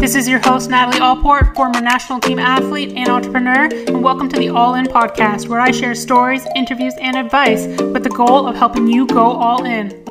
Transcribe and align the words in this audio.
This 0.00 0.14
is 0.14 0.28
your 0.28 0.38
host, 0.38 0.70
Natalie 0.70 1.00
Allport, 1.00 1.56
former 1.56 1.80
national 1.80 2.20
team 2.20 2.38
athlete 2.38 2.92
and 2.96 3.08
entrepreneur, 3.08 3.64
and 3.64 4.00
welcome 4.00 4.28
to 4.28 4.38
the 4.38 4.48
All 4.48 4.76
In 4.76 4.86
podcast, 4.86 5.48
where 5.48 5.58
I 5.58 5.72
share 5.72 5.92
stories, 5.96 6.46
interviews, 6.54 6.94
and 7.00 7.16
advice 7.16 7.66
with 7.66 8.04
the 8.04 8.10
goal 8.10 8.46
of 8.46 8.54
helping 8.54 8.86
you 8.86 9.08
go 9.08 9.24
all 9.24 9.64
in. 9.64 10.06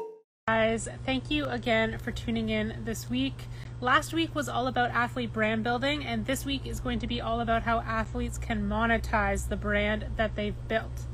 Guys, 0.45 0.89
thank 1.05 1.31
you 1.31 1.45
again 1.45 1.97
for 1.99 2.11
tuning 2.11 2.49
in 2.49 2.81
this 2.83 3.09
week. 3.09 3.45
Last 3.79 4.13
week 4.13 4.35
was 4.35 4.49
all 4.49 4.67
about 4.67 4.91
athlete 4.91 5.31
brand 5.31 5.63
building, 5.63 6.05
and 6.05 6.25
this 6.25 6.43
week 6.45 6.67
is 6.67 6.81
going 6.81 6.99
to 6.99 7.07
be 7.07 7.21
all 7.21 7.39
about 7.39 7.63
how 7.63 7.79
athletes 7.79 8.37
can 8.37 8.67
monetize 8.67 9.47
the 9.47 9.55
brand 9.55 10.07
that 10.17 10.35
they've 10.35 10.67
built. 10.67 11.05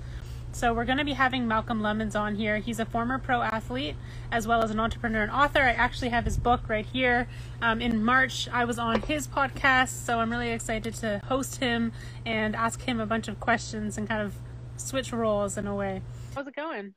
So 0.53 0.71
we're 0.71 0.85
going 0.85 0.99
to 0.99 1.03
be 1.03 1.13
having 1.13 1.47
Malcolm 1.47 1.81
Lemmons 1.81 2.15
on 2.15 2.35
here. 2.35 2.59
He's 2.59 2.79
a 2.79 2.85
former 2.85 3.17
pro 3.17 3.41
athlete 3.41 3.95
as 4.31 4.47
well 4.47 4.61
as 4.61 4.69
an 4.69 4.79
entrepreneur 4.79 5.23
and 5.23 5.31
author. 5.31 5.61
I 5.61 5.71
actually 5.71 6.09
have 6.09 6.25
his 6.25 6.37
book 6.37 6.69
right 6.69 6.85
here. 6.85 7.27
Um, 7.59 7.81
in 7.81 8.05
March, 8.05 8.47
I 8.53 8.63
was 8.63 8.77
on 8.77 9.01
his 9.01 9.27
podcast, 9.27 10.05
so 10.05 10.19
I'm 10.19 10.29
really 10.29 10.51
excited 10.51 10.93
to 10.95 11.21
host 11.25 11.55
him 11.55 11.91
and 12.23 12.55
ask 12.55 12.83
him 12.83 12.99
a 12.99 13.05
bunch 13.07 13.27
of 13.27 13.39
questions 13.39 13.97
and 13.97 14.07
kind 14.07 14.21
of 14.21 14.35
switch 14.77 15.11
roles 15.11 15.57
in 15.57 15.65
a 15.65 15.75
way. 15.75 16.03
How's 16.35 16.45
it 16.45 16.55
going? 16.55 16.93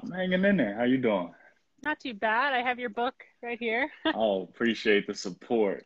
I'm 0.00 0.10
hanging 0.10 0.44
in 0.46 0.56
there. 0.56 0.74
How 0.74 0.84
you 0.84 0.96
doing? 0.96 1.34
Not 1.84 2.00
too 2.00 2.14
bad. 2.14 2.54
I 2.54 2.62
have 2.62 2.78
your 2.78 2.90
book 2.90 3.22
right 3.42 3.58
here. 3.58 3.90
oh, 4.14 4.44
appreciate 4.44 5.06
the 5.06 5.14
support. 5.14 5.84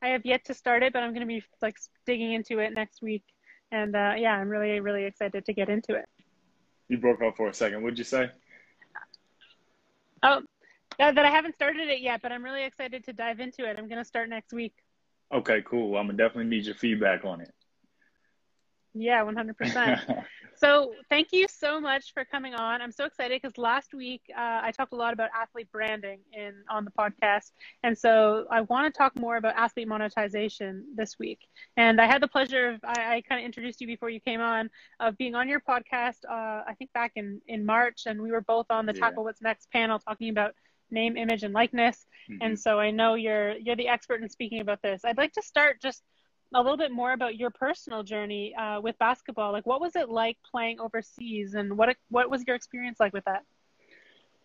I 0.00 0.08
have 0.08 0.24
yet 0.24 0.46
to 0.46 0.54
start 0.54 0.82
it, 0.82 0.94
but 0.94 1.02
I'm 1.02 1.10
going 1.10 1.20
to 1.20 1.26
be 1.26 1.42
like 1.60 1.76
digging 2.06 2.32
into 2.32 2.60
it 2.60 2.72
next 2.72 3.02
week. 3.02 3.24
And 3.70 3.94
uh, 3.94 4.14
yeah, 4.16 4.32
I'm 4.32 4.48
really, 4.48 4.80
really 4.80 5.04
excited 5.04 5.44
to 5.44 5.52
get 5.52 5.68
into 5.68 5.94
it. 5.94 6.06
You 6.88 6.98
broke 6.98 7.22
up 7.22 7.36
for 7.36 7.48
a 7.48 7.54
second. 7.54 7.82
What'd 7.82 7.98
you 7.98 8.04
say? 8.04 8.30
Oh, 10.22 10.42
that 10.98 11.18
I 11.18 11.30
haven't 11.30 11.54
started 11.54 11.88
it 11.88 12.00
yet, 12.00 12.22
but 12.22 12.32
I'm 12.32 12.42
really 12.42 12.64
excited 12.64 13.04
to 13.04 13.12
dive 13.12 13.40
into 13.40 13.68
it. 13.68 13.78
I'm 13.78 13.88
going 13.88 14.02
to 14.02 14.04
start 14.04 14.28
next 14.28 14.52
week. 14.52 14.74
Okay, 15.32 15.62
cool. 15.64 15.96
I'm 15.96 16.06
going 16.06 16.16
to 16.16 16.22
definitely 16.22 16.50
need 16.50 16.64
your 16.64 16.74
feedback 16.74 17.24
on 17.24 17.42
it. 17.42 17.52
Yeah, 18.94 19.22
100%. 19.24 19.54
so, 20.58 20.94
thank 21.08 21.28
you 21.32 21.46
so 21.48 21.80
much 21.80 22.12
for 22.12 22.24
coming 22.24 22.54
on. 22.54 22.82
I'm 22.82 22.92
so 22.92 23.04
excited 23.04 23.40
because 23.40 23.58
last 23.58 23.94
week 23.94 24.22
uh, 24.36 24.60
I 24.62 24.72
talked 24.72 24.92
a 24.92 24.96
lot 24.96 25.12
about 25.12 25.30
athlete 25.34 25.70
branding 25.72 26.20
in 26.32 26.54
on 26.68 26.84
the 26.84 26.90
podcast, 26.90 27.52
and 27.82 27.96
so 27.96 28.46
I 28.50 28.62
want 28.62 28.92
to 28.92 28.96
talk 28.96 29.18
more 29.18 29.36
about 29.36 29.54
athlete 29.56 29.88
monetization 29.88 30.84
this 30.94 31.18
week. 31.18 31.40
And 31.76 32.00
I 32.00 32.06
had 32.06 32.22
the 32.22 32.28
pleasure 32.28 32.70
of 32.70 32.80
I, 32.84 33.16
I 33.16 33.22
kind 33.22 33.40
of 33.40 33.44
introduced 33.44 33.80
you 33.80 33.86
before 33.86 34.10
you 34.10 34.20
came 34.20 34.40
on 34.40 34.70
of 35.00 35.16
being 35.18 35.34
on 35.34 35.48
your 35.48 35.60
podcast. 35.60 36.24
Uh, 36.28 36.62
I 36.66 36.74
think 36.78 36.92
back 36.92 37.12
in 37.16 37.40
in 37.48 37.64
March, 37.64 38.02
and 38.06 38.20
we 38.20 38.30
were 38.30 38.42
both 38.42 38.66
on 38.70 38.86
the 38.86 38.94
yeah. 38.94 39.00
Tackle 39.00 39.24
What's 39.24 39.42
Next 39.42 39.70
panel 39.70 39.98
talking 39.98 40.30
about 40.30 40.54
name, 40.90 41.16
image, 41.16 41.42
and 41.42 41.54
likeness. 41.54 42.06
Mm-hmm. 42.30 42.42
And 42.42 42.58
so 42.58 42.78
I 42.78 42.90
know 42.90 43.14
you're 43.14 43.56
you're 43.56 43.76
the 43.76 43.88
expert 43.88 44.22
in 44.22 44.28
speaking 44.28 44.60
about 44.60 44.82
this. 44.82 45.04
I'd 45.04 45.18
like 45.18 45.32
to 45.34 45.42
start 45.42 45.80
just 45.80 46.02
a 46.54 46.62
little 46.62 46.76
bit 46.76 46.90
more 46.90 47.12
about 47.12 47.36
your 47.36 47.50
personal 47.50 48.02
journey 48.02 48.54
uh, 48.54 48.80
with 48.80 48.98
basketball. 48.98 49.52
Like, 49.52 49.66
what 49.66 49.80
was 49.80 49.96
it 49.96 50.08
like 50.08 50.38
playing 50.50 50.80
overseas, 50.80 51.54
and 51.54 51.76
what 51.76 51.96
what 52.08 52.30
was 52.30 52.44
your 52.46 52.56
experience 52.56 52.98
like 53.00 53.12
with 53.12 53.24
that? 53.26 53.44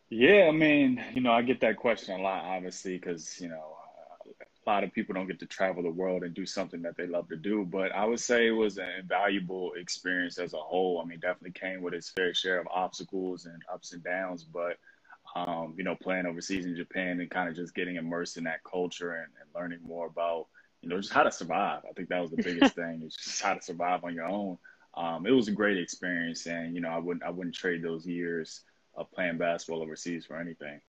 Yeah, 0.10 0.46
I 0.48 0.52
mean, 0.52 1.04
you 1.14 1.22
know, 1.22 1.32
I 1.32 1.42
get 1.42 1.62
that 1.62 1.78
question 1.78 2.20
a 2.20 2.22
lot, 2.24 2.44
obviously, 2.44 2.98
because 2.98 3.40
you 3.42 3.50
know, 3.50 3.78
a 4.66 4.70
lot 4.70 4.84
of 4.84 4.94
people 4.94 5.14
don't 5.14 5.28
get 5.28 5.40
to 5.40 5.46
travel 5.46 5.84
the 5.84 5.90
world 5.90 6.24
and 6.24 6.34
do 6.34 6.46
something 6.46 6.82
that 6.84 6.96
they 6.98 7.08
love 7.08 7.30
to 7.30 7.36
do. 7.36 7.66
But 7.66 7.92
I 7.94 8.06
would 8.06 8.20
say 8.20 8.48
it 8.48 8.52
was 8.52 8.78
an 8.78 8.90
invaluable 9.00 9.74
experience 9.74 10.38
as 10.38 10.54
a 10.54 10.58
whole. 10.58 11.02
I 11.02 11.08
mean, 11.08 11.20
definitely 11.20 11.52
came 11.52 11.82
with 11.82 11.94
its 11.94 12.10
fair 12.10 12.34
share 12.34 12.60
of 12.60 12.68
obstacles 12.68 13.46
and 13.46 13.62
ups 13.72 13.94
and 13.94 14.04
downs, 14.04 14.44
but 14.44 14.78
um, 15.36 15.74
you 15.78 15.84
know, 15.84 15.96
playing 15.96 16.26
overseas 16.26 16.66
in 16.66 16.76
Japan 16.76 17.20
and 17.20 17.30
kind 17.30 17.50
of 17.50 17.56
just 17.56 17.74
getting 17.74 17.96
immersed 17.96 18.38
in 18.38 18.44
that 18.44 18.64
culture 18.64 19.14
and, 19.14 19.32
and 19.42 19.50
learning 19.56 19.80
more 19.86 20.08
about 20.08 20.48
you 20.84 20.90
know, 20.90 20.98
just 20.98 21.14
how 21.14 21.24
to 21.24 21.32
survive. 21.32 21.82
I 21.90 21.94
think 21.94 22.10
that 22.10 22.22
was 22.22 22.32
the 22.32 22.44
biggest 22.44 22.76
thing. 22.76 23.02
It's 23.06 23.16
just 23.16 23.42
how 23.42 23.54
to 23.54 23.62
survive 23.62 24.04
on 24.04 24.14
your 24.14 24.26
own. 24.26 24.58
Um, 24.96 25.26
it 25.26 25.32
was 25.32 25.48
a 25.48 25.52
great 25.52 25.78
experience, 25.78 26.46
and 26.46 26.76
you 26.76 26.82
know, 26.82 26.90
I 26.90 27.00
wouldn't 27.00 27.24
I 27.24 27.30
wouldn't 27.30 27.56
trade 27.56 27.82
those 27.82 28.06
years 28.06 28.62
of 28.96 29.12
playing 29.12 29.38
basketball 29.38 29.82
overseas 29.82 30.26
for 30.26 30.38
anything. 30.40 30.82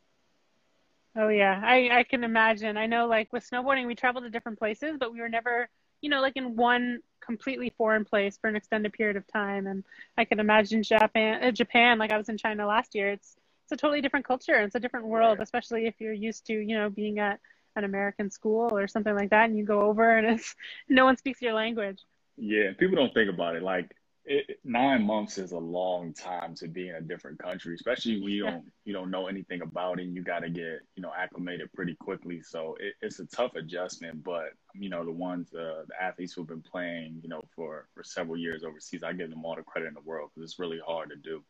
Oh 1.16 1.28
yeah, 1.28 1.60
I 1.64 1.88
I 1.90 2.02
can 2.02 2.24
imagine. 2.24 2.76
I 2.76 2.86
know, 2.86 3.06
like 3.06 3.32
with 3.32 3.48
snowboarding, 3.48 3.86
we 3.86 3.94
traveled 3.94 4.24
to 4.24 4.30
different 4.30 4.58
places, 4.58 4.96
but 4.98 5.12
we 5.12 5.20
were 5.20 5.28
never, 5.28 5.68
you 6.02 6.10
know, 6.10 6.20
like 6.20 6.36
in 6.36 6.56
one 6.56 7.00
completely 7.24 7.72
foreign 7.78 8.04
place 8.04 8.36
for 8.36 8.48
an 8.48 8.56
extended 8.56 8.92
period 8.92 9.16
of 9.16 9.26
time. 9.26 9.66
And 9.66 9.84
I 10.18 10.26
can 10.26 10.40
imagine 10.40 10.82
Japan, 10.82 11.42
uh, 11.42 11.50
Japan, 11.52 11.98
like 11.98 12.12
I 12.12 12.18
was 12.18 12.28
in 12.28 12.36
China 12.36 12.66
last 12.66 12.94
year. 12.94 13.10
It's 13.12 13.36
it's 13.62 13.72
a 13.72 13.76
totally 13.76 14.02
different 14.02 14.26
culture. 14.26 14.60
It's 14.60 14.74
a 14.74 14.80
different 14.80 15.06
world, 15.06 15.38
right. 15.38 15.44
especially 15.44 15.86
if 15.86 15.94
you're 15.98 16.12
used 16.12 16.44
to, 16.46 16.52
you 16.52 16.76
know, 16.76 16.90
being 16.90 17.20
at 17.20 17.40
an 17.76 17.84
American 17.84 18.30
school 18.30 18.76
or 18.76 18.88
something 18.88 19.14
like 19.14 19.30
that, 19.30 19.48
and 19.48 19.58
you 19.58 19.64
go 19.64 19.82
over 19.82 20.16
and 20.16 20.26
it's 20.26 20.54
no 20.88 21.04
one 21.04 21.16
speaks 21.16 21.40
your 21.40 21.54
language. 21.54 22.00
Yeah, 22.36 22.72
people 22.78 22.96
don't 22.96 23.14
think 23.14 23.30
about 23.30 23.56
it. 23.56 23.62
Like 23.62 23.94
it, 24.26 24.58
nine 24.64 25.02
months 25.02 25.36
is 25.36 25.52
a 25.52 25.58
long 25.58 26.14
time 26.14 26.54
to 26.54 26.66
be 26.66 26.88
in 26.88 26.94
a 26.94 27.00
different 27.00 27.38
country, 27.38 27.74
especially 27.74 28.20
when 28.20 28.32
you 28.32 28.44
don't 28.44 28.64
you 28.84 28.92
don't 28.92 29.10
know 29.10 29.26
anything 29.26 29.60
about 29.60 30.00
it. 30.00 30.04
And 30.04 30.16
you 30.16 30.22
got 30.22 30.40
to 30.40 30.50
get 30.50 30.80
you 30.96 31.02
know 31.02 31.12
acclimated 31.16 31.72
pretty 31.74 31.94
quickly. 31.94 32.40
So 32.42 32.76
it, 32.80 32.94
it's 33.02 33.20
a 33.20 33.26
tough 33.26 33.54
adjustment. 33.54 34.24
But 34.24 34.50
you 34.74 34.88
know 34.88 35.04
the 35.04 35.12
ones 35.12 35.52
uh, 35.52 35.84
the 35.86 36.02
athletes 36.02 36.32
who've 36.32 36.46
been 36.46 36.62
playing 36.62 37.20
you 37.22 37.28
know 37.28 37.42
for 37.54 37.88
for 37.94 38.02
several 38.02 38.36
years 38.36 38.64
overseas, 38.64 39.02
I 39.02 39.12
give 39.12 39.30
them 39.30 39.44
all 39.44 39.56
the 39.56 39.62
credit 39.62 39.88
in 39.88 39.94
the 39.94 40.00
world 40.00 40.30
because 40.34 40.50
it's 40.50 40.58
really 40.58 40.80
hard 40.84 41.10
to 41.10 41.16
do. 41.16 41.42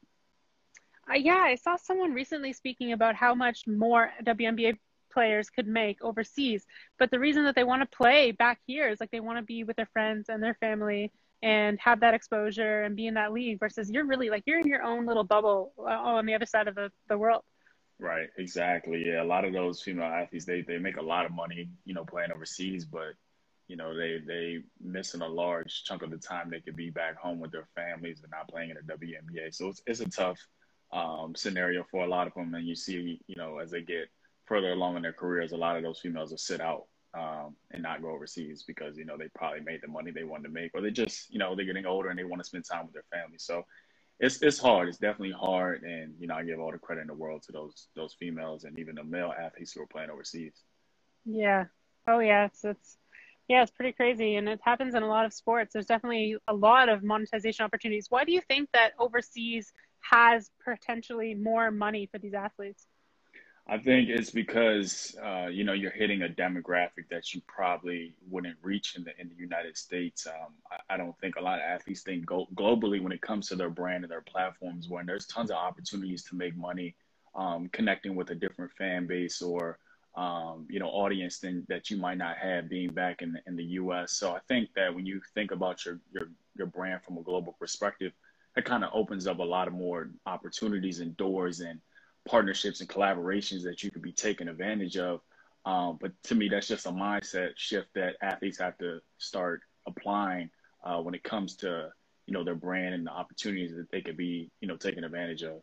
Uh, 1.09 1.15
yeah, 1.15 1.37
I 1.37 1.55
saw 1.55 1.77
someone 1.77 2.13
recently 2.13 2.53
speaking 2.53 2.93
about 2.93 3.15
how 3.15 3.35
much 3.35 3.67
more 3.67 4.11
WNBA 4.25 4.79
players 5.15 5.49
could 5.49 5.67
make 5.67 6.03
overseas. 6.03 6.67
But 6.99 7.11
the 7.11 7.21
reason 7.21 7.45
that 7.45 7.55
they 7.55 7.65
want 7.65 7.89
to 7.89 7.97
play 7.97 8.33
back 8.33 8.59
here 8.67 8.89
is 8.89 9.01
like 9.01 9.11
they 9.11 9.21
want 9.21 9.39
to 9.39 9.45
be 9.45 9.65
with 9.65 9.77
their 9.77 9.89
friends 9.93 10.29
and 10.29 10.43
their 10.43 10.55
family 10.55 11.13
and 11.43 11.79
have 11.79 12.01
that 12.01 12.15
exposure 12.15 12.83
and 12.83 12.97
be 12.97 13.07
in 13.07 13.15
that 13.15 13.33
league 13.33 13.61
versus 13.61 13.91
you're 13.91 14.07
really 14.07 14.31
like 14.31 14.43
you're 14.47 14.59
in 14.59 14.67
your 14.67 14.83
own 14.83 15.07
little 15.07 15.25
bubble 15.25 15.73
uh, 15.79 15.83
on 15.83 16.27
the 16.27 16.35
other 16.35 16.47
side 16.47 16.69
of 16.69 16.75
the, 16.75 16.91
the 17.09 17.17
world. 17.17 17.43
Right, 17.99 18.29
exactly. 18.39 19.05
Yeah, 19.07 19.23
a 19.23 19.25
lot 19.25 19.45
of 19.45 19.53
those 19.53 19.81
female 19.81 20.07
athletes 20.07 20.45
they 20.45 20.63
they 20.63 20.79
make 20.79 20.97
a 20.97 21.03
lot 21.03 21.27
of 21.27 21.33
money, 21.33 21.69
you 21.85 21.95
know, 21.95 22.05
playing 22.05 22.33
overseas, 22.33 22.85
but 22.85 23.15
you 23.69 23.77
know 23.77 23.97
they 23.97 24.21
they 24.27 24.59
missing 24.81 25.23
a 25.23 25.29
large 25.29 25.85
chunk 25.85 26.03
of 26.03 26.11
the 26.11 26.19
time 26.19 26.51
they 26.51 26.61
could 26.61 26.77
be 26.77 26.91
back 26.91 27.17
home 27.17 27.41
with 27.41 27.53
their 27.53 27.69
families 27.75 28.21
and 28.23 28.31
not 28.31 28.49
playing 28.49 28.71
in 28.71 28.77
the 28.77 28.93
WNBA. 28.93 29.55
So 29.55 29.69
it's 29.69 29.83
it's 29.87 30.01
a 30.01 30.09
tough 30.09 30.39
um, 30.93 31.35
scenario 31.37 31.85
for 31.91 32.05
a 32.05 32.09
lot 32.09 32.27
of 32.27 32.35
them, 32.35 32.55
and 32.55 32.67
you 32.67 32.75
see, 32.75 33.21
you 33.27 33.37
know, 33.37 33.59
as 33.59 33.71
they 33.71 33.83
get 33.83 34.09
further 34.47 34.73
along 34.73 34.97
in 34.97 35.03
their 35.03 35.13
careers, 35.13 35.53
a 35.53 35.57
lot 35.57 35.77
of 35.77 35.83
those 35.83 36.01
females 36.01 36.31
will 36.31 36.39
sit 36.39 36.61
out 36.61 36.85
um, 37.15 37.55
and 37.71 37.83
not 37.83 38.03
go 38.03 38.11
overseas 38.11 38.65
because 38.67 38.97
you 38.97 39.05
know 39.05 39.17
they 39.17 39.29
probably 39.35 39.61
made 39.61 39.81
the 39.83 39.89
money 39.89 40.11
they 40.11 40.25
wanted 40.25 40.45
to 40.45 40.51
make, 40.51 40.73
or 40.75 40.81
they 40.81 40.91
just 40.91 41.33
you 41.33 41.39
know 41.39 41.55
they're 41.55 41.65
getting 41.65 41.87
older 41.87 42.09
and 42.09 42.19
they 42.19 42.25
want 42.25 42.41
to 42.41 42.47
spend 42.47 42.65
time 42.65 42.85
with 42.85 42.95
their 42.95 43.05
family. 43.13 43.39
So 43.39 43.65
it's 44.21 44.43
it's 44.43 44.59
hard. 44.59 44.89
It's 44.89 44.99
definitely 44.99 45.33
hard, 45.33 45.83
and 45.83 46.15
you 46.19 46.27
know 46.27 46.35
I 46.35 46.45
give 46.45 46.61
all 46.61 46.73
the 46.73 46.79
credit 46.79 47.03
in 47.03 47.07
the 47.09 47.15
world 47.15 47.43
to 47.45 47.53
those 47.53 47.89
those 47.95 48.15
females 48.15 48.65
and 48.65 48.79
even 48.79 48.97
the 48.97 49.05
male 49.05 49.33
athletes 49.39 49.73
who 49.73 49.83
are 49.83 49.87
playing 49.87 50.11
overseas. 50.11 50.55
Yeah. 51.25 51.65
Oh. 52.07 52.19
It's 52.19 52.65
it's 52.65 52.99
yeah, 53.49 53.63
it's 53.63 53.71
pretty 53.71 53.93
crazy, 53.93 54.37
and 54.37 54.49
it 54.49 54.61
happens 54.63 54.95
in 54.95 55.03
a 55.03 55.09
lot 55.09 55.27
of 55.27 55.33
sports. 55.33 55.75
There's 55.75 55.87
definitely 55.87 56.37
a 56.49 56.55
lot 56.55 56.89
of 56.89 57.03
monetization 57.03 57.65
opportunities. 57.65 58.07
Why 58.11 58.25
do 58.25 58.33
you 58.33 58.41
think 58.41 58.71
that 58.73 58.93
overseas 58.99 59.73
has 60.01 60.51
potentially 60.65 61.35
more 61.35 61.71
money 61.71 62.09
for 62.11 62.19
these 62.19 62.35
athletes? 62.35 62.87
I 63.67 63.79
think 63.79 64.11
it's 64.11 64.31
because 64.31 65.17
uh, 65.25 65.47
you 65.47 65.65
know 65.65 65.73
you're 65.73 65.91
hitting 65.91 66.23
a 66.23 66.29
demographic 66.29 67.09
that 67.11 67.33
you 67.33 67.41
probably 67.47 68.15
wouldn't 68.29 68.59
reach 68.63 68.95
in 68.95 69.05
the 69.05 69.19
in 69.19 69.31
the 69.31 69.37
United 69.37 69.79
States. 69.79 70.27
Um, 70.27 70.53
I, 70.71 70.95
I, 70.95 70.97
don't 70.99 71.19
think 71.19 71.37
a 71.37 71.41
lot 71.41 71.61
of 71.61 71.65
athletes 71.65 72.03
think 72.03 72.27
go- 72.27 72.49
globally 72.55 73.03
when 73.03 73.11
it 73.11 73.23
comes 73.23 73.49
to 73.49 73.57
their 73.57 73.71
brand 73.71 74.05
and 74.05 74.11
their 74.11 74.21
platforms. 74.21 74.89
When 74.91 75.07
there's 75.07 75.27
tons 75.27 75.51
of 75.51 75.57
opportunities 75.57 76.25
to 76.25 76.37
make 76.37 76.55
money, 76.55 76.95
um, 77.35 77.71
connecting 77.73 78.15
with 78.15 78.29
a 78.31 78.35
different 78.35 78.71
fan 78.73 79.07
base 79.07 79.41
or 79.41 79.79
um, 80.15 80.67
you 80.69 80.79
know 80.79 80.89
audience 80.89 81.39
than 81.39 81.65
that 81.71 81.89
you 81.89 81.97
might 81.97 82.19
not 82.19 82.37
have 82.37 82.69
being 82.69 82.93
back 82.93 83.23
in 83.23 83.33
the, 83.33 83.41
in 83.47 83.57
the 83.57 83.65
U.S. 83.81 84.13
So 84.13 84.35
I 84.35 84.41
think 84.47 84.75
that 84.77 84.95
when 84.95 85.07
you 85.07 85.23
think 85.35 85.53
about 85.53 85.87
your 85.87 86.01
your 86.13 86.29
your 86.55 86.67
brand 86.67 87.03
from 87.03 87.17
a 87.17 87.23
global 87.23 87.57
perspective, 87.59 88.13
that 88.57 88.67
kind 88.67 88.85
of 88.85 88.91
opens 88.93 89.27
up 89.27 89.39
a 89.39 89.43
lot 89.43 89.69
of 89.69 89.73
more 89.73 90.11
opportunities 90.27 91.01
and 91.01 91.17
doors 91.17 91.61
and 91.61 91.81
partnerships 92.29 92.81
and 92.81 92.89
collaborations 92.89 93.63
that 93.65 93.83
you 93.83 93.91
could 93.91 94.03
be 94.03 94.13
taking 94.13 94.49
advantage 94.49 94.97
of. 94.97 95.21
Um, 95.67 95.99
but 96.01 96.13
to 96.25 96.35
me, 96.35 96.49
that's 96.49 96.69
just 96.69 96.87
a 96.87 96.91
mindset 96.91 97.53
shift 97.57 97.89
that 97.95 98.17
athletes 98.23 98.59
have 98.59 98.77
to 98.79 99.01
start 99.19 99.61
applying 99.87 100.51
uh, 100.85 101.01
when 101.01 101.15
it 101.15 101.23
comes 101.23 101.57
to 101.57 101.91
you 102.27 102.33
know 102.33 102.45
their 102.45 102.55
brand 102.55 102.95
and 102.95 103.07
the 103.07 103.11
opportunities 103.11 103.75
that 103.75 103.91
they 103.91 104.01
could 104.01 104.17
be 104.17 104.51
you 104.61 104.69
know 104.69 104.77
taking 104.77 105.05
advantage 105.05 105.43
of. 105.43 105.63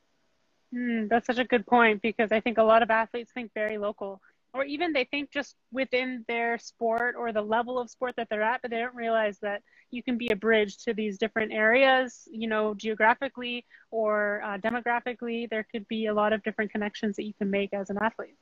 Mm, 0.73 1.09
that's 1.09 1.27
such 1.27 1.37
a 1.37 1.43
good 1.43 1.65
point 1.65 2.01
because 2.01 2.31
I 2.31 2.39
think 2.39 2.57
a 2.57 2.63
lot 2.63 2.81
of 2.81 2.89
athletes 2.89 3.31
think 3.33 3.51
very 3.53 3.77
local, 3.77 4.21
or 4.53 4.65
even 4.65 4.94
they 4.94 5.06
think 5.06 5.31
just 5.31 5.56
within 5.71 6.25
their 6.27 6.57
sport 6.57 7.15
or 7.18 7.31
the 7.31 7.42
level 7.42 7.80
of 7.80 7.89
sport 7.89 8.13
that 8.18 8.27
they're 8.30 8.44
at, 8.44 8.62
but 8.62 8.71
they 8.71 8.80
don't 8.80 8.95
realize 8.95 9.39
that 9.39 9.62
you 9.92 10.03
can 10.03 10.18
be 10.18 10.30
a 10.30 10.36
bridge 10.36 10.77
to 10.77 10.94
these 10.94 11.18
different 11.18 11.51
areas, 11.51 12.27
you 12.31 12.48
know, 12.48 12.74
geographically 12.74 13.65
or 13.92 14.42
uh, 14.44 14.57
demographically. 14.57 15.50
There 15.50 15.65
could 15.71 15.88
be 15.88 16.07
a 16.07 16.13
lot 16.13 16.33
of 16.33 16.44
different 16.44 16.71
connections 16.71 17.15
that 17.15 17.24
you 17.24 17.33
can 17.33 17.50
make 17.50 17.74
as 17.74 17.89
an 17.89 17.98
athlete. 18.01 18.36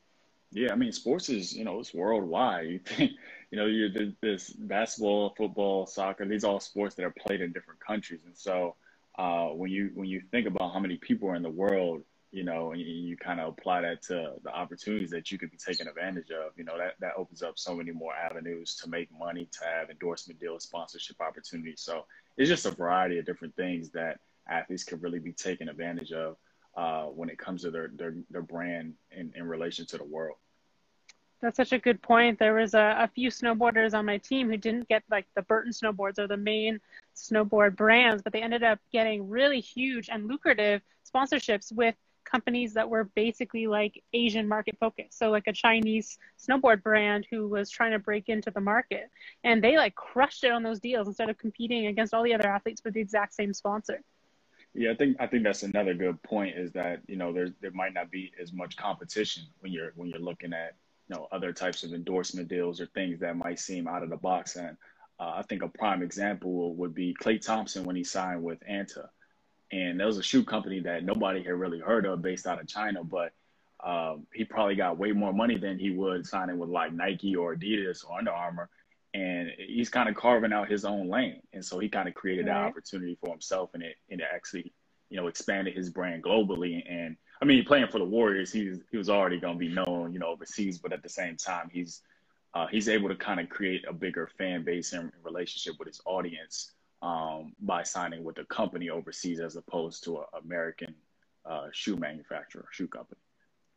Yeah, 0.51 0.71
I 0.71 0.75
mean, 0.75 0.91
sports 0.91 1.29
is 1.29 1.55
you 1.55 1.63
know 1.63 1.79
it's 1.79 1.93
worldwide. 1.93 2.65
You 2.69 2.79
think 2.79 3.11
you 3.51 3.57
know, 3.57 3.65
you're 3.65 3.89
this 4.21 4.49
basketball, 4.51 5.33
football, 5.35 5.85
soccer. 5.85 6.25
These 6.25 6.43
are 6.43 6.51
all 6.51 6.59
sports 6.59 6.95
that 6.95 7.05
are 7.05 7.13
played 7.25 7.41
in 7.41 7.51
different 7.51 7.79
countries, 7.79 8.21
and 8.25 8.37
so 8.37 8.75
uh, 9.17 9.47
when 9.47 9.71
you 9.71 9.91
when 9.93 10.07
you 10.07 10.21
think 10.31 10.47
about 10.47 10.73
how 10.73 10.79
many 10.79 10.97
people 10.97 11.29
are 11.29 11.35
in 11.35 11.43
the 11.43 11.49
world, 11.49 12.03
you 12.31 12.43
know, 12.43 12.71
and 12.71 12.79
you, 12.79 12.87
you 12.87 13.17
kind 13.17 13.39
of 13.39 13.49
apply 13.49 13.81
that 13.81 14.01
to 14.03 14.33
the 14.43 14.53
opportunities 14.53 15.09
that 15.09 15.31
you 15.31 15.37
could 15.37 15.49
be 15.49 15.57
taking 15.57 15.87
advantage 15.87 16.29
of, 16.31 16.51
you 16.55 16.63
know, 16.63 16.77
that, 16.77 16.93
that 16.99 17.13
opens 17.17 17.41
up 17.41 17.57
so 17.57 17.75
many 17.75 17.91
more 17.91 18.13
avenues 18.13 18.75
to 18.75 18.89
make 18.89 19.09
money, 19.17 19.47
to 19.51 19.65
have 19.65 19.89
endorsement 19.89 20.39
deals, 20.39 20.63
sponsorship 20.63 21.19
opportunities. 21.21 21.81
So 21.81 22.05
it's 22.37 22.49
just 22.49 22.65
a 22.65 22.71
variety 22.71 23.17
of 23.17 23.25
different 23.25 23.55
things 23.55 23.89
that 23.91 24.19
athletes 24.47 24.83
could 24.83 25.01
really 25.01 25.19
be 25.19 25.31
taking 25.31 25.69
advantage 25.69 26.11
of 26.11 26.37
uh, 26.77 27.05
when 27.05 27.29
it 27.29 27.39
comes 27.39 27.63
to 27.63 27.71
their, 27.71 27.89
their, 27.95 28.13
their 28.29 28.41
brand 28.43 28.93
in, 29.11 29.33
in 29.35 29.43
relation 29.43 29.85
to 29.87 29.97
the 29.97 30.03
world. 30.03 30.37
That's 31.41 31.57
such 31.57 31.71
a 31.71 31.79
good 31.79 32.01
point. 32.01 32.37
There 32.37 32.53
was 32.53 32.73
a, 32.73 32.95
a, 32.99 33.07
few 33.07 33.29
snowboarders 33.29 33.93
on 33.93 34.05
my 34.05 34.17
team 34.17 34.49
who 34.49 34.57
didn't 34.57 34.89
get 34.89 35.03
like 35.09 35.25
the 35.35 35.41
Burton 35.41 35.71
snowboards 35.71 36.19
or 36.19 36.27
the 36.27 36.35
main 36.35 36.81
snowboard 37.15 37.77
brands, 37.77 38.21
but 38.21 38.33
they 38.33 38.41
ended 38.41 38.61
up 38.61 38.79
getting 38.91 39.29
really 39.29 39.61
huge 39.61 40.09
and 40.11 40.27
lucrative 40.27 40.81
sponsorships 41.09 41.71
with 41.71 41.95
companies 42.29 42.73
that 42.73 42.89
were 42.89 43.05
basically 43.15 43.67
like 43.67 44.03
Asian 44.13 44.47
market 44.47 44.77
focused. 44.79 45.17
So 45.17 45.29
like 45.29 45.47
a 45.47 45.53
Chinese 45.53 46.17
snowboard 46.39 46.83
brand 46.83 47.27
who 47.29 47.47
was 47.47 47.69
trying 47.69 47.91
to 47.91 47.99
break 47.99 48.29
into 48.29 48.51
the 48.51 48.61
market 48.61 49.09
and 49.43 49.63
they 49.63 49.77
like 49.77 49.95
crushed 49.95 50.43
it 50.43 50.51
on 50.51 50.63
those 50.63 50.79
deals 50.79 51.07
instead 51.07 51.29
of 51.29 51.37
competing 51.37 51.87
against 51.87 52.13
all 52.13 52.23
the 52.23 52.33
other 52.33 52.47
athletes 52.47 52.81
for 52.81 52.91
the 52.91 52.99
exact 52.99 53.33
same 53.33 53.53
sponsor. 53.53 54.01
Yeah, 54.73 54.91
I 54.91 54.95
think 54.95 55.17
I 55.19 55.25
think 55.25 55.43
that's 55.43 55.63
another 55.63 55.95
good 55.95 56.21
point 56.21 56.55
is 56.55 56.71
that, 56.73 57.01
you 57.07 57.15
know, 57.15 57.33
there's 57.33 57.51
there 57.59 57.71
might 57.71 57.93
not 57.93 58.11
be 58.11 58.31
as 58.39 58.53
much 58.53 58.77
competition 58.77 59.43
when 59.61 59.71
you're 59.71 59.93
when 59.95 60.09
you're 60.09 60.19
looking 60.19 60.53
at, 60.53 60.75
you 61.07 61.15
know, 61.15 61.27
other 61.31 61.51
types 61.51 61.83
of 61.83 61.93
endorsement 61.93 62.47
deals 62.47 62.79
or 62.79 62.85
things 62.87 63.19
that 63.21 63.35
might 63.35 63.59
seem 63.59 63.87
out 63.87 64.03
of 64.03 64.09
the 64.09 64.17
box 64.17 64.55
and 64.55 64.77
uh, 65.19 65.33
I 65.35 65.41
think 65.43 65.63
a 65.63 65.67
prime 65.67 66.01
example 66.01 66.73
would 66.75 66.95
be 66.95 67.13
Klay 67.21 67.43
Thompson 67.43 67.83
when 67.83 67.95
he 67.95 68.03
signed 68.03 68.41
with 68.41 68.59
Anta 68.69 69.09
and 69.71 69.99
there 69.99 70.07
was 70.07 70.17
a 70.17 70.23
shoe 70.23 70.43
company 70.43 70.79
that 70.81 71.03
nobody 71.03 71.43
had 71.43 71.53
really 71.53 71.79
heard 71.79 72.05
of 72.05 72.21
based 72.21 72.47
out 72.47 72.59
of 72.59 72.67
China, 72.67 73.03
but 73.03 73.33
um, 73.83 74.25
he 74.33 74.43
probably 74.43 74.75
got 74.75 74.97
way 74.97 75.11
more 75.11 75.31
money 75.31 75.57
than 75.57 75.77
he 75.77 75.91
would 75.91 76.25
signing 76.25 76.57
with 76.57 76.69
like 76.69 76.91
Nike 76.91 77.35
or 77.35 77.55
Adidas 77.55 78.03
or 78.03 78.17
Under 78.17 78.31
Armour. 78.31 78.69
And 79.13 79.51
he's 79.57 79.89
kind 79.89 80.09
of 80.09 80.15
carving 80.15 80.53
out 80.53 80.69
his 80.69 80.85
own 80.85 81.07
lane. 81.07 81.41
And 81.53 81.63
so 81.63 81.79
he 81.79 81.89
kind 81.89 82.07
of 82.07 82.13
created 82.13 82.47
right. 82.47 82.53
that 82.53 82.67
opportunity 82.67 83.17
for 83.23 83.31
himself 83.31 83.71
and 83.73 83.81
it, 83.81 83.95
and 84.09 84.21
it 84.21 84.27
actually, 84.33 84.71
you 85.09 85.17
know, 85.17 85.27
expanded 85.27 85.75
his 85.75 85.89
brand 85.89 86.23
globally. 86.23 86.83
And 86.87 87.15
I 87.41 87.45
mean, 87.45 87.63
playing 87.63 87.87
for 87.87 87.99
the 87.99 88.05
Warriors, 88.05 88.51
he 88.51 88.69
was, 88.69 88.79
he 88.91 88.97
was 88.97 89.09
already 89.09 89.39
going 89.39 89.55
to 89.55 89.59
be 89.59 89.73
known, 89.73 90.13
you 90.13 90.19
know, 90.19 90.27
overseas, 90.27 90.77
but 90.77 90.93
at 90.93 91.01
the 91.01 91.09
same 91.09 91.37
time, 91.37 91.69
he's, 91.71 92.01
uh, 92.53 92.67
he's 92.67 92.89
able 92.89 93.09
to 93.09 93.15
kind 93.15 93.39
of 93.39 93.49
create 93.49 93.85
a 93.87 93.93
bigger 93.93 94.29
fan 94.37 94.63
base 94.63 94.93
and 94.93 95.11
relationship 95.23 95.79
with 95.79 95.87
his 95.87 96.01
audience 96.05 96.71
um, 97.01 97.53
by 97.61 97.83
signing 97.83 98.23
with 98.23 98.37
a 98.39 98.45
company 98.45 98.89
overseas 98.89 99.39
as 99.39 99.55
opposed 99.55 100.03
to 100.03 100.17
an 100.17 100.25
American 100.43 100.95
uh, 101.45 101.67
shoe 101.71 101.95
manufacturer, 101.95 102.65
shoe 102.71 102.87
company. 102.87 103.19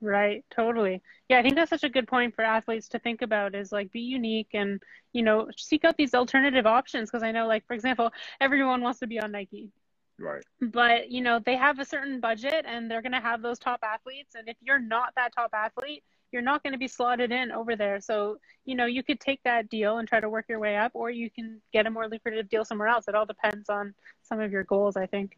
Right, 0.00 0.44
totally. 0.50 1.00
Yeah, 1.28 1.38
I 1.38 1.42
think 1.42 1.54
that's 1.54 1.70
such 1.70 1.84
a 1.84 1.88
good 1.88 2.08
point 2.08 2.34
for 2.34 2.42
athletes 2.42 2.88
to 2.88 2.98
think 2.98 3.22
about 3.22 3.54
is 3.54 3.70
like 3.70 3.92
be 3.92 4.00
unique 4.00 4.48
and, 4.52 4.82
you 5.12 5.22
know, 5.22 5.48
seek 5.56 5.84
out 5.84 5.96
these 5.96 6.12
alternative 6.12 6.66
options 6.66 7.08
because 7.08 7.22
I 7.22 7.30
know 7.30 7.46
like 7.46 7.64
for 7.68 7.74
example, 7.74 8.10
everyone 8.40 8.82
wants 8.82 8.98
to 9.00 9.06
be 9.06 9.20
on 9.20 9.30
Nike. 9.30 9.70
Right. 10.18 10.42
But, 10.60 11.12
you 11.12 11.20
know, 11.20 11.38
they 11.38 11.56
have 11.56 11.78
a 11.78 11.84
certain 11.84 12.18
budget 12.18 12.64
and 12.66 12.90
they're 12.90 13.00
going 13.00 13.12
to 13.12 13.20
have 13.20 13.42
those 13.42 13.60
top 13.60 13.80
athletes 13.84 14.34
and 14.34 14.48
if 14.48 14.56
you're 14.60 14.80
not 14.80 15.12
that 15.14 15.32
top 15.36 15.50
athlete, 15.54 16.02
you're 16.32 16.42
not 16.42 16.62
going 16.62 16.72
to 16.72 16.78
be 16.78 16.88
slotted 16.88 17.30
in 17.30 17.52
over 17.52 17.76
there. 17.76 18.00
So, 18.00 18.38
you 18.64 18.74
know, 18.74 18.86
you 18.86 19.02
could 19.02 19.20
take 19.20 19.42
that 19.44 19.68
deal 19.68 19.98
and 19.98 20.08
try 20.08 20.20
to 20.20 20.30
work 20.30 20.46
your 20.48 20.58
way 20.58 20.76
up, 20.76 20.92
or 20.94 21.10
you 21.10 21.30
can 21.30 21.60
get 21.72 21.86
a 21.86 21.90
more 21.90 22.08
lucrative 22.08 22.48
deal 22.48 22.64
somewhere 22.64 22.88
else. 22.88 23.06
It 23.08 23.14
all 23.14 23.26
depends 23.26 23.68
on 23.68 23.94
some 24.22 24.40
of 24.40 24.50
your 24.50 24.64
goals, 24.64 24.96
I 24.96 25.06
think. 25.06 25.36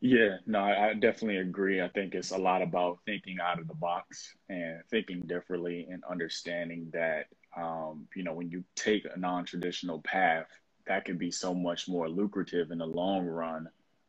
Yeah, 0.00 0.38
no, 0.46 0.58
I 0.58 0.94
definitely 0.94 1.36
agree. 1.36 1.80
I 1.80 1.86
think 1.86 2.14
it's 2.14 2.32
a 2.32 2.38
lot 2.38 2.60
about 2.60 2.98
thinking 3.06 3.38
out 3.40 3.60
of 3.60 3.68
the 3.68 3.74
box 3.74 4.34
and 4.48 4.80
thinking 4.90 5.20
differently 5.20 5.86
and 5.88 6.02
understanding 6.10 6.90
that, 6.92 7.26
um, 7.56 8.08
you 8.16 8.24
know, 8.24 8.32
when 8.32 8.50
you 8.50 8.64
take 8.74 9.04
a 9.04 9.16
non 9.16 9.44
traditional 9.44 10.00
path, 10.00 10.48
that 10.88 11.04
can 11.04 11.18
be 11.18 11.30
so 11.30 11.54
much 11.54 11.88
more 11.88 12.08
lucrative 12.08 12.72
in 12.72 12.78
the 12.78 12.86
long 12.86 13.26
run 13.26 13.68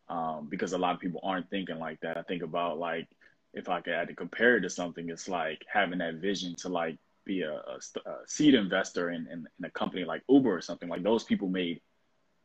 um, 0.09 0.47
because 0.49 0.73
a 0.73 0.77
lot 0.79 0.95
of 0.95 0.99
people 0.99 1.19
aren't 1.21 1.49
thinking 1.51 1.77
like 1.77 1.99
that. 1.99 2.17
I 2.17 2.23
think 2.23 2.41
about 2.41 2.79
like, 2.79 3.07
if 3.53 3.69
I 3.69 3.81
could 3.81 3.93
add 3.93 4.07
to 4.07 4.15
compare 4.15 4.57
it 4.57 4.61
to 4.61 4.69
something, 4.69 5.09
it's 5.09 5.29
like 5.29 5.63
having 5.71 5.99
that 5.99 6.15
vision 6.15 6.55
to 6.59 6.69
like 6.69 6.97
be 7.25 7.41
a, 7.41 7.53
a, 7.53 7.79
a 8.05 8.15
seed 8.27 8.53
investor 8.53 9.11
in, 9.11 9.27
in, 9.31 9.47
in, 9.59 9.65
a 9.65 9.69
company 9.69 10.03
like 10.03 10.23
Uber 10.27 10.55
or 10.55 10.61
something. 10.61 10.89
Like 10.89 11.03
those 11.03 11.23
people 11.23 11.47
made 11.47 11.81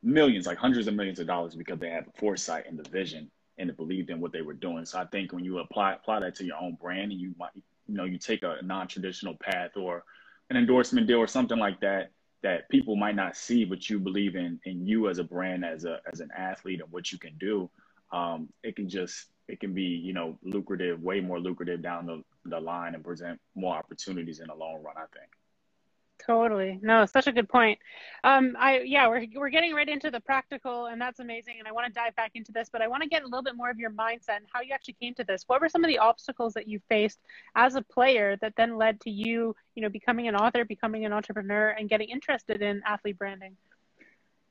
millions, 0.03 0.47
like 0.47 0.59
hundreds 0.59 0.87
of 0.87 0.95
millions 0.95 1.19
of 1.19 1.27
dollars 1.27 1.55
because 1.55 1.79
they 1.79 1.91
had 1.91 2.07
the 2.07 2.13
foresight 2.19 2.67
and 2.69 2.79
the 2.79 2.89
vision 2.91 3.31
and 3.59 3.77
believed 3.77 4.11
in 4.11 4.21
what 4.21 4.33
they 4.33 4.43
were 4.43 4.55
doing. 4.55 4.85
So 4.85 4.99
I 4.99 5.07
think 5.07 5.33
when 5.33 5.45
you 5.45 5.59
apply 5.59 5.95
apply 5.95 6.21
that 6.21 6.37
to 6.37 6.45
your 6.45 6.57
own 6.61 6.77
brand 6.81 7.11
and 7.11 7.21
you 7.21 7.35
might 7.39 7.51
you 7.55 7.95
know 7.95 8.05
you 8.05 8.19
take 8.19 8.43
a 8.43 8.59
non-traditional 8.63 9.37
path 9.41 9.73
or 9.77 10.05
an 10.51 10.57
endorsement 10.57 11.07
deal 11.07 11.19
or 11.19 11.27
something 11.27 11.59
like 11.59 11.81
that 11.81 12.11
that 12.43 12.69
people 12.69 12.95
might 12.95 13.17
not 13.17 13.37
see, 13.37 13.65
but 13.65 13.91
you 13.91 13.99
believe 13.99 14.37
in 14.37 14.61
in 14.65 14.87
you 14.87 15.09
as 15.09 15.19
a 15.19 15.25
brand, 15.25 15.65
as 15.65 15.85
a 15.85 16.01
as 16.11 16.21
an 16.21 16.31
athlete, 16.37 16.81
and 16.81 16.93
what 16.93 17.11
you 17.11 17.19
can 17.19 17.37
do. 17.39 17.69
Um, 18.13 18.49
it 18.63 18.77
can 18.77 18.89
just 18.89 19.27
it 19.49 19.61
can 19.61 19.75
be 19.75 19.83
you 19.83 20.12
know 20.12 20.39
lucrative, 20.43 21.03
way 21.03 21.21
more 21.21 21.41
lucrative 21.41 21.83
down 21.83 22.06
the, 22.06 22.23
the 22.45 22.61
line 22.61 22.95
and 22.95 23.05
present 23.05 23.41
more 23.55 23.75
opportunities 23.75 24.41
in 24.41 24.49
the 24.49 24.55
long 24.55 24.83
run. 24.83 24.97
I 24.97 25.06
think. 25.19 25.31
Totally. 26.25 26.81
No, 26.83 27.06
such 27.06 27.29
a 27.29 27.33
good 27.33 27.49
point. 27.49 27.79
Um, 28.25 28.56
I 28.59 28.81
yeah, 28.81 29.06
we're 29.09 29.27
we're 29.37 29.50
getting 29.50 29.73
right 29.73 29.89
into 29.89 30.11
the 30.11 30.21
practical, 30.21 30.87
and 30.87 31.00
that's 31.00 31.21
amazing. 31.21 31.56
And 31.59 31.69
I 31.69 31.73
want 31.73 31.87
to 31.87 31.93
dive 31.93 32.15
back 32.17 32.33
into 32.35 32.50
this, 32.50 32.69
but 32.71 32.83
I 32.83 32.89
want 32.89 33.03
to 33.03 33.09
get 33.09 33.23
a 33.23 33.25
little 33.25 33.43
bit 33.43 33.56
more 33.56 33.71
of 33.71 33.79
your 33.79 33.91
mindset 33.91 34.37
and 34.37 34.47
how 34.53 34.61
you 34.61 34.73
actually 34.73 34.97
came 35.00 35.15
to 35.15 35.25
this. 35.25 35.45
What 35.47 35.61
were 35.61 35.69
some 35.69 35.85
of 35.85 35.89
the 35.89 35.99
obstacles 35.99 36.55
that 36.55 36.67
you 36.67 36.81
faced 36.89 37.21
as 37.55 37.77
a 37.77 37.83
player 37.83 38.37
that 38.41 38.55
then 38.56 38.77
led 38.77 39.00
to 39.03 39.11
you, 39.11 39.55
you 39.77 39.83
know, 39.83 39.89
becoming 39.89 40.27
an 40.27 40.35
author, 40.35 40.65
becoming 40.65 41.05
an 41.05 41.12
entrepreneur, 41.12 41.71
and 41.71 41.89
getting 41.89 42.09
interested 42.09 42.62
in 42.62 42.83
athlete 42.85 43.17
branding? 43.17 43.56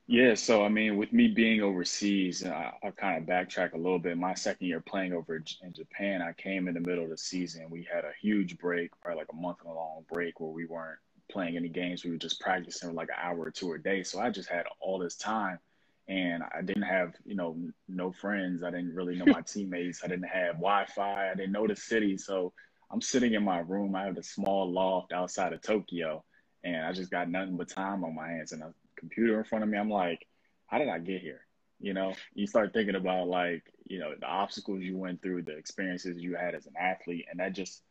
Yeah, 0.09 0.36
so 0.36 0.63
I 0.63 0.69
mean, 0.69 0.95
with 0.95 1.12
me 1.12 1.27
being 1.27 1.62
overseas, 1.62 2.45
I, 2.45 2.71
I'll 2.81 2.94
kind 2.94 3.18
of 3.18 3.27
backtrack 3.27 3.74
a 3.74 3.77
little 3.77 4.00
bit. 4.00 4.18
My 4.18 4.36
second 4.36 4.68
year 4.68 4.80
playing 4.80 5.12
over 5.12 5.36
in 5.36 5.74
Japan, 5.74 6.21
I 6.21 6.31
came 6.31 6.69
in 6.69 6.75
the 6.75 6.80
middle 6.80 7.04
of 7.04 7.09
the 7.09 7.18
season. 7.18 7.69
We 7.69 7.86
had 7.92 8.06
a 8.06 8.13
huge 8.21 8.57
break, 8.57 8.92
probably 9.01 9.19
like 9.19 9.33
a 9.33 9.36
month 9.36 9.57
long 9.65 10.06
break, 10.09 10.39
where 10.39 10.50
we 10.50 10.65
weren't 10.65 11.00
playing 11.30 11.57
any 11.57 11.68
games. 11.68 12.06
We 12.06 12.12
were 12.12 12.18
just 12.18 12.39
practicing 12.39 12.95
like 12.95 13.09
an 13.09 13.15
hour 13.21 13.38
or 13.38 13.51
two 13.51 13.74
a 13.74 13.77
day. 13.80 14.01
So 14.04 14.21
I 14.21 14.30
just 14.30 14.47
had 14.47 14.64
all 14.80 14.97
this 14.97 15.18
time, 15.18 15.59
and 16.07 16.42
I 16.42 16.61
didn't 16.61 16.83
have, 16.83 17.14
you 17.26 17.35
know, 17.35 17.57
no 17.90 18.14
friends. 18.14 18.64
I 18.64 18.71
didn't 18.71 18.95
really 18.95 19.18
know 19.18 19.26
my 19.26 19.42
teammates. 19.45 20.06
I 20.06 20.07
didn't 20.07 20.30
have 20.30 20.56
Wi-Fi. 20.56 21.31
I 21.31 21.35
didn't 21.35 21.52
know 21.52 21.68
the 21.68 21.76
city. 21.76 22.18
So 22.18 22.54
I'm 22.92 23.02
sitting 23.02 23.33
in 23.33 23.44
my 23.44 23.59
room. 23.59 23.94
I 23.94 24.06
have 24.06 24.18
a 24.18 24.23
small 24.23 24.71
loft 24.71 25.11
outside 25.11 25.52
of 25.52 25.61
Tokyo, 25.61 26.23
and 26.64 26.85
I 26.85 26.94
just 26.94 27.11
got 27.11 27.30
nothing 27.30 27.57
but 27.57 27.68
time 27.68 28.06
on 28.06 28.16
my 28.16 28.30
hands. 28.30 28.54
And 28.54 28.64
I 28.64 28.68
computer 28.97 29.37
in 29.37 29.44
front 29.44 29.63
of 29.63 29.69
me, 29.69 29.77
I'm 29.77 29.89
like, 29.89 30.27
how 30.68 30.77
did 30.77 30.89
I 30.89 30.99
get 30.99 31.21
here? 31.21 31.42
You 31.80 31.94
know, 31.94 32.13
you 32.33 32.47
start 32.47 32.73
thinking 32.73 32.95
about 32.95 33.27
like, 33.27 33.63
you 33.85 33.99
know, 33.99 34.13
the 34.19 34.25
obstacles 34.25 34.81
you 34.81 34.97
went 34.97 35.21
through, 35.21 35.44
the 35.44 35.57
experiences 35.57 36.18
you 36.18 36.35
had 36.35 36.56
as 36.56 36.66
an 36.66 36.73
athlete, 36.80 37.25
and 37.30 37.39
that 37.39 37.54
just 37.54 37.83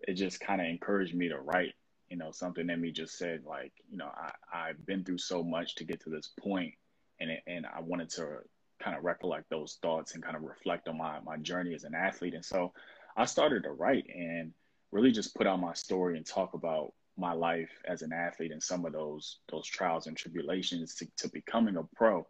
it 0.00 0.14
just 0.14 0.40
kind 0.40 0.60
of 0.60 0.66
encouraged 0.66 1.14
me 1.14 1.28
to 1.28 1.38
write. 1.38 1.74
You 2.08 2.18
know, 2.18 2.30
something 2.30 2.66
that 2.66 2.78
me 2.78 2.92
just 2.92 3.16
said 3.16 3.42
like, 3.46 3.72
you 3.90 3.96
know, 3.96 4.08
I 4.14 4.30
I've 4.68 4.86
been 4.86 5.04
through 5.04 5.18
so 5.18 5.42
much 5.42 5.76
to 5.76 5.84
get 5.84 6.02
to 6.02 6.10
this 6.10 6.30
point, 6.40 6.74
and 7.20 7.30
it, 7.30 7.42
and 7.46 7.66
I 7.66 7.80
wanted 7.80 8.10
to 8.10 8.38
kind 8.82 8.96
of 8.96 9.04
recollect 9.04 9.50
those 9.50 9.78
thoughts 9.82 10.14
and 10.14 10.22
kind 10.22 10.36
of 10.36 10.42
reflect 10.42 10.88
on 10.88 10.98
my 10.98 11.18
my 11.20 11.36
journey 11.38 11.74
as 11.74 11.84
an 11.84 11.94
athlete, 11.94 12.34
and 12.34 12.44
so 12.44 12.72
I 13.16 13.26
started 13.26 13.64
to 13.64 13.70
write 13.70 14.06
and 14.14 14.52
really 14.92 15.10
just 15.10 15.34
put 15.34 15.46
out 15.46 15.60
my 15.60 15.74
story 15.74 16.16
and 16.16 16.24
talk 16.24 16.54
about 16.54 16.92
my 17.16 17.32
life 17.32 17.70
as 17.86 18.02
an 18.02 18.12
athlete 18.12 18.52
and 18.52 18.62
some 18.62 18.84
of 18.84 18.92
those 18.92 19.38
those 19.50 19.66
trials 19.66 20.06
and 20.06 20.16
tribulations 20.16 20.94
to, 20.96 21.06
to 21.16 21.28
becoming 21.28 21.76
a 21.76 21.82
pro. 21.94 22.26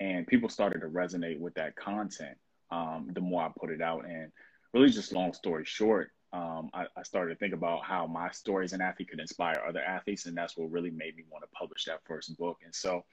And 0.00 0.26
people 0.26 0.48
started 0.48 0.80
to 0.80 0.88
resonate 0.88 1.38
with 1.38 1.54
that 1.54 1.76
content 1.76 2.36
um, 2.70 3.10
the 3.12 3.20
more 3.20 3.42
i 3.42 3.50
put 3.60 3.70
it 3.70 3.82
out. 3.82 4.04
And 4.06 4.32
really 4.72 4.90
just 4.90 5.12
long 5.12 5.32
story 5.32 5.64
short 5.64 6.10
um, 6.32 6.70
I, 6.72 6.86
I, 6.96 7.02
started 7.02 7.34
to 7.34 7.38
think 7.38 7.52
about 7.52 7.84
how 7.84 8.06
my 8.06 8.30
story 8.30 8.64
as 8.64 8.72
an 8.72 8.80
athlete 8.80 9.10
could 9.10 9.20
inspire 9.20 9.62
other 9.68 9.82
athletes. 9.82 10.24
And 10.24 10.34
that's 10.34 10.56
what 10.56 10.70
really 10.70 10.90
made 10.90 11.14
me 11.14 11.24
want 11.30 11.44
to 11.44 11.48
publish 11.48 11.84
that 11.84 12.00
first 12.06 12.38
book. 12.38 12.56
And 12.64 12.74
so 12.74 13.04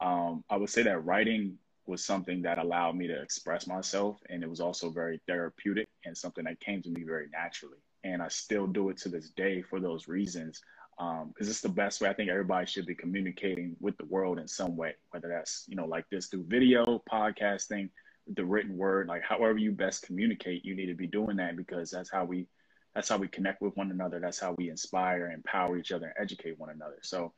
um, 0.00 0.42
i 0.48 0.56
would 0.56 0.70
say 0.70 0.82
that 0.82 1.04
writing 1.04 1.58
was 1.84 2.02
something 2.02 2.40
that 2.42 2.58
allowed 2.58 2.96
me 2.96 3.06
to 3.08 3.20
express 3.20 3.66
myself. 3.66 4.18
And 4.30 4.42
it 4.42 4.48
was 4.48 4.60
also 4.60 4.88
very 4.88 5.20
therapeutic 5.26 5.88
and 6.06 6.16
something 6.16 6.44
that 6.44 6.60
came 6.60 6.80
to 6.82 6.90
me 6.90 7.02
very 7.02 7.26
naturally 7.30 7.78
and 8.04 8.22
I 8.22 8.28
still 8.28 8.66
do 8.66 8.90
it 8.90 8.96
to 8.98 9.08
this 9.08 9.30
day 9.30 9.62
for 9.62 9.80
those 9.80 10.08
reasons. 10.08 10.60
Because 10.98 11.46
um, 11.48 11.50
it's 11.50 11.60
the 11.60 11.68
best 11.68 12.00
way. 12.00 12.08
I 12.10 12.14
think 12.14 12.30
everybody 12.30 12.66
should 12.66 12.86
be 12.86 12.94
communicating 12.94 13.76
with 13.80 13.96
the 13.96 14.04
world 14.06 14.38
in 14.38 14.46
some 14.48 14.76
way, 14.76 14.94
whether 15.10 15.28
that's 15.28 15.64
you 15.68 15.76
know 15.76 15.86
like 15.86 16.04
this 16.10 16.26
through 16.26 16.44
video, 16.46 17.02
podcasting, 17.10 17.90
the 18.34 18.44
written 18.44 18.76
word, 18.76 19.08
like 19.08 19.22
however 19.22 19.58
you 19.58 19.72
best 19.72 20.02
communicate, 20.02 20.64
you 20.64 20.74
need 20.76 20.86
to 20.86 20.94
be 20.94 21.06
doing 21.06 21.36
that 21.38 21.56
because 21.56 21.90
that's 21.90 22.10
how 22.10 22.24
we 22.24 22.46
that's 22.94 23.08
how 23.08 23.16
we 23.16 23.28
connect 23.28 23.62
with 23.62 23.76
one 23.76 23.90
another. 23.90 24.20
That's 24.20 24.38
how 24.38 24.54
we 24.58 24.68
inspire, 24.68 25.30
empower 25.30 25.78
each 25.78 25.92
other, 25.92 26.06
and 26.06 26.14
educate 26.22 26.58
one 26.58 26.70
another. 26.70 26.98
So 27.02 27.32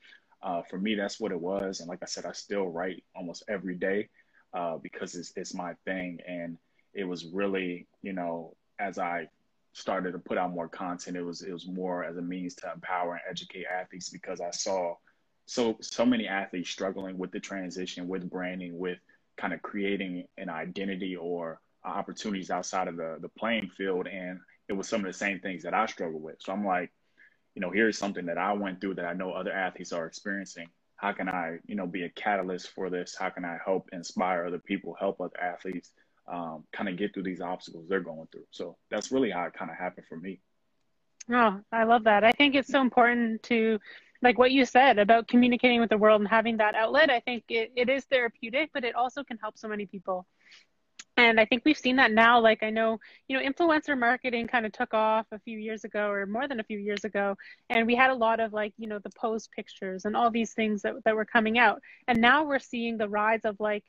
Uh, 0.45 0.63
for 0.69 0.79
me, 0.79 0.95
that's 0.95 1.19
what 1.19 1.33
it 1.33 1.41
was. 1.41 1.81
And 1.81 1.89
like 1.89 2.03
I 2.03 2.07
said, 2.07 2.27
I 2.27 2.33
still 2.33 2.67
write 2.69 3.03
almost 3.15 3.45
every 3.49 3.77
day 3.77 4.11
uh, 4.53 4.77
because 4.77 5.15
it's, 5.15 5.33
it's 5.37 5.55
my 5.55 5.73
thing. 5.87 6.19
And 6.29 6.59
it 6.93 7.05
was 7.05 7.25
really, 7.33 7.87
you 8.03 8.13
know, 8.13 8.55
as 8.79 8.99
I 8.99 9.29
started 9.75 10.13
to 10.13 10.19
put 10.19 10.39
out 10.39 10.53
more 10.53 10.69
content, 10.69 11.17
it 11.17 11.23
was 11.23 11.43
it 11.43 11.53
was 11.53 11.67
more 11.67 12.05
as 12.05 12.17
a 12.17 12.23
means 12.23 12.55
to 12.55 12.73
empower 12.73 13.15
and 13.15 13.23
educate 13.29 13.67
athletes 13.67 14.09
because 14.09 14.41
I 14.41 14.51
saw 14.51 14.95
so 15.47 15.77
so 15.81 16.07
many 16.07 16.27
athletes 16.27 16.71
struggling 16.71 17.19
with 17.19 17.33
the 17.33 17.41
transition, 17.41 18.09
with 18.09 18.31
branding, 18.31 18.79
with 18.79 18.99
kind 19.37 19.53
of 19.53 19.61
creating 19.63 20.27
an 20.39 20.49
identity 20.49 21.17
or 21.17 21.61
opportunities 21.85 22.51
outside 22.51 22.89
of 22.89 22.97
the 22.97 23.19
the 23.21 23.29
playing 23.29 23.69
field, 23.77 24.07
and 24.07 24.39
it 24.69 24.73
was 24.73 24.89
some 24.89 25.01
of 25.01 25.07
the 25.07 25.13
same 25.13 25.41
things 25.41 25.65
that 25.65 25.75
I 25.75 25.87
struggle 25.87 26.21
with. 26.21 26.37
So 26.39 26.53
I'm 26.53 26.65
like, 26.65 26.93
you 27.55 27.61
know, 27.61 27.71
here's 27.71 27.99
something 27.99 28.27
that 28.27 28.39
I 28.39 28.53
went 28.53 28.81
through 28.81 28.95
that 28.95 29.07
I 29.07 29.13
know 29.13 29.33
other 29.33 29.53
athletes 29.53 29.93
are 29.93 30.07
experiencing. 30.07 30.69
How 30.97 31.13
can 31.13 31.29
I, 31.29 31.59
you 31.67 31.75
know, 31.75 31.87
be 31.87 32.05
a 32.05 32.09
catalyst 32.09 32.71
for 32.71 32.89
this? 32.91 33.17
How 33.19 33.29
can 33.29 33.45
I 33.45 33.59
help 33.63 33.89
inspire 33.93 34.47
other 34.47 34.61
people, 34.61 34.97
help 34.99 35.21
other 35.21 35.39
athletes, 35.39 35.91
um, 36.31 36.65
kind 36.73 36.89
of 36.89 36.97
get 36.97 37.15
through 37.15 37.25
these 37.25 37.41
obstacles 37.41 37.87
they're 37.89 38.01
going 38.01 38.29
through? 38.33 38.47
So 38.51 38.77
that's 38.91 39.13
really 39.13 39.31
how 39.31 39.45
it 39.45 39.55
kind 39.55 39.71
of 39.71 39.77
happened 39.77 40.07
for 40.09 40.17
me. 40.17 40.41
Oh, 41.31 41.61
I 41.73 41.85
love 41.85 42.05
that. 42.05 42.25
I 42.25 42.33
think 42.33 42.55
it's 42.55 42.69
so 42.69 42.81
important 42.81 43.43
to 43.45 43.79
like 44.25 44.39
what 44.39 44.51
you 44.51 44.65
said 44.65 44.99
about 44.99 45.29
communicating 45.29 45.81
with 45.81 45.91
the 45.91 45.99
world 45.99 46.21
and 46.21 46.29
having 46.29 46.57
that 46.57 46.75
outlet, 46.75 47.11
I 47.11 47.21
think 47.21 47.45
it, 47.49 47.73
it 47.77 47.89
is 47.89 48.05
therapeutic, 48.05 48.71
but 48.73 48.85
it 48.85 48.95
also 48.95 49.23
can 49.23 49.39
help 49.39 49.59
so 49.59 49.69
many 49.69 49.87
people. 49.87 50.27
And 51.17 51.39
I 51.39 51.45
think 51.45 51.63
we've 51.65 51.79
seen 51.79 51.97
that 51.97 52.11
now. 52.11 52.41
Like 52.41 52.63
I 52.63 52.71
know, 52.71 52.99
you 53.29 53.39
know, 53.39 53.49
influencer 53.49 53.97
marketing 53.97 54.49
kind 54.49 54.67
of 54.67 54.73
took 54.73 54.95
off 54.95 55.27
a 55.31 55.39
few 55.39 55.59
years 55.59 55.85
ago 55.85 56.09
or 56.09 56.27
more 56.27 56.49
than 56.49 56.59
a 56.59 56.65
few 56.65 56.79
years 56.79 57.05
ago. 57.05 57.37
And 57.71 57.87
we 57.87 57.95
had 57.95 58.11
a 58.11 58.15
lot 58.15 58.41
of 58.41 58.53
like, 58.53 58.73
you 58.79 58.89
know, 58.89 58.99
the 58.99 59.11
pose 59.11 59.49
pictures 59.55 60.07
and 60.07 60.17
all 60.17 60.31
these 60.31 60.55
things 60.55 60.83
that, 60.83 60.95
that 61.05 61.15
were 61.15 61.25
coming 61.25 61.57
out. 61.57 61.81
And 62.09 62.21
now 62.21 62.45
we're 62.45 62.59
seeing 62.59 62.97
the 62.97 63.09
rise 63.09 63.45
of 63.45 63.61
like 63.61 63.85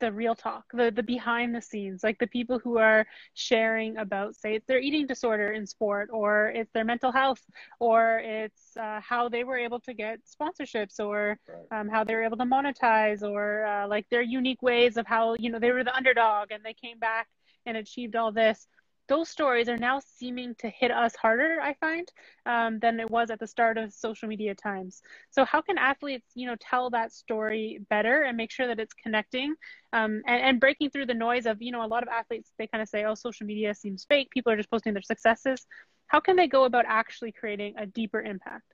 the 0.00 0.12
real 0.12 0.34
talk, 0.34 0.64
the 0.72 0.90
the 0.90 1.02
behind 1.02 1.54
the 1.54 1.60
scenes, 1.60 2.02
like 2.02 2.18
the 2.18 2.26
people 2.26 2.58
who 2.58 2.78
are 2.78 3.06
sharing 3.34 3.96
about, 3.98 4.36
say, 4.36 4.54
it's 4.54 4.66
their 4.66 4.78
eating 4.78 5.06
disorder 5.06 5.52
in 5.52 5.66
sport, 5.66 6.08
or 6.12 6.48
it's 6.54 6.72
their 6.72 6.84
mental 6.84 7.12
health, 7.12 7.42
or 7.80 8.20
it's 8.24 8.76
uh, 8.76 9.00
how 9.00 9.28
they 9.28 9.44
were 9.44 9.58
able 9.58 9.80
to 9.80 9.94
get 9.94 10.20
sponsorships, 10.24 11.00
or 11.00 11.38
right. 11.48 11.80
um, 11.80 11.88
how 11.88 12.04
they 12.04 12.14
were 12.14 12.24
able 12.24 12.36
to 12.36 12.44
monetize, 12.44 13.22
or 13.22 13.64
uh, 13.66 13.88
like 13.88 14.06
their 14.10 14.22
unique 14.22 14.62
ways 14.62 14.96
of 14.96 15.06
how 15.06 15.34
you 15.38 15.50
know 15.50 15.58
they 15.58 15.72
were 15.72 15.84
the 15.84 15.96
underdog 15.96 16.50
and 16.50 16.62
they 16.64 16.74
came 16.74 16.98
back 16.98 17.28
and 17.66 17.76
achieved 17.76 18.16
all 18.16 18.32
this 18.32 18.68
those 19.08 19.28
stories 19.28 19.68
are 19.68 19.76
now 19.78 20.00
seeming 20.00 20.54
to 20.56 20.68
hit 20.68 20.90
us 20.90 21.14
harder 21.16 21.58
i 21.62 21.74
find 21.74 22.10
um, 22.46 22.78
than 22.78 23.00
it 23.00 23.10
was 23.10 23.30
at 23.30 23.40
the 23.40 23.46
start 23.46 23.76
of 23.76 23.92
social 23.92 24.28
media 24.28 24.54
times. 24.54 25.02
So 25.30 25.44
how 25.44 25.60
can 25.60 25.78
athletes 25.78 26.26
you 26.34 26.46
know 26.46 26.56
tell 26.60 26.90
that 26.90 27.12
story 27.12 27.80
better 27.90 28.22
and 28.22 28.36
make 28.36 28.50
sure 28.50 28.68
that 28.68 28.78
it's 28.78 28.94
connecting 28.94 29.54
um, 29.92 30.22
and, 30.26 30.42
and 30.42 30.60
breaking 30.60 30.90
through 30.90 31.06
the 31.06 31.14
noise 31.14 31.46
of 31.46 31.60
you 31.60 31.72
know 31.72 31.84
a 31.84 31.88
lot 31.88 32.02
of 32.02 32.08
athletes 32.08 32.52
they 32.58 32.66
kind 32.66 32.82
of 32.82 32.88
say 32.88 33.04
oh 33.04 33.14
social 33.14 33.46
media 33.46 33.74
seems 33.74 34.04
fake. 34.08 34.30
People 34.30 34.52
are 34.52 34.56
just 34.56 34.70
posting 34.70 34.94
their 34.94 35.02
successes. 35.02 35.66
How 36.06 36.20
can 36.20 36.36
they 36.36 36.46
go 36.46 36.64
about 36.64 36.84
actually 36.86 37.32
creating 37.32 37.74
a 37.76 37.86
deeper 37.86 38.22
impact? 38.22 38.64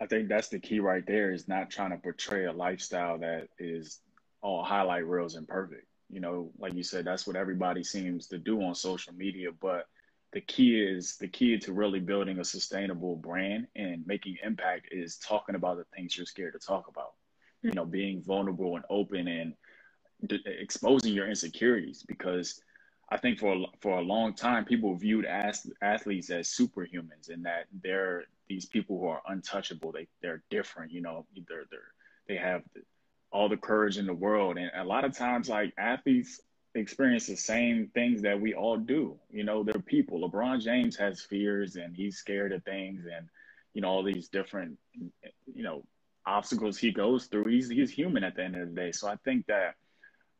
I 0.00 0.06
think 0.06 0.28
that's 0.28 0.48
the 0.48 0.58
key 0.58 0.80
right 0.80 1.06
there 1.06 1.32
is 1.32 1.48
not 1.48 1.70
trying 1.70 1.90
to 1.90 1.96
portray 1.96 2.44
a 2.44 2.52
lifestyle 2.52 3.18
that 3.18 3.48
is 3.58 4.00
all 4.42 4.62
highlight 4.62 5.06
reels 5.06 5.36
and 5.36 5.48
perfect 5.48 5.86
you 6.10 6.20
know, 6.20 6.50
like 6.58 6.74
you 6.74 6.82
said, 6.82 7.04
that's 7.04 7.26
what 7.26 7.36
everybody 7.36 7.82
seems 7.82 8.26
to 8.28 8.38
do 8.38 8.62
on 8.62 8.74
social 8.74 9.12
media. 9.14 9.50
But 9.60 9.86
the 10.32 10.40
key 10.40 10.80
is 10.80 11.16
the 11.16 11.28
key 11.28 11.58
to 11.58 11.72
really 11.72 12.00
building 12.00 12.38
a 12.38 12.44
sustainable 12.44 13.16
brand 13.16 13.66
and 13.74 14.06
making 14.06 14.36
impact 14.44 14.88
is 14.92 15.16
talking 15.16 15.54
about 15.54 15.78
the 15.78 15.84
things 15.94 16.16
you're 16.16 16.26
scared 16.26 16.52
to 16.52 16.58
talk 16.64 16.88
about. 16.88 17.12
You 17.62 17.72
know, 17.72 17.84
being 17.84 18.22
vulnerable 18.22 18.76
and 18.76 18.84
open 18.90 19.26
and 19.26 19.54
d- 20.26 20.42
exposing 20.46 21.12
your 21.12 21.28
insecurities 21.28 22.04
because 22.06 22.60
I 23.08 23.16
think 23.16 23.38
for 23.38 23.54
a, 23.54 23.64
for 23.80 23.98
a 23.98 24.02
long 24.02 24.34
time 24.34 24.64
people 24.64 24.94
viewed 24.96 25.24
as, 25.24 25.66
athletes 25.82 26.30
as 26.30 26.48
superhumans 26.48 27.28
and 27.28 27.44
that 27.44 27.66
they're 27.82 28.24
these 28.48 28.66
people 28.66 29.00
who 29.00 29.08
are 29.08 29.22
untouchable. 29.28 29.92
They 29.92 30.06
they're 30.22 30.42
different. 30.50 30.92
You 30.92 31.00
know, 31.00 31.26
they're 31.48 31.64
they're 31.70 31.92
they 32.28 32.36
have 32.36 32.62
all 33.32 33.48
the 33.48 33.56
courage 33.56 33.98
in 33.98 34.06
the 34.06 34.14
world. 34.14 34.56
And 34.58 34.70
a 34.74 34.84
lot 34.84 35.04
of 35.04 35.16
times, 35.16 35.48
like 35.48 35.72
athletes 35.78 36.40
experience 36.74 37.26
the 37.26 37.36
same 37.36 37.90
things 37.94 38.22
that 38.22 38.40
we 38.40 38.54
all 38.54 38.76
do. 38.76 39.18
You 39.30 39.44
know, 39.44 39.62
they're 39.62 39.80
people. 39.80 40.28
LeBron 40.28 40.62
James 40.62 40.96
has 40.96 41.20
fears 41.20 41.76
and 41.76 41.96
he's 41.96 42.18
scared 42.18 42.52
of 42.52 42.62
things 42.64 43.04
and, 43.04 43.28
you 43.74 43.82
know, 43.82 43.88
all 43.88 44.02
these 44.02 44.28
different, 44.28 44.78
you 44.92 45.62
know, 45.62 45.84
obstacles 46.26 46.76
he 46.76 46.92
goes 46.92 47.26
through. 47.26 47.44
He's, 47.44 47.68
he's 47.68 47.90
human 47.90 48.24
at 48.24 48.36
the 48.36 48.44
end 48.44 48.56
of 48.56 48.68
the 48.68 48.74
day. 48.74 48.92
So 48.92 49.08
I 49.08 49.16
think 49.24 49.46
that 49.46 49.76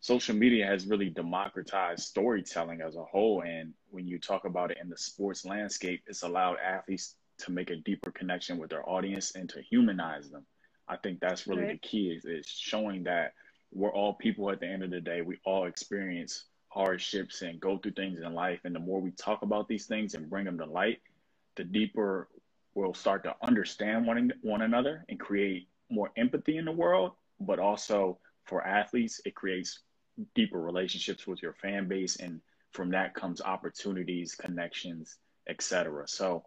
social 0.01 0.35
media 0.35 0.67
has 0.67 0.87
really 0.87 1.09
democratized 1.09 2.05
storytelling 2.05 2.81
as 2.81 2.97
a 2.97 3.05
whole. 3.05 3.43
And 3.43 3.73
when 3.91 4.07
you 4.07 4.19
talk 4.19 4.45
about 4.45 4.71
it 4.71 4.79
in 4.81 4.89
the 4.89 4.99
sports 4.99 5.45
landscape, 5.45 6.03
it's 6.07 6.23
allowed 6.23 6.57
athletes 6.65 7.15
to 7.39 7.53
make 7.53 7.71
a 7.71 7.77
deeper 7.77 8.11
connection 8.11 8.59
with 8.59 8.71
their 8.71 8.89
audience 8.89 9.35
and 9.35 9.49
to 9.51 9.63
humanize 9.63 10.31
them. 10.31 10.45
I 10.89 10.97
think 10.97 11.21
that's 11.21 11.47
really 11.47 11.63
right. 11.63 11.81
the 11.83 11.89
key 11.89 12.11
is, 12.11 12.25
is 12.25 12.47
showing 12.47 13.05
that 13.05 13.35
we're 13.73 13.93
all 13.93 14.15
people 14.15 14.51
at 14.51 14.61
the 14.61 14.67
end 14.67 14.83
of 14.83 14.91
the 14.91 15.01
day. 15.01 15.23
We 15.23 15.39
all 15.45 15.67
experience 15.67 16.45
hardships 16.69 17.43
and 17.43 17.61
go 17.61 17.79
through 17.79 17.93
things 17.93 18.21
in 18.21 18.35
life. 18.35 18.61
And 18.65 18.75
the 18.75 18.81
more 18.81 19.01
we 19.01 19.11
talk 19.13 19.43
about 19.43 19.69
these 19.69 19.87
things 19.87 20.15
and 20.15 20.31
bring 20.31 20.45
them 20.45 20.59
to 20.59 20.67
light, 20.67 21.01
the 21.57 21.65
deeper 21.65 22.29
we'll 22.75 22.95
start 22.95 23.25
to 23.25 23.35
understand 23.43 24.07
one, 24.07 24.31
one 24.43 24.63
another 24.63 25.05
and 25.09 25.19
create 25.19 25.67
more 25.91 26.11
empathy 26.17 26.59
in 26.59 26.67
the 26.67 26.73
world. 26.73 27.13
But 27.41 27.59
also 27.59 28.19
for 28.45 28.65
athletes, 28.67 29.21
it 29.25 29.35
creates 29.35 29.81
deeper 30.35 30.61
relationships 30.61 31.27
with 31.27 31.43
your 31.43 31.55
fan 31.55 31.89
base. 31.89 32.17
And 32.17 32.41
from 32.73 32.91
that 32.91 33.15
comes 33.15 33.41
opportunities, 33.41 34.35
connections, 34.35 35.17
etc. 35.49 36.07
So 36.07 36.45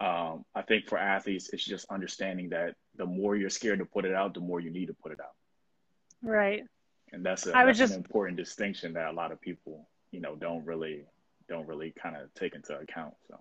um, 0.00 0.44
I 0.54 0.62
think 0.62 0.88
for 0.88 0.98
athletes, 0.98 1.50
it's 1.52 1.64
just 1.64 1.86
understanding 1.90 2.50
that 2.50 2.74
the 2.96 3.06
more 3.06 3.36
you're 3.36 3.50
scared 3.50 3.78
to 3.78 3.84
put 3.84 4.04
it 4.04 4.14
out, 4.14 4.34
the 4.34 4.40
more 4.40 4.60
you 4.60 4.70
need 4.70 4.86
to 4.86 4.94
put 4.94 5.12
it 5.12 5.20
out. 5.20 5.34
Right. 6.22 6.64
And 7.12 7.24
that's, 7.24 7.46
a, 7.46 7.56
I 7.56 7.64
that's 7.64 7.78
just... 7.78 7.92
an 7.92 7.98
important 7.98 8.36
distinction 8.36 8.94
that 8.94 9.08
a 9.08 9.12
lot 9.12 9.30
of 9.30 9.40
people, 9.40 9.88
you 10.10 10.20
know, 10.20 10.34
don't 10.34 10.64
really 10.64 11.04
don't 11.48 11.68
really 11.68 11.92
kind 12.02 12.16
of 12.16 12.32
take 12.34 12.54
into 12.54 12.76
account. 12.76 13.14
So. 13.28 13.38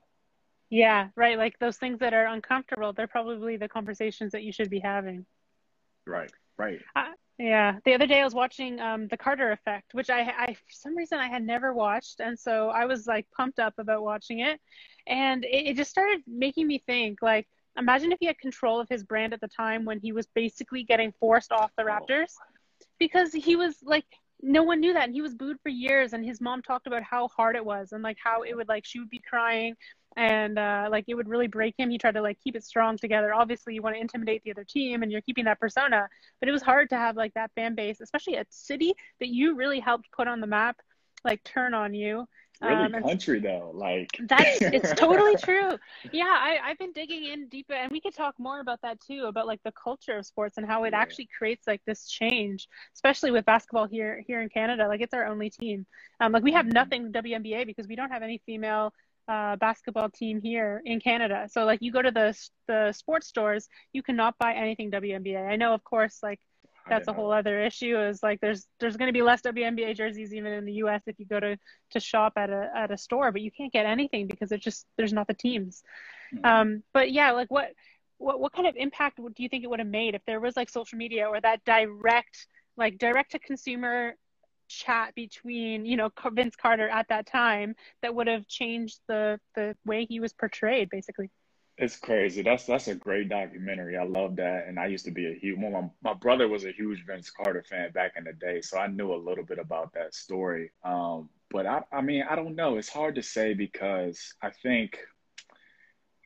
Yeah, 0.70 1.08
right. 1.16 1.38
Like 1.38 1.58
those 1.60 1.78
things 1.78 2.00
that 2.00 2.14
are 2.14 2.28
uncomfortable, 2.28 2.94
they're 2.94 3.08
probably 3.08 3.58
the 3.58 3.70
conversations 3.70 4.34
that 4.34 4.44
you 4.44 4.52
should 4.52 4.70
be 4.70 4.80
having. 4.80 5.26
Right. 6.06 6.32
Right. 6.58 6.82
Uh, 6.96 7.06
yeah. 7.40 7.78
The 7.84 7.94
other 7.94 8.06
day 8.06 8.22
I 8.22 8.24
was 8.24 8.36
watching 8.36 8.80
um, 8.80 9.08
The 9.08 9.18
Carter 9.18 9.52
Effect, 9.52 9.94
which 9.94 10.10
I, 10.10 10.22
I, 10.22 10.54
for 10.54 10.72
some 10.72 10.96
reason, 10.96 11.20
I 11.20 11.28
had 11.28 11.44
never 11.44 11.74
watched. 11.74 12.20
And 12.20 12.38
so 12.38 12.70
I 12.70 12.86
was 12.86 13.08
like 13.08 13.26
pumped 13.36 13.60
up 13.60 13.74
about 13.78 14.04
watching 14.04 14.40
it. 14.40 14.60
And 15.08 15.44
it, 15.44 15.70
it 15.70 15.78
just 15.78 15.92
started 15.92 16.22
making 16.28 16.68
me 16.68 16.84
think 16.86 17.22
like, 17.22 17.48
imagine 17.78 18.12
if 18.12 18.20
he 18.20 18.28
had 18.28 18.38
control 18.38 18.80
of 18.80 18.88
his 18.88 19.04
brand 19.04 19.34
at 19.34 19.42
the 19.42 19.48
time 19.48 19.84
when 19.84 20.00
he 20.00 20.12
was 20.12 20.28
basically 20.36 20.84
getting 20.84 21.12
forced 21.20 21.52
off 21.52 21.72
the 21.76 21.84
Raptors 21.84 22.34
because 23.00 23.34
he 23.34 23.56
was 23.56 23.78
like, 23.84 24.06
no 24.46 24.62
one 24.62 24.80
knew 24.80 24.94
that. 24.94 25.06
And 25.06 25.14
he 25.14 25.22
was 25.22 25.34
booed 25.34 25.58
for 25.64 25.70
years. 25.70 26.14
And 26.14 26.24
his 26.24 26.40
mom 26.40 26.62
talked 26.62 26.86
about 26.86 27.02
how 27.02 27.30
hard 27.30 27.56
it 27.56 27.66
was 27.66 27.94
and 27.94 28.04
like 28.04 28.18
how 28.24 28.44
it 28.44 28.56
would 28.56 28.68
like, 28.68 28.86
she 28.86 29.00
would 29.00 29.10
be 29.10 29.22
crying 29.28 29.76
and 30.16 30.60
uh, 30.60 30.88
like 30.92 31.06
it 31.08 31.16
would 31.16 31.28
really 31.28 31.48
break 31.48 31.76
him. 31.78 31.90
He 31.90 31.98
tried 31.98 32.16
to 32.16 32.22
like 32.22 32.40
keep 32.44 32.56
it 32.56 32.64
strong 32.64 32.98
together. 32.98 33.34
Obviously, 33.34 33.74
you 33.74 33.82
want 33.82 33.96
to 33.96 34.02
intimidate 34.02 34.44
the 34.44 34.52
other 34.52 34.64
team, 34.64 35.04
and 35.04 35.12
you're 35.12 35.22
keeping 35.22 35.46
that 35.46 35.60
persona. 35.60 36.08
But 36.40 36.50
it 36.50 36.52
was 36.52 36.62
hard 36.62 36.90
to 36.90 36.98
have 36.98 37.16
like 37.16 37.34
that 37.34 37.52
fan 37.56 37.76
base, 37.76 38.02
especially 38.02 38.36
a 38.36 38.46
city 38.50 38.94
that 39.20 39.30
you 39.30 39.56
really 39.56 39.80
helped 39.80 40.12
put 40.12 40.28
on 40.28 40.40
the 40.40 40.48
map, 40.48 40.78
like 41.24 41.44
turn 41.44 41.74
on 41.74 41.94
you. 41.94 42.28
Really 42.62 42.94
um, 42.94 43.04
country 43.04 43.40
though, 43.40 43.72
like 43.74 44.10
that's 44.28 44.62
it's 44.62 44.94
totally 45.00 45.36
true. 45.36 45.78
Yeah, 46.12 46.26
I, 46.26 46.60
I've 46.64 46.78
been 46.78 46.94
digging 46.94 47.26
in 47.26 47.48
deeper, 47.50 47.74
and 47.74 47.92
we 47.92 48.00
could 48.00 48.14
talk 48.14 48.36
more 48.38 48.60
about 48.60 48.80
that 48.84 49.02
too, 49.02 49.26
about 49.26 49.48
like 49.48 49.60
the 49.64 49.72
culture 49.72 50.18
of 50.18 50.26
sports 50.26 50.58
and 50.58 50.66
how 50.66 50.84
it 50.84 50.92
yeah. 50.94 51.00
actually 51.00 51.28
creates 51.36 51.66
like 51.68 51.82
this 51.86 52.08
change, 52.08 52.68
especially 52.94 53.32
with 53.32 53.44
basketball 53.44 53.88
here 53.88 54.24
here 54.26 54.42
in 54.42 54.50
Canada. 54.50 54.88
Like 54.88 55.02
it's 55.02 55.14
our 55.14 55.26
only 55.26 55.50
team. 55.50 55.86
Um, 56.20 56.32
like 56.32 56.44
we 56.44 56.54
have 56.54 56.66
mm-hmm. 56.66 56.74
nothing 56.74 57.12
WNBA 57.12 57.66
because 57.66 57.88
we 57.88 57.96
don't 57.96 58.12
have 58.12 58.24
any 58.24 58.42
female 58.46 58.94
uh, 59.28 59.56
basketball 59.56 60.10
team 60.10 60.42
here 60.42 60.82
in 60.86 61.00
Canada. 61.00 61.48
So 61.52 61.66
like 61.66 61.82
you 61.82 61.92
go 61.92 62.02
to 62.02 62.12
the 62.12 62.38
the 62.68 62.92
sports 62.92 63.28
stores, 63.28 63.68
you 63.94 64.04
cannot 64.04 64.38
buy 64.38 64.54
anything 64.54 64.92
WNBA. 64.92 65.48
I 65.48 65.56
know, 65.56 65.74
of 65.74 65.84
course, 65.84 66.20
like 66.22 66.40
that's 66.90 67.08
a 67.08 67.14
whole 67.14 67.32
other 67.32 67.62
issue. 67.62 67.98
Is 67.98 68.22
like 68.22 68.42
there's 68.42 68.68
there's 68.80 68.98
going 68.98 69.08
to 69.08 69.14
be 69.14 69.22
less 69.22 69.42
WNBA 69.42 69.96
jerseys 69.96 70.34
even 70.34 70.52
in 70.52 70.66
the 70.66 70.74
U.S. 70.74 71.02
if 71.08 71.18
you 71.20 71.26
go 71.26 71.40
to 71.40 71.58
to 71.92 72.00
shop 72.00 72.34
at 72.36 72.50
a 72.50 72.70
at 72.76 72.92
a 72.92 72.98
store, 72.98 73.32
but 73.32 73.42
you 73.42 73.52
can't 73.52 73.72
get 73.72 73.86
anything 73.86 74.28
because 74.28 74.52
it's 74.52 74.64
just 74.64 74.86
there's 74.98 75.14
not 75.14 75.28
the 75.28 75.34
teams. 75.34 75.84
Mm-hmm. 76.34 76.46
Um, 76.46 76.84
but 76.94 77.12
yeah, 77.12 77.32
like 77.32 77.50
what 77.50 77.72
what 78.18 78.40
what 78.40 78.54
kind 78.54 78.68
of 78.68 78.76
impact 78.76 79.18
do 79.18 79.44
you 79.44 79.50
think 79.50 79.64
it 79.64 79.70
would 79.70 79.80
have 79.80 79.88
made 79.88 80.16
if 80.16 80.22
there 80.26 80.40
was 80.40 80.58
like 80.58 80.70
social 80.70 80.98
media 80.98 81.28
or 81.28 81.40
that 81.40 81.64
direct 81.66 82.48
like 82.76 82.98
direct 82.98 83.32
to 83.32 83.40
consumer 83.40 84.16
chat 84.74 85.14
between 85.16 85.86
you 85.86 85.98
know 85.98 86.10
Vince 86.32 86.56
Carter 86.56 86.90
at 86.90 87.08
that 87.10 87.26
time 87.28 87.76
that 88.02 88.14
would 88.14 88.28
have 88.28 88.48
changed 88.48 89.00
the 89.08 89.40
the 89.56 89.76
way 89.86 90.06
he 90.06 90.20
was 90.20 90.34
portrayed 90.34 90.90
basically. 90.90 91.30
It's 91.78 91.96
crazy. 91.96 92.44
That's 92.44 92.66
that's 92.66 92.88
a 92.88 92.94
great 92.94 93.30
documentary. 93.30 93.98
I 93.98 94.04
love 94.04 94.36
that, 94.36 94.68
and 94.68 94.78
I 94.80 94.86
used 94.86 95.06
to 95.06 95.12
be 95.12 95.32
a 95.32 95.34
huge. 95.34 95.58
My 95.58 95.90
my 96.04 96.14
brother 96.14 96.48
was 96.48 96.66
a 96.66 96.72
huge 96.72 97.04
Vince 97.06 97.32
Carter 97.32 97.64
fan 97.68 97.92
back 97.92 98.14
in 98.16 98.26
the 98.26 98.34
day, 98.34 98.62
so 98.62 98.78
I 98.78 98.88
knew 98.88 99.12
a 99.14 99.16
little 99.16 99.44
bit 99.44 99.58
about 99.58 99.94
that 99.94 100.14
story. 100.14 100.72
Um, 100.84 101.30
but 101.50 101.66
I, 101.66 101.82
I 101.92 102.02
mean, 102.02 102.26
I 102.30 102.36
don't 102.36 102.56
know. 102.56 102.78
It's 102.78 102.90
hard 102.90 103.16
to 103.16 103.24
say 103.24 103.56
because 103.56 104.36
I 104.42 104.52
think 104.52 105.00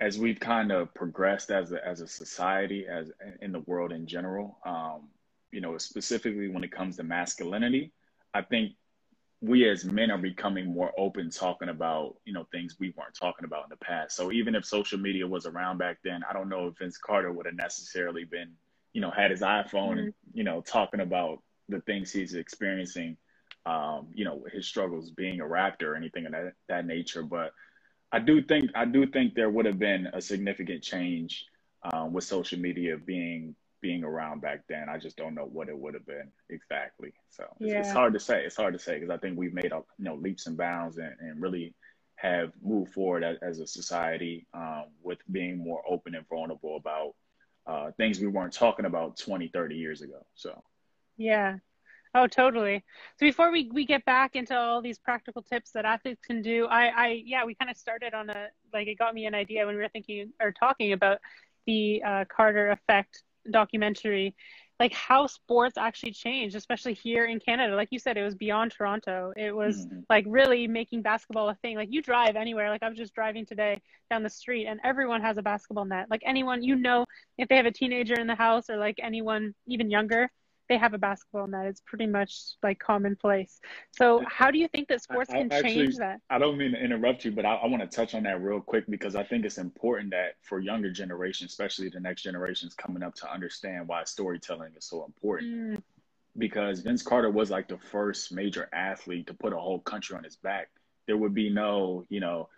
as 0.01 0.20
we've 0.20 0.39
kind 0.39 0.72
of 0.72 0.94
progressed 0.94 1.50
as 1.50 1.72
a 1.72 1.86
as 1.86 2.01
a 2.01 2.08
society, 2.08 2.86
as 2.86 3.10
in 3.42 3.54
the 3.54 3.62
world 3.62 3.94
in 3.94 4.06
general, 4.06 4.58
um, 4.66 5.08
you 5.51 5.62
know, 5.62 5.77
specifically 5.77 6.50
when 6.50 6.66
it 6.66 6.72
comes 6.72 6.98
to 6.98 7.04
masculinity, 7.04 7.94
I 8.34 8.41
think 8.41 8.74
we 9.41 9.69
as 9.69 9.86
men 9.86 10.10
are 10.10 10.17
becoming 10.17 10.65
more 10.74 10.91
open 10.98 11.29
talking 11.29 11.69
about 11.69 12.15
you 12.25 12.34
know 12.34 12.48
things 12.51 12.75
we 12.79 12.93
weren't 12.98 13.13
talking 13.13 13.46
about 13.46 13.63
in 13.63 13.69
the 13.69 13.77
past 13.77 14.15
so 14.15 14.31
even 14.31 14.55
if 14.55 14.65
social 14.65 14.98
media 14.98 15.27
was 15.27 15.46
around 15.46 15.77
back 15.77 15.98
then 16.03 16.22
i 16.27 16.34
don't 16.34 16.50
know 16.50 16.67
if 16.67 16.77
vince 16.77 16.98
carter 16.98 17.31
would 17.31 17.46
have 17.46 17.55
necessarily 17.55 18.24
been 18.24 18.50
you 18.93 19.01
know 19.01 19.12
had 19.12 19.29
his 19.29 19.41
iphone 19.41 19.91
mm-hmm. 19.91 20.00
and 20.00 20.13
you 20.34 20.43
know 20.43 20.62
talking 20.62 21.01
about 21.01 21.41
the 21.69 21.79
things 21.81 22.12
he's 22.12 22.34
experiencing 22.34 23.15
um, 23.65 24.07
you 24.13 24.24
know 24.24 24.46
his 24.51 24.65
struggles 24.65 25.12
being 25.12 25.41
a 25.41 25.43
raptor 25.43 25.84
or 25.84 25.96
anything 25.96 26.25
of 26.25 26.31
that, 26.31 26.53
that 26.67 26.86
nature 26.86 27.22
but 27.22 27.51
i 28.12 28.17
do 28.17 28.41
think 28.41 28.72
i 28.74 28.86
do 28.86 29.05
think 29.05 29.36
there 29.36 29.50
would 29.50 29.65
have 29.65 29.77
been 29.77 30.07
a 30.13 30.22
significant 30.22 30.81
change 30.81 31.46
um, 31.93 32.12
with 32.12 32.24
social 32.24 32.57
media 32.60 32.98
being 32.98 33.55
being 33.88 34.03
around 34.03 34.41
back 34.41 34.63
then. 34.67 34.89
I 34.89 34.98
just 34.98 35.15
don't 35.15 35.34
know 35.34 35.46
what 35.46 35.70
it 35.70 35.77
would 35.77 35.94
have 35.94 36.06
been 36.06 36.29
exactly. 36.50 37.13
So 37.29 37.46
it's, 37.62 37.72
yeah. 37.72 37.79
it's 37.79 37.91
hard 37.91 38.13
to 38.15 38.20
say. 38.20 38.44
It's 38.44 38.58
hard 38.58 38.74
to 38.74 38.79
say 38.79 38.96
because 38.96 39.10
I 39.10 39.15
think 39.15 39.38
we've 39.38 39.53
made 39.53 39.72
up, 39.72 39.88
you 39.98 40.03
know, 40.03 40.15
leaps 40.15 40.46
and 40.46 40.58
bounds 40.58 40.98
and, 40.98 41.13
and 41.22 41.41
really 41.41 41.74
have 42.17 42.51
moved 42.62 42.91
forward 42.91 43.24
as, 43.24 43.38
as 43.41 43.60
a 43.60 43.67
society 43.67 44.46
um, 44.53 44.88
with 45.01 45.20
being 45.32 45.58
more 45.58 45.82
open 45.89 46.15
and 46.15 46.27
vulnerable 46.27 46.75
about 46.75 47.13
uh, 47.65 47.91
things 47.96 48.20
we 48.20 48.27
weren't 48.27 48.51
talking 48.51 48.84
about 48.84 49.17
20, 49.17 49.48
30 49.53 49.75
years 49.75 50.01
ago. 50.01 50.25
So, 50.36 50.62
yeah. 51.15 51.60
Oh, 52.13 52.27
totally. 52.27 52.84
So 53.17 53.25
before 53.25 53.53
we, 53.53 53.70
we 53.74 53.86
get 53.86 54.03
back 54.03 54.36
into 54.36 54.58
all 54.58 54.82
these 54.82 55.00
practical 55.00 55.44
tips 55.44 55.72
that 55.72 55.86
athletes 55.86 56.20
can 56.25 56.41
do, 56.41 56.65
I, 56.65 56.88
I 56.88 57.22
yeah, 57.25 57.46
we 57.46 57.56
kind 57.56 57.72
of 57.72 57.77
started 57.77 58.13
on 58.13 58.29
a, 58.29 58.48
like 58.74 58.88
it 58.88 58.98
got 58.98 59.13
me 59.13 59.27
an 59.27 59.36
idea 59.36 59.65
when 59.65 59.75
we 59.75 59.82
were 59.82 59.88
thinking 59.88 60.34
or 60.41 60.51
talking 60.51 60.91
about 60.91 61.20
the 61.65 62.01
uh, 62.06 62.25
Carter 62.27 62.72
effect 62.72 63.24
documentary 63.51 64.36
like 64.80 64.94
how 64.94 65.25
sports 65.25 65.77
actually 65.77 66.12
changed 66.12 66.56
especially 66.56 66.94
here 66.94 67.25
in 67.25 67.39
canada. 67.39 67.75
Like 67.75 67.89
you 67.92 68.00
said 68.00 68.18
it 68.18 68.24
was 68.24 68.36
beyond 68.36 68.72
toronto. 68.72 69.34
It 69.36 69.56
was 69.56 69.86
mm-hmm. 69.86 70.00
like 70.10 70.25
really 70.27 70.68
making 70.68 71.01
basketball 71.01 71.50
a 71.50 71.56
thing. 71.56 71.75
Like 71.75 71.89
you 71.92 72.01
drive 72.01 72.36
anywhere. 72.36 72.70
Like 72.70 72.84
i 72.84 72.89
was 72.89 72.98
just 72.98 73.13
driving 73.13 73.46
today 73.46 73.82
down 74.10 74.24
the 74.24 74.30
street 74.30 74.68
and 74.68 74.80
everyone 74.84 75.22
has 75.22 75.38
a 75.38 75.42
basketball 75.42 75.86
net. 75.86 76.08
Like 76.10 76.22
anyone 76.25 76.63
you 76.63 76.75
know 76.75 77.06
if 77.38 77.48
they 77.50 77.56
have 77.56 77.66
a 77.66 77.72
teenager 77.72 78.20
in 78.20 78.27
the 78.27 78.36
house 78.36 78.70
or 78.70 78.77
like 78.77 78.98
anyone 79.01 79.54
even 79.68 79.89
younger 79.89 80.30
they 80.69 80.77
have 80.77 80.93
a 80.93 80.97
basketball 80.97 81.47
net. 81.47 81.65
It's 81.65 81.81
pretty 81.86 82.07
much 82.07 82.33
like 82.62 82.79
commonplace. 82.79 83.59
So 83.91 84.24
how 84.27 84.51
do 84.51 84.59
you 84.59 84.67
think 84.67 84.88
that 84.89 85.01
sports 85.01 85.31
can 85.31 85.51
I, 85.51 85.62
change 85.62 85.97
that? 85.97 86.21
I 86.29 86.38
don't 86.38 86.57
mean 86.57 86.71
to 86.71 86.83
interrupt 86.83 87.25
you, 87.25 87.31
but 87.31 87.45
I, 87.45 87.55
I 87.55 87.67
want 87.67 87.89
to 87.89 87.95
touch 87.95 88.15
on 88.15 88.24
that 88.24 88.41
real 88.41 88.59
quick 88.59 88.86
because 88.89 89.15
I 89.15 89.24
think 89.24 89.45
it's 89.45 89.57
important 89.57 90.12
that 90.12 90.36
for 90.41 90.59
younger 90.59 90.91
generations, 90.91 91.51
especially 91.51 91.89
the 91.89 92.00
next 92.00 92.24
generations 92.24 92.74
coming 92.74 93.03
up, 93.03 93.15
to 93.15 93.31
understand 93.31 93.88
why 93.88 94.03
storytelling 94.03 94.74
is 94.77 94.86
so 94.86 95.05
important. 95.05 95.77
Mm. 95.77 95.83
Because 96.38 96.81
Vince 96.81 97.01
Carter 97.01 97.31
was 97.31 97.50
like 97.50 97.67
the 97.67 97.77
first 97.77 98.31
major 98.31 98.69
athlete 98.71 99.27
to 99.27 99.33
put 99.33 99.53
a 99.53 99.57
whole 99.57 99.79
country 99.79 100.15
on 100.15 100.24
his 100.24 100.36
back. 100.36 100.69
There 101.07 101.17
would 101.17 101.33
be 101.33 101.50
no, 101.50 102.05
you 102.09 102.19
know, 102.19 102.50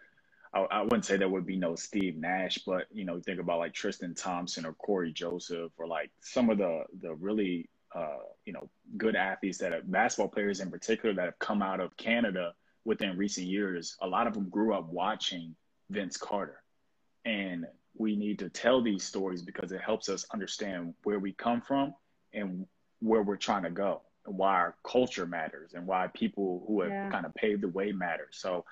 I, 0.53 0.59
I, 0.59 0.81
wouldn't 0.81 1.05
say 1.05 1.15
there 1.15 1.29
would 1.29 1.45
be 1.45 1.55
no 1.55 1.75
Steve 1.75 2.17
Nash, 2.17 2.57
but 2.65 2.87
you 2.91 3.05
know, 3.05 3.21
think 3.21 3.39
about 3.39 3.59
like 3.59 3.73
Tristan 3.73 4.15
Thompson 4.15 4.65
or 4.65 4.73
Cory 4.73 5.13
Joseph 5.13 5.71
or 5.77 5.87
like 5.87 6.09
some 6.21 6.49
of 6.49 6.57
the 6.57 6.83
the 7.01 7.13
really 7.13 7.69
uh, 7.96 8.17
you 8.46 8.53
know, 8.53 8.69
good 8.98 9.15
athletes 9.15 9.58
that 9.60 9.74
are 9.74 9.81
basketball 9.84 10.29
players 10.29 10.60
in 10.60 10.69
particular 10.69 11.13
that 11.16 11.25
have 11.25 11.40
come 11.40 11.61
out 11.61 11.79
of 11.79 11.96
Canada 11.98 12.53
within 12.85 13.18
recent 13.18 13.48
years. 13.48 13.98
A 14.01 14.07
lot 14.07 14.27
of 14.27 14.33
them 14.33 14.50
grew 14.50 14.74
up 14.74 14.87
watching 14.90 15.55
Vince 15.90 16.18
Carter. 16.18 16.61
And 17.25 17.66
we 17.98 18.16
need 18.16 18.40
to 18.40 18.50
tell 18.50 18.81
these 18.81 19.03
stories 19.03 19.42
because 19.42 19.72
it 19.72 19.81
helps 19.81 20.09
us 20.09 20.25
understand 20.33 20.94
where 21.03 21.20
we 21.20 21.33
come 21.33 21.61
from 21.61 21.94
and 22.33 22.66
where 23.00 23.22
we're 23.22 23.35
trying 23.35 23.63
to 23.63 23.70
go 23.70 24.01
and 24.25 24.37
why 24.37 24.53
our 24.53 24.75
culture 24.83 25.25
matters 25.25 25.74
and 25.74 25.85
why 25.85 26.07
people 26.13 26.63
who 26.68 26.81
have 26.81 26.92
yeah. 26.92 27.09
kind 27.09 27.25
of 27.25 27.33
paved 27.35 27.61
the 27.61 27.68
way 27.68 27.92
matter. 27.92 28.27
So 28.31 28.66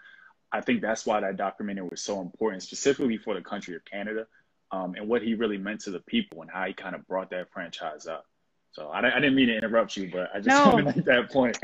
I 0.51 0.61
think 0.61 0.81
that's 0.81 1.05
why 1.05 1.19
that 1.19 1.37
documentary 1.37 1.87
was 1.89 2.01
so 2.01 2.21
important, 2.21 2.63
specifically 2.63 3.17
for 3.17 3.33
the 3.33 3.41
country 3.41 3.75
of 3.75 3.83
Canada, 3.83 4.27
um, 4.71 4.95
and 4.95 5.07
what 5.07 5.21
he 5.21 5.33
really 5.33 5.57
meant 5.57 5.81
to 5.81 5.91
the 5.91 5.99
people 5.99 6.41
and 6.41 6.51
how 6.51 6.65
he 6.65 6.73
kind 6.73 6.95
of 6.95 7.05
brought 7.07 7.31
that 7.31 7.51
franchise 7.51 8.07
up. 8.07 8.25
So 8.77 8.89
I, 8.89 8.99
I 8.99 9.19
didn't 9.19 9.33
mean 9.33 9.47
to 9.47 9.57
interrupt 9.57 9.97
you, 9.97 10.07
but 10.13 10.29
I 10.35 10.37
just 10.39 10.49
no. 10.49 10.69
wanted 10.69 10.91
to 10.91 10.97
make 10.97 11.05
that 11.05 11.31
point. 11.31 11.57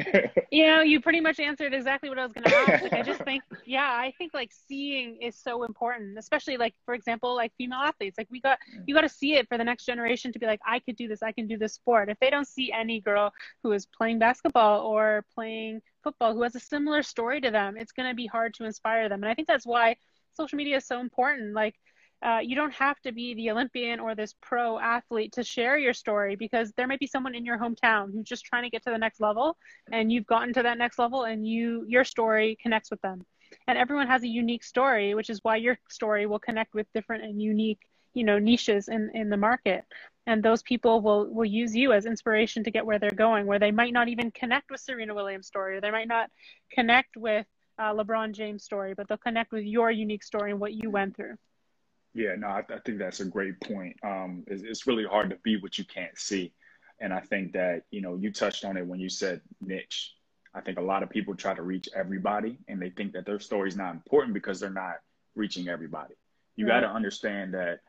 you 0.52 0.66
know, 0.66 0.82
you 0.82 1.00
pretty 1.00 1.20
much 1.20 1.40
answered 1.40 1.72
exactly 1.72 2.10
what 2.10 2.18
I 2.18 2.24
was 2.24 2.32
going 2.34 2.46
to 2.46 2.56
ask. 2.56 2.82
Like, 2.82 2.94
I 2.94 3.04
just 3.04 3.22
think, 3.22 3.44
yeah, 3.68 3.86
I 3.88 4.12
think 4.18 4.34
like 4.34 4.50
seeing 4.52 5.22
is 5.22 5.38
so 5.38 5.64
important, 5.64 6.18
especially 6.18 6.58
like, 6.58 6.74
for 6.86 6.96
example, 6.96 7.36
like 7.36 7.54
female 7.56 7.78
athletes. 7.78 8.18
Like 8.18 8.30
we 8.32 8.42
got, 8.42 8.58
mm. 8.76 8.82
you 8.88 8.96
got 8.96 9.02
to 9.02 9.10
see 9.10 9.36
it 9.36 9.48
for 9.48 9.60
the 9.60 9.64
next 9.64 9.86
generation 9.86 10.34
to 10.34 10.40
be 10.40 10.48
like, 10.48 10.60
I 10.66 10.80
could 10.80 10.96
do 10.96 11.08
this, 11.08 11.22
I 11.22 11.32
can 11.32 11.46
do 11.46 11.56
this 11.56 11.76
sport. 11.76 12.10
If 12.10 12.20
they 12.20 12.32
don't 12.32 12.48
see 12.48 12.72
any 12.72 13.00
girl 13.00 13.32
who 13.62 13.74
is 13.74 13.86
playing 13.86 14.18
basketball 14.18 14.82
or 14.82 15.24
playing 15.36 15.84
football 16.04 16.34
who 16.34 16.42
has 16.42 16.56
a 16.56 16.60
similar 16.60 17.04
story 17.04 17.42
to 17.42 17.52
them, 17.52 17.78
it's 17.78 17.92
going 17.92 18.10
to 18.10 18.16
be 18.16 18.26
hard 18.26 18.56
to 18.56 18.66
inspire 18.66 19.08
them. 19.08 19.22
And 19.22 19.30
I 19.30 19.36
think 19.36 19.48
that's 19.48 19.68
why 19.68 19.98
social 20.34 20.58
media 20.58 20.78
is 20.78 20.88
so 20.88 21.00
important. 21.00 21.54
Like, 21.54 21.76
uh, 22.24 22.40
you 22.42 22.56
don't 22.56 22.74
have 22.74 23.00
to 23.02 23.12
be 23.12 23.34
the 23.34 23.52
Olympian 23.52 24.00
or 24.00 24.16
this 24.16 24.34
pro 24.42 24.80
athlete 24.80 25.34
to 25.34 25.44
share 25.44 25.78
your 25.78 25.94
story 25.94 26.36
because 26.38 26.72
there 26.78 26.88
might 26.88 27.00
be 27.00 27.08
someone 27.08 27.36
in 27.36 27.44
your 27.44 27.58
hometown 27.58 28.14
who's 28.14 28.26
just 28.26 28.46
trying 28.46 28.64
to 28.64 28.70
get 28.70 28.82
to 28.84 28.92
the 28.92 28.98
next 28.98 29.20
level 29.20 29.58
and 29.92 30.12
you've 30.12 30.26
gotten 30.26 30.54
to 30.54 30.64
that 30.64 30.78
next 30.78 30.98
level 30.98 31.24
and 31.24 31.46
you 31.46 31.86
your 31.88 32.06
story 32.06 32.58
connects 32.62 32.90
with 32.90 33.02
them. 33.02 33.22
And 33.68 33.78
everyone 33.78 34.08
has 34.08 34.24
a 34.24 34.28
unique 34.28 34.64
story, 34.64 35.14
which 35.16 35.30
is 35.30 35.40
why 35.44 35.58
your 35.58 35.78
story 35.90 36.26
will 36.26 36.40
connect 36.40 36.74
with 36.74 36.88
different 36.94 37.26
and 37.26 37.42
unique, 37.42 37.80
you 38.14 38.24
know, 38.24 38.40
niches 38.40 38.88
in, 38.88 39.12
in 39.14 39.30
the 39.30 39.38
market. 39.38 39.84
And 40.26 40.42
those 40.42 40.64
people 40.64 41.02
will, 41.02 41.30
will 41.30 41.46
use 41.46 41.76
you 41.76 41.92
as 41.92 42.06
inspiration 42.06 42.64
to 42.64 42.72
get 42.72 42.86
where 42.86 43.00
they're 43.00 43.12
going, 43.12 43.46
where 43.46 43.60
they 43.60 43.72
might 43.72 43.92
not 43.92 44.08
even 44.08 44.32
connect 44.32 44.72
with 44.72 44.80
Serena 44.80 45.14
Williams' 45.14 45.48
story, 45.48 45.78
or 45.78 45.82
they 45.82 45.92
might 45.92 46.08
not 46.08 46.30
connect 46.72 47.18
with 47.18 47.46
uh, 47.78 47.94
LeBron 47.94 48.32
James' 48.32 48.64
story, 48.64 48.94
but 48.94 49.08
they'll 49.08 49.18
connect 49.18 49.52
with 49.52 49.66
your 49.66 49.92
unique 49.92 50.24
story 50.24 50.52
and 50.52 50.60
what 50.60 50.74
you 50.74 50.90
went 50.90 51.16
through. 51.16 51.36
Yeah, 52.14 52.36
no, 52.38 52.48
I, 52.48 52.64
I 52.70 52.80
think 52.86 53.00
that's 53.00 53.20
a 53.22 53.26
great 53.26 53.60
point. 53.60 53.98
Um, 54.04 54.44
it's, 54.48 54.62
it's, 54.64 54.88
really 54.88 55.06
hard 55.06 55.32
to 55.32 55.38
be 55.44 55.58
what 55.58 55.78
you 55.78 55.84
can't 55.84 56.18
see, 56.18 56.54
and 57.00 57.12
I 57.12 57.20
think 57.20 57.54
that 57.54 57.84
you 57.90 58.02
know 58.02 58.16
you 58.16 58.32
touched 58.32 58.66
on 58.66 58.78
it 58.78 58.86
when 58.86 59.00
you 59.00 59.10
said 59.10 59.42
niche. 59.62 60.14
I 60.54 60.62
think 60.62 60.78
a 60.78 60.82
lot 60.82 61.02
of 61.02 61.10
people 61.10 61.36
try 61.36 61.56
to 61.56 61.64
reach 61.64 61.90
everybody, 61.96 62.60
and 62.68 62.80
they 62.80 62.92
think 62.92 63.14
that 63.14 63.26
their 63.26 63.40
story 63.40 63.68
is 63.68 63.76
not 63.76 63.94
important 63.94 64.36
because 64.36 64.60
they're 64.60 64.70
not 64.70 64.98
reaching 65.36 65.68
everybody. 65.68 66.14
You 66.56 66.68
right. 66.68 66.82
got 66.82 66.88
to 66.88 66.94
understand 66.94 67.56
that 67.56 67.80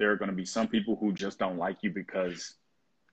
there 0.00 0.10
are 0.10 0.16
going 0.16 0.30
to 0.30 0.36
be 0.36 0.44
some 0.44 0.66
people 0.66 0.96
who 0.96 1.12
just 1.12 1.38
don't 1.38 1.58
like 1.58 1.78
you 1.82 1.90
because 1.90 2.56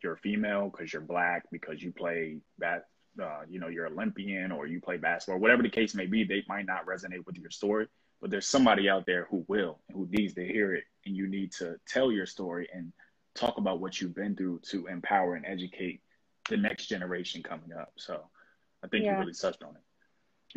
you're 0.02 0.16
female, 0.16 0.72
because 0.72 0.92
you're 0.92 1.04
black, 1.04 1.44
because 1.52 1.84
you 1.84 1.92
play 1.92 2.38
that, 2.58 2.86
uh, 3.22 3.42
you 3.48 3.60
know, 3.60 3.68
you're 3.68 3.86
Olympian 3.86 4.52
or 4.52 4.66
you 4.66 4.82
play 4.82 4.98
basketball, 4.98 5.40
whatever 5.40 5.62
the 5.62 5.70
case 5.70 5.94
may 5.94 6.08
be. 6.08 6.24
They 6.24 6.44
might 6.48 6.66
not 6.66 6.88
resonate 6.88 7.26
with 7.28 7.38
your 7.38 7.52
story 7.52 7.88
but 8.22 8.32
there's 8.32 8.48
somebody 8.48 8.90
out 8.90 9.06
there 9.06 9.28
who 9.30 9.46
will 9.48 9.80
who 9.94 10.08
needs 10.12 10.34
to 10.34 10.46
hear 10.46 10.74
it 10.74 10.84
and 11.06 11.16
you 11.16 11.28
need 11.28 11.52
to 11.52 11.76
tell 11.88 12.12
your 12.12 12.26
story 12.26 12.68
and 12.74 12.92
talk 13.36 13.58
about 13.58 13.80
what 13.80 14.00
you've 14.00 14.16
been 14.16 14.36
through 14.36 14.60
to 14.64 14.88
empower 14.88 15.36
and 15.36 15.46
educate 15.46 16.02
the 16.50 16.58
next 16.58 16.88
generation 16.88 17.44
coming 17.44 17.72
up 17.74 17.92
so 17.98 18.22
i 18.84 18.88
think 18.88 19.04
yeah. 19.04 19.14
you 19.14 19.20
really 19.20 19.34
touched 19.34 19.64
on 19.64 19.76
it 19.76 19.82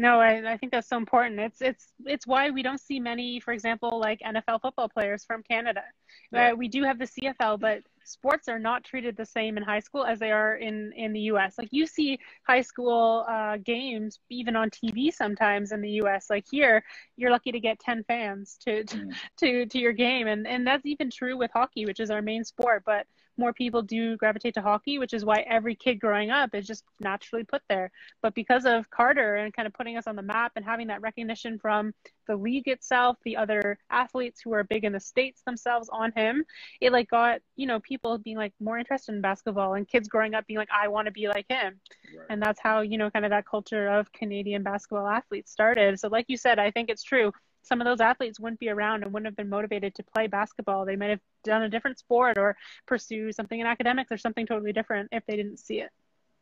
no, 0.01 0.21
I, 0.21 0.53
I 0.53 0.57
think 0.57 0.71
that's 0.71 0.89
so 0.89 0.97
important. 0.97 1.41
It's 1.41 1.61
it's 1.61 1.93
it's 2.07 2.25
why 2.25 2.51
we 2.51 2.63
don't 2.63 2.81
see 2.81 3.01
many, 3.01 3.41
for 3.41 3.53
example, 3.53 3.99
like 3.99 4.21
NFL 4.21 4.63
football 4.63 4.89
players 4.89 5.25
from 5.25 5.43
Canada. 5.43 5.83
Yeah. 6.31 6.53
Uh, 6.53 6.55
we 6.55 6.69
do 6.69 6.85
have 6.85 7.01
the 7.01 7.07
CFL, 7.07 7.59
but 7.59 7.83
sports 8.09 8.49
are 8.49 8.59
not 8.59 8.85
treated 8.85 9.17
the 9.17 9.27
same 9.27 9.57
in 9.57 9.63
high 9.63 9.81
school 9.81 10.05
as 10.05 10.19
they 10.19 10.33
are 10.33 10.57
in 10.57 10.93
in 10.97 11.13
the 11.13 11.21
U.S. 11.33 11.59
Like 11.59 11.69
you 11.71 11.87
see 11.87 12.19
high 12.47 12.63
school 12.63 13.25
uh, 13.29 13.59
games 13.59 14.19
even 14.31 14.57
on 14.57 14.71
TV 14.71 15.13
sometimes 15.13 15.73
in 15.73 15.81
the 15.81 15.91
U.S. 16.03 16.31
Like 16.31 16.45
here, 16.51 16.83
you're 17.17 17.31
lucky 17.31 17.53
to 17.53 17.61
get 17.61 17.79
ten 17.79 18.05
fans 18.05 18.59
to 18.65 18.85
to, 18.85 18.97
mm. 18.97 19.15
to 19.39 19.67
to 19.67 19.79
your 19.79 19.93
game, 19.93 20.27
and 20.27 20.47
and 20.47 20.67
that's 20.67 20.87
even 20.87 21.11
true 21.11 21.37
with 21.37 21.51
hockey, 21.53 21.87
which 21.87 22.01
is 22.01 22.11
our 22.11 22.23
main 22.23 22.45
sport. 22.45 22.83
But 22.85 23.07
more 23.39 23.53
people 23.53 23.83
do 23.83 24.17
gravitate 24.17 24.55
to 24.55 24.63
hockey, 24.63 24.99
which 24.99 25.15
is 25.15 25.25
why 25.25 25.45
every 25.49 25.75
kid 25.75 25.97
growing 25.97 26.31
up 26.31 26.55
is 26.55 26.67
just 26.67 26.85
naturally 27.01 27.45
put 27.45 27.63
there. 27.69 27.91
But 28.21 28.35
because 28.35 28.67
of 28.67 28.91
Carter 28.91 29.37
and 29.37 29.55
kind 29.55 29.67
of 29.67 29.73
putting 29.73 29.97
us 29.97 30.07
on 30.07 30.17
the 30.17 30.23
map 30.23 30.53
and 30.57 30.65
having 30.65 30.89
that 30.89 31.01
recognition 31.01 31.59
from 31.59 31.95
the 32.27 32.37
league 32.37 32.69
itself, 32.69 33.17
the 33.25 33.37
other 33.37 33.79
athletes 33.91 34.41
who 34.41 34.53
are 34.53 34.65
big 34.65 34.85
in 34.85 34.93
the 34.93 35.01
states 35.01 35.43
themselves 35.47 35.89
on 35.91 36.13
him, 36.13 36.45
it 36.81 36.93
like 36.93 37.09
got 37.09 37.41
you 37.57 37.67
know 37.67 37.81
people 37.81 38.19
being 38.19 38.37
like 38.37 38.53
more 38.61 38.79
interested 38.79 39.15
in 39.15 39.21
basketball 39.21 39.75
and 39.75 39.89
kids 39.89 40.09
growing 40.09 40.35
up 40.35 40.47
being 40.47 40.59
like 40.59 40.69
I 40.71 40.89
want 40.89 41.07
to 41.07 41.13
be 41.13 41.29
like 41.29 41.47
him, 41.49 41.81
right. 42.17 42.27
and 42.31 42.43
that's 42.43 42.61
how 42.61 42.81
you 42.81 42.99
know 42.99 43.11
kind 43.11 43.25
of 43.25 43.31
that 43.31 43.47
culture 43.47 43.89
of 43.89 44.13
Canadian 44.13 44.63
basketball 44.63 45.07
athletes 45.07 45.51
started. 45.51 45.99
So 46.01 46.09
like 46.09 46.27
you 46.29 46.37
said, 46.37 46.59
I 46.59 46.71
think 46.71 46.91
it's 46.91 47.03
true 47.03 47.33
some 47.63 47.81
of 47.81 47.85
those 47.85 48.01
athletes 48.01 48.41
wouldn't 48.41 48.61
be 48.61 48.69
around 48.69 49.03
and 49.03 49.13
wouldn't 49.13 49.27
have 49.27 49.37
been 49.37 49.49
motivated 49.49 49.95
to 49.97 50.03
play 50.03 50.27
basketball. 50.27 50.85
They 50.85 50.97
might 50.97 51.11
have 51.11 51.21
done 51.45 51.63
a 51.63 51.69
different 51.69 51.99
sport 51.99 52.39
or 52.39 52.57
pursue 52.87 53.33
something 53.33 53.59
in 53.59 53.67
academics 53.67 54.13
or 54.13 54.19
something 54.19 54.47
totally 54.47 54.73
different 54.73 55.09
if 55.13 55.25
they 55.27 55.37
didn't 55.37 55.59
see 55.59 55.81
it. 55.81 55.91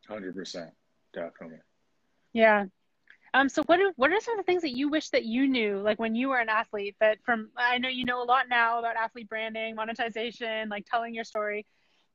Hundred 0.08 0.34
percent, 0.34 0.70
definitely. 1.12 1.58
Yeah. 2.32 2.66
Um. 3.34 3.48
So 3.48 3.62
what 3.66 3.80
are 3.80 3.92
what 3.96 4.12
are 4.12 4.20
some 4.20 4.38
of 4.38 4.44
the 4.44 4.50
things 4.50 4.62
that 4.62 4.76
you 4.76 4.88
wish 4.88 5.10
that 5.10 5.24
you 5.24 5.48
knew, 5.48 5.80
like 5.80 5.98
when 5.98 6.14
you 6.14 6.28
were 6.28 6.38
an 6.38 6.48
athlete? 6.48 6.96
That 7.00 7.18
from 7.24 7.50
I 7.56 7.78
know 7.78 7.88
you 7.88 8.04
know 8.04 8.22
a 8.22 8.24
lot 8.24 8.48
now 8.48 8.78
about 8.78 8.96
athlete 8.96 9.28
branding, 9.28 9.74
monetization, 9.74 10.68
like 10.68 10.86
telling 10.90 11.14
your 11.14 11.24
story. 11.24 11.66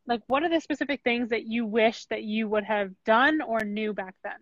Like, 0.07 0.21
what 0.27 0.43
are 0.43 0.49
the 0.49 0.59
specific 0.59 1.01
things 1.03 1.29
that 1.29 1.45
you 1.45 1.65
wish 1.65 2.05
that 2.05 2.23
you 2.23 2.47
would 2.47 2.63
have 2.63 2.91
done 3.05 3.41
or 3.41 3.59
knew 3.59 3.93
back 3.93 4.15
then? 4.23 4.33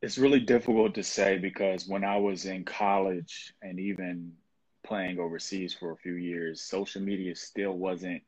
It's 0.00 0.18
really 0.18 0.40
difficult 0.40 0.94
to 0.94 1.02
say 1.02 1.38
because 1.38 1.88
when 1.88 2.04
I 2.04 2.18
was 2.18 2.44
in 2.44 2.64
college 2.64 3.52
and 3.62 3.80
even 3.80 4.32
playing 4.84 5.18
overseas 5.18 5.74
for 5.74 5.92
a 5.92 5.96
few 5.96 6.14
years, 6.14 6.62
social 6.62 7.02
media 7.02 7.34
still 7.34 7.72
wasn't 7.72 8.22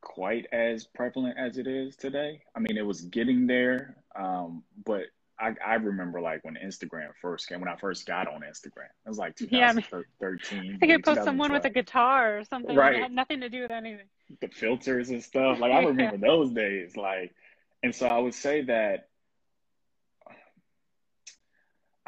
quite 0.00 0.46
as 0.52 0.86
prevalent 0.86 1.38
as 1.38 1.58
it 1.58 1.66
is 1.66 1.96
today. 1.96 2.42
I 2.54 2.60
mean, 2.60 2.76
it 2.76 2.86
was 2.86 3.02
getting 3.02 3.46
there, 3.46 3.96
um, 4.16 4.64
but 4.84 5.04
I, 5.40 5.54
I 5.64 5.74
remember 5.74 6.20
like 6.20 6.44
when 6.44 6.56
Instagram 6.56 7.08
first 7.22 7.48
came, 7.48 7.60
when 7.60 7.68
I 7.68 7.76
first 7.76 8.06
got 8.06 8.26
on 8.26 8.40
Instagram, 8.40 8.90
it 9.06 9.08
was 9.08 9.18
like 9.18 9.36
2013. 9.36 9.98
Yeah, 10.20 10.74
I 10.74 10.78
think 10.78 10.92
I 10.92 10.98
post 10.98 11.24
someone 11.24 11.52
with 11.52 11.64
a 11.64 11.70
guitar 11.70 12.38
or 12.38 12.44
something. 12.44 12.74
Right. 12.74 12.96
It 12.96 13.02
had 13.02 13.12
nothing 13.12 13.40
to 13.40 13.48
do 13.48 13.62
with 13.62 13.70
anything. 13.70 14.06
The 14.40 14.48
filters 14.48 15.10
and 15.10 15.22
stuff. 15.22 15.60
Like 15.60 15.72
I 15.72 15.82
remember 15.84 16.16
those 16.16 16.50
days. 16.50 16.96
Like, 16.96 17.34
and 17.82 17.94
so 17.94 18.08
I 18.08 18.18
would 18.18 18.34
say 18.34 18.62
that 18.62 19.07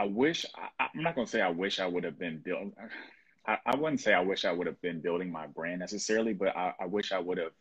I 0.01 0.05
wish 0.05 0.47
I, 0.57 0.87
am 0.95 1.03
not 1.03 1.15
gonna 1.15 1.27
say 1.27 1.43
I 1.43 1.51
wish 1.51 1.79
I 1.79 1.87
would 1.87 2.05
have 2.05 2.19
been 2.19 2.39
building. 2.39 2.73
I, 3.47 3.59
I 3.67 3.77
wouldn't 3.77 4.01
say 4.01 4.15
I 4.15 4.23
wish 4.23 4.47
I 4.47 4.53
would 4.53 4.67
have 4.67 4.81
been 4.81 5.03
building 5.03 5.31
my 5.31 5.47
brand 5.47 5.81
necessarily, 5.81 6.33
but 6.33 6.57
I, 6.57 6.73
I 6.81 6.87
wish 6.87 7.13
I 7.13 7.19
would 7.19 7.37
have 7.37 7.53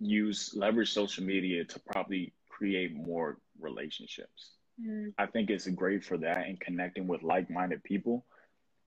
used 0.00 0.56
leverage 0.56 0.92
social 0.92 1.22
media 1.22 1.64
to 1.64 1.78
probably 1.78 2.32
create 2.48 2.92
more 2.96 3.38
relationships. 3.60 4.50
Mm. 4.84 5.12
I 5.16 5.26
think 5.26 5.50
it's 5.50 5.68
great 5.68 6.04
for 6.04 6.16
that 6.18 6.48
and 6.48 6.58
connecting 6.58 7.06
with 7.06 7.22
like-minded 7.22 7.84
people. 7.84 8.26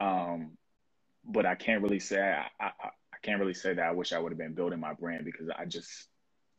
Um, 0.01 0.57
but 1.23 1.45
I 1.45 1.55
can't 1.55 1.81
really 1.81 2.01
say 2.01 2.19
I, 2.19 2.49
I, 2.59 2.71
I 2.87 3.17
can't 3.23 3.39
really 3.39 3.53
say 3.53 3.73
that 3.73 3.85
I 3.85 3.91
wish 3.91 4.11
I 4.11 4.19
would 4.19 4.33
have 4.33 4.37
been 4.37 4.53
building 4.53 4.81
my 4.81 4.93
brand 4.95 5.23
because 5.23 5.47
I 5.57 5.63
just 5.63 6.09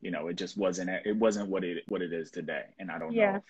you 0.01 0.11
know 0.11 0.29
it 0.29 0.37
just 0.37 0.57
wasn't 0.57 0.89
it 0.89 1.17
wasn't 1.17 1.51
what 1.51 1.63
it 1.63 1.85
what 1.89 2.01
it 2.01 2.15
is 2.15 2.31
today 2.31 2.65
and 2.79 2.91
I 2.91 2.99
don't 2.99 3.13
yeah. 3.13 3.33
know 3.33 3.37
if 3.37 3.43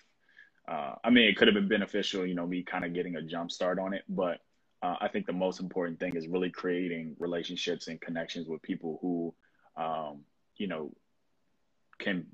uh, 0.67 0.95
I 1.03 1.09
mean, 1.09 1.29
it 1.29 1.37
could 1.37 1.47
have 1.47 1.55
been 1.55 1.67
beneficial, 1.67 2.25
you 2.25 2.35
know, 2.35 2.45
me 2.45 2.63
kind 2.63 2.83
of 2.83 2.93
getting 2.93 3.15
a 3.15 3.21
jump 3.21 3.51
start 3.51 3.79
on 3.79 3.93
it. 3.93 4.03
But 4.09 4.41
uh, 4.81 4.95
I 4.99 5.07
think 5.07 5.25
the 5.25 5.33
most 5.33 5.59
important 5.59 5.99
thing 5.99 6.15
is 6.15 6.27
really 6.27 6.49
creating 6.49 7.15
relationships 7.19 7.87
and 7.87 7.99
connections 8.01 8.47
with 8.47 8.61
people 8.61 8.99
who, 9.01 9.33
um, 9.81 10.23
you 10.57 10.67
know, 10.67 10.91
can 11.99 12.25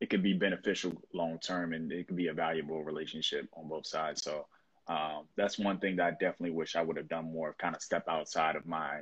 it 0.00 0.10
could 0.10 0.22
be 0.22 0.34
beneficial 0.34 0.92
long 1.14 1.38
term 1.38 1.72
and 1.72 1.90
it 1.90 2.06
can 2.06 2.16
be 2.16 2.28
a 2.28 2.34
valuable 2.34 2.82
relationship 2.82 3.48
on 3.54 3.68
both 3.68 3.86
sides. 3.86 4.22
So 4.22 4.46
um, 4.88 5.24
that's 5.36 5.58
one 5.58 5.78
thing 5.78 5.96
that 5.96 6.06
I 6.06 6.10
definitely 6.10 6.50
wish 6.50 6.76
I 6.76 6.82
would 6.82 6.96
have 6.96 7.08
done 7.08 7.32
more. 7.32 7.50
Of 7.50 7.58
kind 7.58 7.74
of 7.74 7.82
step 7.82 8.04
outside 8.08 8.56
of 8.56 8.66
my 8.66 9.00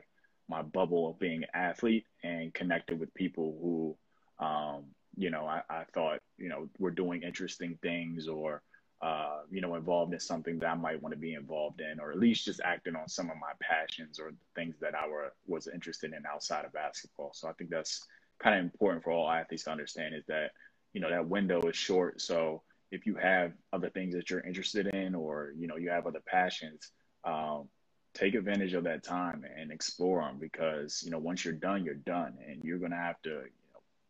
my 0.49 0.63
bubble 0.63 1.11
of 1.11 1.19
being 1.19 1.43
an 1.43 1.49
athlete 1.55 2.07
and 2.23 2.53
connected 2.53 2.99
with 3.01 3.13
people 3.15 3.57
who 3.61 4.45
um, 4.45 4.85
you 5.17 5.31
know, 5.31 5.47
I, 5.47 5.63
I 5.69 5.85
thought, 5.93 6.21
you 6.39 6.49
know, 6.49 6.69
we're 6.79 6.91
doing 6.91 7.23
interesting 7.23 7.79
things 7.83 8.29
or, 8.29 8.63
uh, 9.03 9.41
you 9.51 9.61
know, 9.61 9.75
involved 9.75 10.13
in 10.13 10.21
something 10.21 10.59
that 10.59 10.67
I 10.67 10.75
might 10.75 11.03
want 11.03 11.15
to 11.15 11.19
be 11.19 11.35
involved 11.35 11.81
in, 11.81 12.01
or 12.01 12.11
at 12.11 12.19
least 12.19 12.45
just 12.45 12.61
acting 12.65 12.97
on 12.97 13.09
some 13.09 13.31
of 13.31 13.37
my 13.37 13.53
passions 13.61 14.19
or 14.19 14.33
things 14.55 14.77
that 14.81 14.95
I 14.95 15.07
were 15.09 15.33
was 15.47 15.67
interested 15.67 16.13
in 16.13 16.25
outside 16.27 16.65
of 16.65 16.73
basketball. 16.73 17.33
So 17.35 17.49
I 17.49 17.53
think 17.53 17.71
that's 17.71 18.07
kind 18.39 18.59
of 18.59 18.65
important 18.65 19.05
for 19.05 19.13
all 19.13 19.31
athletes 19.31 19.65
to 19.65 19.71
understand 19.71 20.15
is 20.15 20.25
that, 20.27 20.53
you 20.93 21.01
know, 21.01 21.11
that 21.11 21.29
window 21.29 21.61
is 21.63 21.77
short. 21.77 22.21
So 22.21 22.63
if 22.91 23.07
you 23.07 23.15
have 23.17 23.53
other 23.73 23.91
things 23.91 24.15
that 24.15 24.31
you're 24.31 24.41
interested 24.41 24.87
in, 24.87 25.15
or 25.15 25.53
you 25.57 25.67
know, 25.67 25.77
you 25.77 25.91
have 25.91 26.07
other 26.07 26.23
passions, 26.27 26.91
um, 27.25 27.69
take 28.15 28.35
advantage 28.35 28.75
of 28.75 28.85
that 28.85 29.03
time 29.03 29.45
and 29.59 29.73
explore 29.73 30.21
them 30.23 30.39
because 30.39 31.03
you 31.05 31.11
know 31.11 31.19
once 31.19 31.45
you're 31.45 31.55
done, 31.55 31.85
you're 31.85 31.95
done, 31.95 32.35
and 32.47 32.63
you're 32.63 32.79
gonna 32.79 32.97
have 32.97 33.21
to 33.23 33.43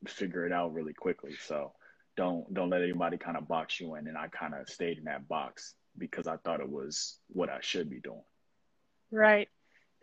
figure 0.09 0.47
it 0.47 0.53
out 0.53 0.73
really 0.73 0.95
quickly. 0.95 1.35
So 1.47 1.73
don't 2.17 2.53
don't 2.55 2.71
let 2.71 2.83
anybody 2.83 3.19
kind 3.19 3.37
of 3.37 3.49
box 3.49 3.81
you 3.81 3.95
in. 3.97 4.07
And 4.07 4.17
I 4.17 4.29
kind 4.29 4.55
of 4.55 4.69
stayed 4.69 4.99
in 4.99 5.05
that 5.05 5.29
box 5.29 5.75
because 5.99 6.27
I 6.27 6.37
thought 6.39 6.61
it 6.61 6.69
was 6.69 7.19
what 7.29 7.49
I 7.49 7.59
should 7.61 7.91
be 7.91 8.01
doing. 8.01 8.23
Right. 9.11 9.49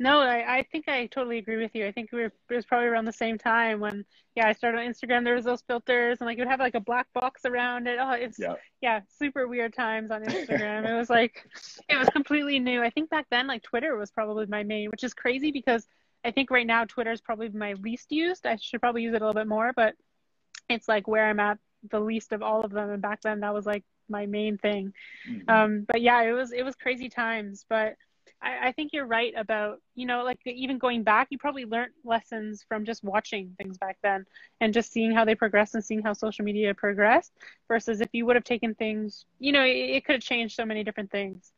No, 0.02 0.20
I, 0.20 0.58
I 0.58 0.66
think 0.72 0.88
I 0.88 1.06
totally 1.06 1.38
agree 1.38 1.58
with 1.58 1.76
you. 1.76 1.86
I 1.86 1.92
think 1.92 2.12
we 2.12 2.22
were, 2.22 2.34
it 2.50 2.56
was 2.56 2.66
probably 2.66 2.88
around 2.88 3.06
the 3.06 3.14
same 3.14 3.38
time 3.38 3.80
when, 3.80 4.04
yeah, 4.36 4.48
I 4.48 4.54
started 4.54 4.80
on 4.80 4.88
Instagram. 4.88 5.24
There 5.24 5.36
was 5.36 5.46
those 5.46 5.62
filters, 5.62 6.18
and 6.20 6.26
like 6.26 6.40
you 6.40 6.42
would 6.42 6.50
have 6.50 6.60
like 6.60 6.74
a 6.74 6.80
black 6.80 7.06
box 7.14 7.46
around 7.46 7.86
it. 7.86 8.00
Oh, 8.02 8.14
it's 8.14 8.40
yeah, 8.40 8.56
yeah 8.82 9.02
super 9.20 9.48
weird 9.48 9.76
times 9.76 10.10
on 10.10 10.24
Instagram. 10.24 10.90
it 10.90 10.94
was 10.98 11.12
like, 11.12 11.46
it 11.88 11.98
was 11.98 12.10
completely 12.10 12.58
new. 12.58 12.82
I 12.82 12.90
think 12.90 13.12
back 13.12 13.28
then, 13.30 13.46
like 13.46 13.62
Twitter 13.62 13.96
was 13.96 14.10
probably 14.10 14.48
my 14.48 14.64
main, 14.64 14.90
which 14.90 15.04
is 15.04 15.14
crazy 15.14 15.52
because 15.52 15.86
I 16.24 16.32
think 16.32 16.52
right 16.52 16.68
now 16.68 16.86
Twitter 16.86 17.12
is 17.12 17.22
probably 17.22 17.50
my 17.50 17.74
least 17.74 18.12
used. 18.12 18.46
I 18.46 18.58
should 18.58 18.82
probably 18.82 19.04
use 19.04 19.14
it 19.14 19.22
a 19.22 19.26
little 19.26 19.40
bit 19.40 19.48
more, 19.48 19.72
but 19.76 19.96
it's 20.70 20.88
like 20.88 21.08
where 21.08 21.28
I'm 21.28 21.40
at 21.40 21.58
the 21.90 22.00
least 22.00 22.32
of 22.32 22.42
all 22.42 22.62
of 22.64 22.72
them. 22.72 22.90
And 22.90 23.02
back 23.02 23.22
then 23.22 23.40
that 23.40 23.54
was 23.54 23.66
like 23.66 23.84
my 24.10 24.26
main 24.26 24.58
thing. 24.58 24.94
Mm-hmm. 25.30 25.50
Um, 25.50 25.86
but 25.88 26.02
yeah, 26.02 26.22
it 26.22 26.34
was 26.34 26.52
it 26.52 26.64
was 26.64 26.76
crazy 26.76 27.10
times. 27.10 27.66
But 27.68 27.96
I, 28.42 28.68
I 28.68 28.72
think 28.72 28.92
you're 28.94 29.06
right 29.06 29.34
about 29.36 29.80
you 29.96 30.06
know 30.06 30.24
like 30.24 30.40
even 30.46 30.78
going 30.78 31.04
back, 31.04 31.28
you 31.32 31.38
probably 31.38 31.66
learned 31.66 31.94
lessons 32.04 32.64
from 32.68 32.86
just 32.86 33.04
watching 33.04 33.56
things 33.58 33.78
back 33.78 33.98
then 34.04 34.26
and 34.60 34.74
just 34.74 34.92
seeing 34.92 35.12
how 35.12 35.26
they 35.26 35.36
progressed 35.36 35.74
and 35.76 35.84
seeing 35.84 36.04
how 36.04 36.14
social 36.14 36.46
media 36.46 36.74
progressed. 36.74 37.32
Versus 37.68 38.02
if 38.02 38.10
you 38.14 38.26
would 38.26 38.36
have 38.36 38.46
taken 38.46 38.76
things, 38.76 39.26
you 39.40 39.52
know, 39.52 39.64
it, 39.64 39.70
it 39.70 40.06
could 40.06 40.14
have 40.14 40.24
changed 40.24 40.56
so 40.56 40.66
many 40.66 40.84
different 40.84 41.10
things. 41.10 41.52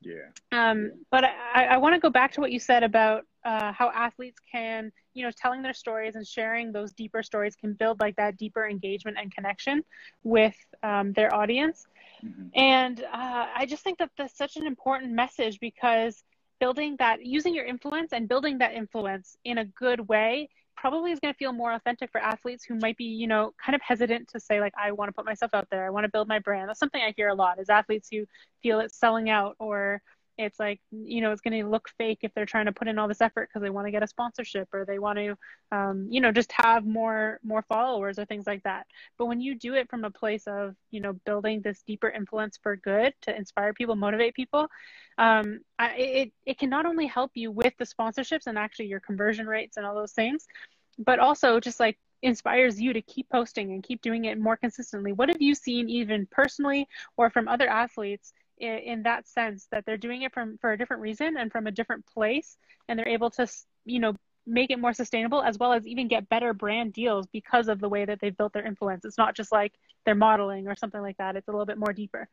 Yeah. 0.00 0.28
Um, 0.52 0.92
but 1.10 1.24
I, 1.24 1.64
I 1.64 1.76
want 1.78 1.94
to 1.94 2.00
go 2.00 2.10
back 2.10 2.32
to 2.32 2.40
what 2.40 2.52
you 2.52 2.60
said 2.60 2.82
about 2.82 3.24
uh, 3.46 3.72
how 3.72 3.90
athletes 3.92 4.38
can, 4.50 4.90
you 5.14 5.22
know, 5.24 5.30
telling 5.30 5.62
their 5.62 5.72
stories 5.72 6.16
and 6.16 6.26
sharing 6.26 6.72
those 6.72 6.92
deeper 6.92 7.22
stories 7.22 7.54
can 7.54 7.72
build 7.74 8.00
like 8.00 8.16
that 8.16 8.36
deeper 8.36 8.66
engagement 8.68 9.16
and 9.20 9.32
connection 9.32 9.84
with 10.24 10.56
um, 10.82 11.12
their 11.12 11.32
audience. 11.32 11.86
Mm-hmm. 12.24 12.48
And 12.54 13.04
uh, 13.04 13.46
I 13.54 13.64
just 13.66 13.84
think 13.84 13.98
that 13.98 14.10
that's 14.18 14.36
such 14.36 14.56
an 14.56 14.66
important 14.66 15.12
message 15.12 15.60
because 15.60 16.24
building 16.58 16.96
that, 16.98 17.24
using 17.24 17.54
your 17.54 17.66
influence 17.66 18.12
and 18.12 18.28
building 18.28 18.58
that 18.58 18.74
influence 18.74 19.36
in 19.44 19.58
a 19.58 19.64
good 19.64 20.00
way 20.08 20.48
probably 20.76 21.12
is 21.12 21.20
going 21.20 21.32
to 21.32 21.38
feel 21.38 21.52
more 21.52 21.72
authentic 21.72 22.10
for 22.10 22.20
athletes 22.20 22.64
who 22.64 22.74
might 22.74 22.96
be, 22.96 23.04
you 23.04 23.28
know, 23.28 23.52
kind 23.64 23.74
of 23.76 23.80
hesitant 23.80 24.28
to 24.28 24.40
say 24.40 24.60
like, 24.60 24.74
I 24.76 24.92
want 24.92 25.08
to 25.08 25.12
put 25.12 25.24
myself 25.24 25.54
out 25.54 25.68
there. 25.70 25.86
I 25.86 25.90
want 25.90 26.04
to 26.04 26.10
build 26.10 26.28
my 26.28 26.40
brand. 26.40 26.68
That's 26.68 26.80
something 26.80 27.00
I 27.00 27.14
hear 27.16 27.28
a 27.28 27.34
lot 27.34 27.60
is 27.60 27.70
athletes 27.70 28.08
who 28.10 28.26
feel 28.62 28.80
it's 28.80 28.98
selling 28.98 29.30
out 29.30 29.54
or 29.58 30.02
it's 30.38 30.58
like 30.58 30.80
you 30.90 31.20
know 31.20 31.32
it's 31.32 31.40
going 31.40 31.60
to 31.60 31.68
look 31.68 31.88
fake 31.96 32.18
if 32.22 32.32
they're 32.34 32.46
trying 32.46 32.66
to 32.66 32.72
put 32.72 32.88
in 32.88 32.98
all 32.98 33.08
this 33.08 33.20
effort 33.20 33.48
because 33.48 33.62
they 33.62 33.70
want 33.70 33.86
to 33.86 33.90
get 33.90 34.02
a 34.02 34.06
sponsorship 34.06 34.68
or 34.72 34.84
they 34.84 34.98
want 34.98 35.18
to 35.18 35.36
um, 35.72 36.06
you 36.10 36.20
know 36.20 36.32
just 36.32 36.52
have 36.52 36.86
more 36.86 37.40
more 37.42 37.62
followers 37.62 38.18
or 38.18 38.24
things 38.24 38.46
like 38.46 38.62
that. 38.64 38.86
But 39.18 39.26
when 39.26 39.40
you 39.40 39.54
do 39.54 39.74
it 39.74 39.88
from 39.88 40.04
a 40.04 40.10
place 40.10 40.46
of 40.46 40.74
you 40.90 41.00
know 41.00 41.14
building 41.24 41.60
this 41.60 41.82
deeper 41.82 42.08
influence 42.08 42.58
for 42.62 42.76
good 42.76 43.14
to 43.22 43.36
inspire 43.36 43.72
people 43.72 43.96
motivate 43.96 44.34
people 44.34 44.68
um, 45.18 45.60
I, 45.78 45.94
it, 45.96 46.32
it 46.44 46.58
can 46.58 46.68
not 46.68 46.84
only 46.84 47.06
help 47.06 47.32
you 47.34 47.50
with 47.50 47.72
the 47.78 47.86
sponsorships 47.86 48.46
and 48.46 48.58
actually 48.58 48.86
your 48.86 49.00
conversion 49.00 49.46
rates 49.46 49.76
and 49.76 49.86
all 49.86 49.94
those 49.94 50.12
things 50.12 50.46
but 50.98 51.18
also 51.18 51.60
just 51.60 51.80
like 51.80 51.98
inspires 52.22 52.80
you 52.80 52.92
to 52.92 53.02
keep 53.02 53.28
posting 53.28 53.72
and 53.72 53.82
keep 53.82 54.00
doing 54.02 54.24
it 54.24 54.38
more 54.38 54.56
consistently. 54.56 55.12
What 55.12 55.28
have 55.28 55.40
you 55.40 55.54
seen 55.54 55.88
even 55.88 56.26
personally 56.30 56.88
or 57.16 57.30
from 57.30 57.48
other 57.48 57.68
athletes 57.68 58.32
in, 58.58 58.78
in 58.78 59.02
that 59.02 59.28
sense 59.28 59.66
that 59.70 59.84
they're 59.84 59.96
doing 59.96 60.22
it 60.22 60.32
from 60.32 60.58
for 60.58 60.72
a 60.72 60.78
different 60.78 61.02
reason 61.02 61.36
and 61.36 61.50
from 61.50 61.66
a 61.66 61.70
different 61.70 62.06
place 62.06 62.56
and 62.88 62.98
they're 62.98 63.08
able 63.08 63.30
to 63.30 63.46
you 63.84 64.00
know 64.00 64.14
make 64.46 64.70
it 64.70 64.78
more 64.78 64.92
sustainable 64.92 65.42
as 65.42 65.58
well 65.58 65.72
as 65.72 65.86
even 65.86 66.06
get 66.06 66.28
better 66.28 66.54
brand 66.54 66.92
deals 66.92 67.26
because 67.32 67.68
of 67.68 67.80
the 67.80 67.88
way 67.88 68.04
that 68.04 68.20
they've 68.20 68.36
built 68.36 68.52
their 68.52 68.64
influence. 68.64 69.04
It's 69.04 69.18
not 69.18 69.34
just 69.34 69.50
like 69.50 69.72
they're 70.04 70.14
modeling 70.14 70.68
or 70.68 70.76
something 70.76 71.02
like 71.02 71.16
that. 71.16 71.34
It's 71.34 71.48
a 71.48 71.50
little 71.50 71.66
bit 71.66 71.78
more 71.78 71.92
deeper. 71.92 72.28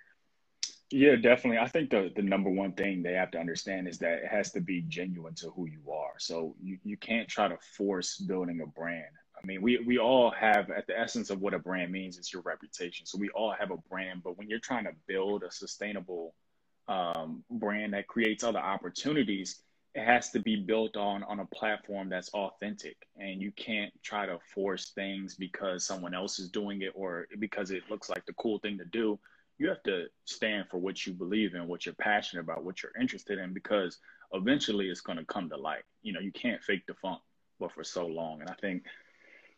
Yeah 0.91 1.15
definitely. 1.15 1.57
I 1.57 1.67
think 1.67 1.89
the, 1.89 2.11
the 2.15 2.21
number 2.21 2.51
one 2.51 2.73
thing 2.73 3.01
they 3.01 3.13
have 3.13 3.31
to 3.31 3.39
understand 3.39 3.87
is 3.87 3.97
that 3.99 4.19
it 4.19 4.27
has 4.29 4.51
to 4.51 4.61
be 4.61 4.81
genuine 4.81 5.33
to 5.35 5.49
who 5.49 5.67
you 5.67 5.91
are. 5.91 6.13
So 6.19 6.55
you, 6.61 6.77
you 6.83 6.97
can't 6.97 7.27
try 7.27 7.47
to 7.47 7.57
force 7.77 8.17
building 8.17 8.61
a 8.61 8.67
brand 8.67 9.05
I 9.43 9.47
mean, 9.47 9.61
we, 9.61 9.79
we 9.79 9.97
all 9.97 10.31
have 10.31 10.71
at 10.71 10.87
the 10.87 10.97
essence 10.97 11.29
of 11.29 11.41
what 11.41 11.53
a 11.53 11.59
brand 11.59 11.91
means 11.91 12.17
is 12.17 12.31
your 12.31 12.41
reputation. 12.43 13.05
So 13.05 13.17
we 13.17 13.29
all 13.29 13.51
have 13.51 13.71
a 13.71 13.77
brand, 13.89 14.23
but 14.23 14.37
when 14.37 14.49
you're 14.49 14.59
trying 14.59 14.85
to 14.85 14.93
build 15.05 15.43
a 15.43 15.51
sustainable 15.51 16.33
um, 16.87 17.43
brand 17.49 17.93
that 17.93 18.07
creates 18.07 18.43
other 18.43 18.59
opportunities, 18.59 19.61
it 19.95 20.05
has 20.05 20.31
to 20.31 20.39
be 20.39 20.55
built 20.55 20.97
on 20.97 21.23
on 21.23 21.39
a 21.39 21.45
platform 21.47 22.09
that's 22.09 22.29
authentic, 22.29 22.95
and 23.17 23.41
you 23.41 23.51
can't 23.51 23.93
try 24.01 24.25
to 24.25 24.39
force 24.55 24.91
things 24.95 25.35
because 25.35 25.85
someone 25.85 26.15
else 26.15 26.39
is 26.39 26.49
doing 26.49 26.81
it 26.81 26.93
or 26.95 27.27
because 27.37 27.69
it 27.69 27.83
looks 27.91 28.09
like 28.09 28.25
the 28.25 28.33
cool 28.33 28.59
thing 28.59 28.77
to 28.77 28.85
do. 28.85 29.19
you 29.59 29.69
have 29.69 29.83
to 29.83 30.05
stand 30.25 30.65
for 30.69 30.77
what 30.77 31.05
you 31.05 31.13
believe 31.13 31.55
in, 31.55 31.67
what 31.67 31.85
you're 31.85 31.95
passionate 31.95 32.41
about, 32.41 32.63
what 32.63 32.81
you're 32.81 32.91
interested 32.99 33.37
in, 33.39 33.53
because 33.53 33.99
eventually 34.33 34.89
it's 34.89 35.01
going 35.01 35.17
to 35.17 35.25
come 35.25 35.49
to 35.49 35.57
light. 35.57 35.83
You 36.01 36.13
know, 36.13 36.19
you 36.19 36.31
can't 36.31 36.63
fake 36.63 36.85
the 36.87 36.93
funk, 36.95 37.21
but 37.59 37.71
for 37.71 37.83
so 37.83 38.05
long. 38.07 38.41
And 38.41 38.49
I 38.49 38.55
think, 38.55 38.83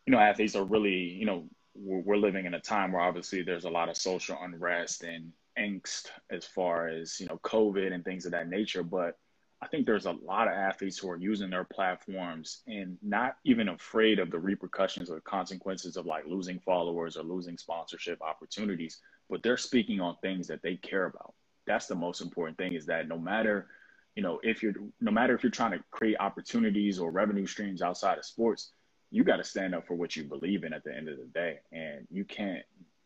you 0.06 0.12
know, 0.12 0.20
athletes 0.20 0.56
are 0.56 0.64
really, 0.64 0.94
you 0.94 1.26
know, 1.26 1.48
we're, 1.76 2.18
living 2.18 2.46
in 2.46 2.54
a 2.54 2.60
time 2.60 2.92
where 2.92 3.02
obviously 3.02 3.42
there's 3.42 3.66
a 3.66 3.70
lot 3.70 3.90
of 3.90 3.98
social 3.98 4.38
unrest 4.42 5.04
and 5.04 5.32
angst 5.60 6.08
as 6.32 6.46
far 6.46 6.88
as, 6.88 7.20
you 7.20 7.28
know, 7.28 7.40
COVID 7.44 7.92
and 7.92 8.04
things 8.04 8.26
of 8.26 8.32
that 8.32 8.48
nature. 8.48 8.84
But 8.84 9.18
I 9.62 9.68
think 9.68 9.86
there's 9.86 10.06
a 10.06 10.12
lot 10.12 10.48
of 10.48 10.54
athletes 10.54 10.98
who 10.98 11.10
are 11.10 11.18
using 11.18 11.50
their 11.50 11.64
platforms 11.64 12.62
and 12.68 12.98
not 13.02 13.38
even 13.46 13.70
afraid 13.70 14.20
of 14.20 14.32
the 14.32 14.40
repercussions 14.40 15.10
or 15.10 15.20
consequences 15.22 15.98
of 15.98 16.06
like 16.06 16.26
losing 16.28 16.60
followers 16.60 17.18
or 17.18 17.24
losing 17.24 17.58
sponsorship 17.58 18.22
opportunities, 18.22 19.00
but 19.30 19.42
they're 19.44 19.58
speaking 19.58 20.00
on 20.00 20.16
things 20.22 20.48
that 20.48 20.62
they 20.62 20.76
care 20.76 21.06
about. 21.06 21.34
That's 21.68 21.88
the 21.88 21.96
most 21.96 22.22
important 22.22 22.58
thing 22.58 22.74
is 22.74 22.86
that 22.86 23.08
no 23.08 23.18
matter, 23.18 23.68
you 24.16 24.24
know, 24.24 24.40
if 24.44 24.62
you're 24.62 24.76
no 25.02 25.12
matter 25.12 25.34
if 25.34 25.42
you're 25.42 25.52
trying 25.52 25.72
to 25.72 25.84
create 25.90 26.18
opportunities 26.20 27.00
or 27.00 27.12
revenue 27.12 27.48
streams 27.48 27.82
outside 27.82 28.18
of 28.18 28.26
sports, 28.26 28.72
you 29.16 29.24
got 29.24 29.38
to 29.38 29.46
stand 29.46 29.74
up 29.74 29.88
for 29.88 29.96
what 29.96 30.18
you 30.18 30.26
believe 30.26 30.66
in 30.66 30.74
at 30.74 30.84
the 30.84 30.94
end 30.94 31.08
of 31.08 31.18
the 31.18 31.24
day. 31.34 31.60
And 31.72 32.06
you 32.12 32.26
can't, 32.26 32.64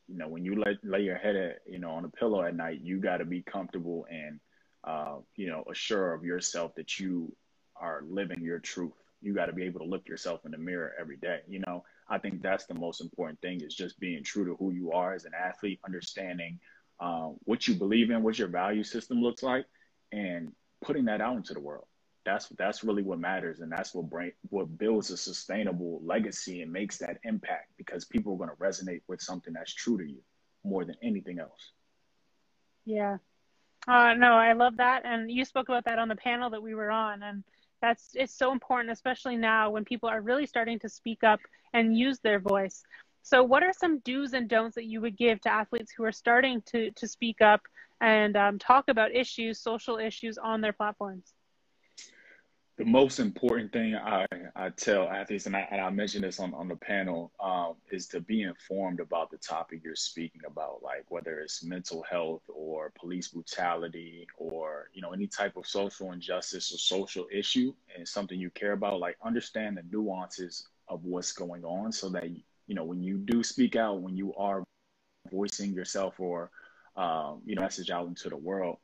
you 0.07 0.17
know, 0.17 0.27
when 0.27 0.43
you 0.43 0.59
lay, 0.59 0.75
lay 0.83 1.01
your 1.01 1.17
head 1.17 1.35
at, 1.35 1.59
you 1.67 1.77
know, 1.77 1.91
on 1.91 2.03
a 2.03 2.09
pillow 2.09 2.41
at 2.41 2.55
night, 2.55 2.79
you 2.81 2.97
got 2.97 3.17
to 3.17 3.25
be 3.25 3.43
comfortable 3.43 4.07
and 4.09 4.39
uh, 4.83 5.17
you 5.35 5.47
know, 5.47 5.63
assure 5.69 6.13
of 6.13 6.23
yourself 6.23 6.73
that 6.75 6.99
you 6.99 7.31
are 7.75 8.01
living 8.09 8.41
your 8.41 8.57
truth. 8.57 8.93
You 9.21 9.35
got 9.35 9.47
to 9.47 9.53
be 9.53 9.65
able 9.65 9.81
to 9.81 9.85
look 9.85 10.07
yourself 10.07 10.45
in 10.45 10.51
the 10.51 10.57
mirror 10.57 10.93
every 10.99 11.17
day. 11.17 11.41
You 11.47 11.61
know, 11.67 11.83
I 12.09 12.17
think 12.17 12.41
that's 12.41 12.65
the 12.65 12.73
most 12.73 13.01
important 13.01 13.39
thing 13.41 13.61
is 13.61 13.75
just 13.75 13.99
being 13.99 14.23
true 14.23 14.45
to 14.45 14.55
who 14.55 14.71
you 14.71 14.91
are 14.93 15.13
as 15.13 15.25
an 15.25 15.33
athlete, 15.39 15.79
understanding 15.85 16.59
uh, 16.99 17.29
what 17.43 17.67
you 17.67 17.75
believe 17.75 18.09
in, 18.09 18.23
what 18.23 18.39
your 18.39 18.47
value 18.47 18.83
system 18.83 19.21
looks 19.21 19.43
like, 19.43 19.65
and 20.11 20.53
putting 20.81 21.05
that 21.05 21.21
out 21.21 21.37
into 21.37 21.53
the 21.53 21.59
world. 21.59 21.85
That's 22.25 22.47
that's 22.58 22.84
really 22.84 23.01
what 23.01 23.19
matters, 23.19 23.62
and 23.62 23.71
that's 23.71 23.93
what 23.95 24.10
brain, 24.10 24.34
what 24.49 24.77
builds 24.77 25.10
a 25.10 25.17
sustainable 25.17 26.01
legacy 26.03 26.62
and 26.62 26.71
makes 26.71 26.97
that 26.97 27.17
impact 27.23 27.71
because 27.77 28.05
people 28.05 28.34
are 28.34 28.38
going 28.38 28.49
to 28.49 28.55
resonate 28.55 29.01
with 29.08 29.21
something 29.21 29.53
that's 29.53 29.73
true 29.73 29.97
to 29.97 30.03
you 30.03 30.19
more 30.63 30.84
than 30.84 30.95
anything 31.01 31.39
else. 31.39 31.71
Yeah, 32.86 33.17
uh, 33.88 34.13
no, 34.15 34.34
I 34.34 34.53
love 34.53 34.77
that, 34.77 35.05
and 35.05 35.32
you 35.32 35.45
spoke 35.45 35.69
about 35.69 35.86
that 35.86 35.97
on 35.97 36.10
the 36.10 36.15
panel 36.15 36.49
that 36.49 36.62
we 36.62 36.75
were 36.75 36.91
on, 36.91 37.23
and 37.23 37.43
that's 37.82 38.10
it's 38.13 38.34
so 38.34 38.51
important, 38.51 38.91
especially 38.91 39.38
now 39.38 39.69
when 39.69 39.86
people 39.86 40.10
are 40.10 40.21
really 40.21 40.45
starting 40.45 40.79
to 40.79 40.89
speak 40.89 41.23
up 41.23 41.39
and 41.73 41.97
use 41.97 42.19
their 42.19 42.39
voice. 42.39 42.84
So, 43.23 43.43
what 43.43 43.63
are 43.63 43.73
some 43.73 43.99
do's 43.99 44.34
and 44.34 44.49
don'ts 44.49 44.75
that 44.75 44.86
you 44.86 45.01
would 45.01 45.17
give 45.17 45.39
to 45.41 45.51
athletes 45.51 45.91
who 45.91 46.03
are 46.03 46.12
starting 46.12 46.62
to 46.67 46.91
to 46.91 47.08
speak 47.08 47.41
up 47.41 47.62
and 48.01 48.36
um, 48.36 48.60
talk 48.60 48.89
about 48.89 49.15
issues, 49.15 49.60
social 49.60 49.97
issues 49.97 50.38
on 50.38 50.62
their 50.62 50.73
platforms? 50.73 51.34
The 52.79 52.85
most 52.85 53.19
important 53.19 53.73
thing 53.73 53.93
I, 53.93 54.25
I 54.55 54.69
tell 54.69 55.09
athletes, 55.09 55.47
and 55.47 55.55
I, 55.55 55.67
and 55.69 55.81
I 55.81 55.89
mentioned 55.89 56.23
this 56.23 56.39
on, 56.39 56.53
on 56.53 56.69
the 56.69 56.77
panel, 56.77 57.29
um, 57.43 57.75
is 57.91 58.07
to 58.07 58.21
be 58.21 58.43
informed 58.43 59.01
about 59.01 59.29
the 59.29 59.37
topic 59.37 59.81
you're 59.83 59.97
speaking 59.97 60.39
about, 60.47 60.81
like 60.81 61.03
whether 61.09 61.41
it's 61.41 61.61
mental 61.61 62.05
health 62.09 62.41
or 62.47 62.93
police 62.97 63.27
brutality 63.27 64.25
or, 64.37 64.89
you 64.93 65.01
know, 65.01 65.11
any 65.11 65.27
type 65.27 65.57
of 65.57 65.67
social 65.67 66.13
injustice 66.13 66.73
or 66.73 66.77
social 66.77 67.27
issue 67.29 67.73
and 67.97 68.07
something 68.07 68.39
you 68.39 68.49
care 68.51 68.71
about, 68.71 69.01
like 69.01 69.17
understand 69.25 69.75
the 69.75 69.83
nuances 69.91 70.69
of 70.87 71.03
what's 71.03 71.33
going 71.33 71.65
on 71.65 71.91
so 71.91 72.07
that, 72.07 72.29
you 72.29 72.75
know, 72.75 72.85
when 72.85 73.03
you 73.03 73.17
do 73.17 73.43
speak 73.43 73.75
out, 73.75 74.01
when 74.01 74.15
you 74.15 74.33
are 74.35 74.63
voicing 75.29 75.73
yourself 75.73 76.17
or, 76.17 76.49
um, 76.95 77.41
you 77.45 77.55
know, 77.55 77.61
message 77.61 77.89
out 77.89 78.07
into 78.07 78.29
the 78.29 78.37
world, 78.37 78.77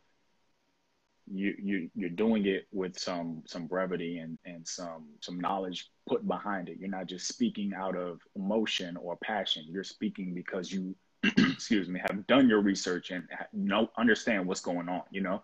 you 1.31 1.55
you 1.61 1.89
you're 1.95 2.09
doing 2.09 2.45
it 2.45 2.67
with 2.71 2.97
some 2.99 3.41
some 3.47 3.65
brevity 3.65 4.19
and 4.19 4.37
and 4.45 4.67
some 4.67 5.05
some 5.21 5.39
knowledge 5.39 5.89
put 6.07 6.27
behind 6.27 6.69
it. 6.69 6.77
You're 6.79 6.89
not 6.89 7.07
just 7.07 7.27
speaking 7.27 7.73
out 7.75 7.95
of 7.95 8.19
emotion 8.35 8.97
or 8.97 9.17
passion. 9.17 9.65
You're 9.67 9.83
speaking 9.83 10.33
because 10.33 10.71
you 10.71 10.95
excuse 11.23 11.89
me 11.89 11.99
have 12.07 12.27
done 12.27 12.47
your 12.47 12.61
research 12.61 13.11
and 13.11 13.27
know 13.53 13.89
understand 13.97 14.45
what's 14.45 14.61
going 14.61 14.87
on. 14.87 15.01
You 15.09 15.21
know, 15.21 15.43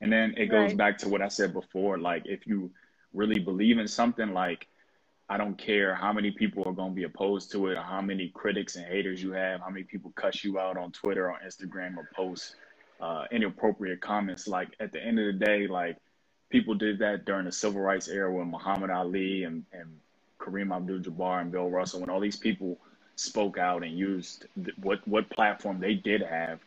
and 0.00 0.10
then 0.10 0.34
it 0.36 0.46
goes 0.46 0.70
right. 0.70 0.76
back 0.76 0.98
to 0.98 1.08
what 1.08 1.20
I 1.20 1.28
said 1.28 1.52
before. 1.52 1.98
Like 1.98 2.22
if 2.24 2.46
you 2.46 2.70
really 3.12 3.38
believe 3.38 3.78
in 3.78 3.86
something, 3.86 4.32
like 4.32 4.66
I 5.28 5.36
don't 5.36 5.58
care 5.58 5.94
how 5.94 6.12
many 6.12 6.30
people 6.30 6.66
are 6.66 6.72
going 6.72 6.90
to 6.90 6.96
be 6.96 7.04
opposed 7.04 7.52
to 7.52 7.66
it, 7.68 7.76
or 7.76 7.82
how 7.82 8.00
many 8.00 8.28
critics 8.34 8.76
and 8.76 8.86
haters 8.86 9.22
you 9.22 9.32
have, 9.32 9.60
how 9.60 9.68
many 9.68 9.84
people 9.84 10.10
cuss 10.16 10.42
you 10.42 10.58
out 10.58 10.78
on 10.78 10.90
Twitter 10.90 11.30
or 11.30 11.38
Instagram 11.46 11.98
or 11.98 12.08
posts 12.16 12.54
uh, 13.00 13.24
inappropriate 13.30 14.00
comments. 14.00 14.46
Like 14.46 14.68
at 14.80 14.92
the 14.92 15.02
end 15.02 15.18
of 15.18 15.26
the 15.26 15.44
day, 15.44 15.66
like 15.66 15.96
people 16.50 16.74
did 16.74 16.98
that 16.98 17.24
during 17.24 17.46
the 17.46 17.52
civil 17.52 17.80
rights 17.80 18.08
era 18.08 18.32
when 18.32 18.50
Muhammad 18.50 18.90
Ali 18.90 19.44
and, 19.44 19.64
and 19.72 19.88
Kareem 20.38 20.74
Abdul-Jabbar 20.74 21.40
and 21.40 21.52
Bill 21.52 21.70
Russell, 21.70 22.00
when 22.00 22.10
all 22.10 22.20
these 22.20 22.36
people 22.36 22.78
spoke 23.16 23.58
out 23.58 23.82
and 23.84 23.98
used 23.98 24.46
what 24.82 25.06
what 25.06 25.28
platform 25.28 25.78
they 25.78 25.94
did 25.94 26.22
have 26.22 26.58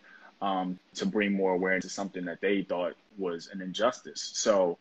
um, 0.41 0.78
to 0.93 1.06
bring 1.06 1.34
more 1.34 1.54
awareness 1.54 1.86
to 1.86 1.89
something 1.89 2.26
that 2.26 2.41
they 2.41 2.62
thought 2.62 2.93
was 3.17 3.48
an 3.48 3.62
injustice. 3.62 4.32
So 4.34 4.78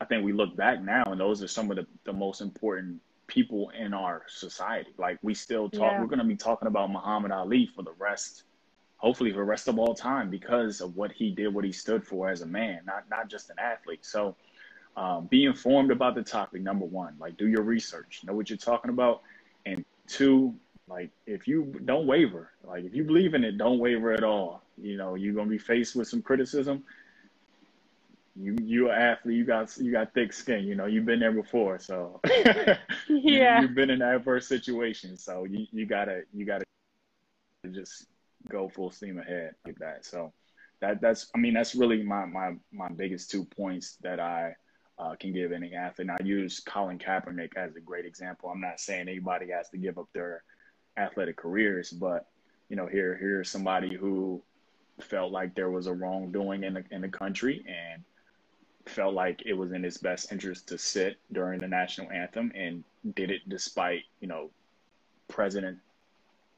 I 0.00 0.04
think 0.04 0.24
we 0.24 0.32
look 0.32 0.54
back 0.54 0.82
now, 0.82 1.04
and 1.04 1.20
those 1.20 1.42
are 1.42 1.48
some 1.48 1.70
of 1.70 1.76
the, 1.76 1.86
the 2.04 2.12
most 2.12 2.40
important 2.40 3.00
people 3.26 3.70
in 3.70 3.92
our 3.94 4.22
society. 4.28 4.90
Like 4.96 5.18
we 5.22 5.34
still 5.34 5.68
talk, 5.68 5.92
yeah. 5.92 6.00
we're 6.00 6.06
going 6.06 6.20
to 6.20 6.24
be 6.24 6.36
talking 6.36 6.68
about 6.68 6.90
Muhammad 6.90 7.32
Ali 7.32 7.66
for 7.74 7.82
the 7.82 7.92
rest 7.98 8.44
hopefully 8.98 9.30
for 9.30 9.38
the 9.38 9.44
rest 9.44 9.68
of 9.68 9.78
all 9.78 9.94
time 9.94 10.28
because 10.28 10.80
of 10.80 10.96
what 10.96 11.12
he 11.12 11.30
did, 11.30 11.54
what 11.54 11.64
he 11.64 11.72
stood 11.72 12.04
for 12.04 12.28
as 12.28 12.42
a 12.42 12.46
man, 12.46 12.80
not 12.84 13.04
not 13.10 13.28
just 13.28 13.48
an 13.48 13.56
athlete. 13.58 14.04
So 14.04 14.36
um, 14.96 15.26
be 15.26 15.44
informed 15.44 15.90
about 15.90 16.14
the 16.14 16.22
topic. 16.22 16.60
Number 16.60 16.84
one, 16.84 17.14
like 17.18 17.36
do 17.36 17.48
your 17.48 17.62
research, 17.62 18.20
know 18.24 18.34
what 18.34 18.50
you're 18.50 18.58
talking 18.58 18.90
about, 18.90 19.22
and 19.64 19.84
two, 20.06 20.54
like 20.88 21.10
if 21.26 21.48
you 21.48 21.80
don't 21.84 22.06
waver, 22.06 22.50
like 22.64 22.84
if 22.84 22.94
you 22.94 23.04
believe 23.04 23.34
in 23.34 23.44
it, 23.44 23.56
don't 23.56 23.78
waver 23.78 24.12
at 24.12 24.24
all. 24.24 24.62
You 24.76 24.96
know 24.96 25.14
you're 25.14 25.34
gonna 25.34 25.50
be 25.50 25.58
faced 25.58 25.96
with 25.96 26.08
some 26.08 26.20
criticism. 26.20 26.82
You 28.34 28.56
you 28.62 28.90
an 28.90 29.00
athlete, 29.00 29.36
you 29.36 29.44
got 29.44 29.76
you 29.78 29.92
got 29.92 30.12
thick 30.14 30.32
skin. 30.32 30.64
You 30.64 30.74
know 30.74 30.86
you've 30.86 31.06
been 31.06 31.20
there 31.20 31.32
before, 31.32 31.78
so 31.78 32.20
yeah, 32.28 32.76
you, 33.08 33.42
have 33.42 33.74
been 33.74 33.90
in 33.90 34.02
adverse 34.02 34.48
situations. 34.48 35.22
So 35.22 35.44
you 35.44 35.66
you 35.72 35.86
gotta 35.86 36.22
you 36.32 36.44
gotta 36.44 36.64
just 37.72 38.06
go 38.48 38.68
full 38.68 38.90
steam 38.90 39.18
ahead 39.18 39.54
like 39.64 39.78
that. 39.78 40.04
So 40.04 40.32
that 40.80 41.00
that's 41.00 41.30
I 41.34 41.38
mean 41.38 41.54
that's 41.54 41.74
really 41.74 42.02
my 42.02 42.24
my 42.26 42.54
my 42.72 42.88
biggest 42.88 43.30
two 43.30 43.44
points 43.44 43.96
that 44.02 44.20
I 44.20 44.54
uh, 44.98 45.14
can 45.16 45.32
give 45.32 45.52
any 45.52 45.74
athlete. 45.74 46.08
And 46.08 46.10
I 46.10 46.24
use 46.24 46.60
Colin 46.60 46.98
Kaepernick 46.98 47.56
as 47.56 47.76
a 47.76 47.80
great 47.80 48.04
example. 48.04 48.50
I'm 48.50 48.60
not 48.60 48.80
saying 48.80 49.08
anybody 49.08 49.50
has 49.50 49.68
to 49.70 49.78
give 49.78 49.98
up 49.98 50.08
their 50.12 50.42
athletic 50.96 51.36
careers, 51.36 51.90
but 51.90 52.26
you 52.68 52.76
know 52.76 52.86
here 52.86 53.16
here's 53.18 53.50
somebody 53.50 53.94
who 53.94 54.42
felt 55.00 55.32
like 55.32 55.54
there 55.54 55.70
was 55.70 55.86
a 55.86 55.92
wrongdoing 55.92 56.64
in 56.64 56.74
the 56.74 56.84
in 56.90 57.00
the 57.00 57.08
country 57.08 57.64
and 57.66 58.02
felt 58.86 59.14
like 59.14 59.42
it 59.44 59.52
was 59.52 59.72
in 59.72 59.82
his 59.82 59.98
best 59.98 60.32
interest 60.32 60.66
to 60.68 60.78
sit 60.78 61.18
during 61.32 61.60
the 61.60 61.68
national 61.68 62.10
anthem 62.10 62.50
and 62.54 62.82
did 63.14 63.30
it 63.30 63.42
despite 63.48 64.02
you 64.20 64.28
know 64.28 64.50
President 65.28 65.78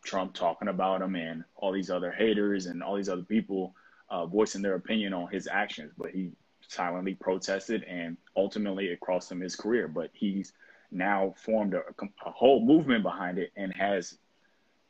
Trump 0.05 0.35
talking 0.35 0.69
about 0.69 1.03
him 1.03 1.15
and 1.15 1.45
all 1.57 1.73
these 1.73 1.91
other 1.91 2.11
haters 2.11 2.67
and 2.67 2.83
all 2.83 2.97
these 2.97 3.09
other 3.09 3.23
people 3.23 3.75
uh, 4.09 4.27
voicing 4.27 4.63
their 4.63 4.75
opinion 4.75 5.13
on 5.13 5.29
his 5.31 5.49
actions. 5.51 5.93
But 5.97 6.11
he 6.11 6.33
silently 6.69 7.15
protested 7.15 7.83
and 7.85 8.17
ultimately 8.37 8.87
it 8.87 9.01
cost 9.01 9.31
him 9.31 9.41
his 9.41 9.57
career. 9.57 9.89
But 9.89 10.11
he's 10.13 10.53
now 10.91 11.35
formed 11.37 11.75
a, 11.75 11.83
a 12.25 12.31
whole 12.31 12.65
movement 12.65 13.03
behind 13.03 13.39
it 13.39 13.53
and 13.57 13.73
has 13.75 14.19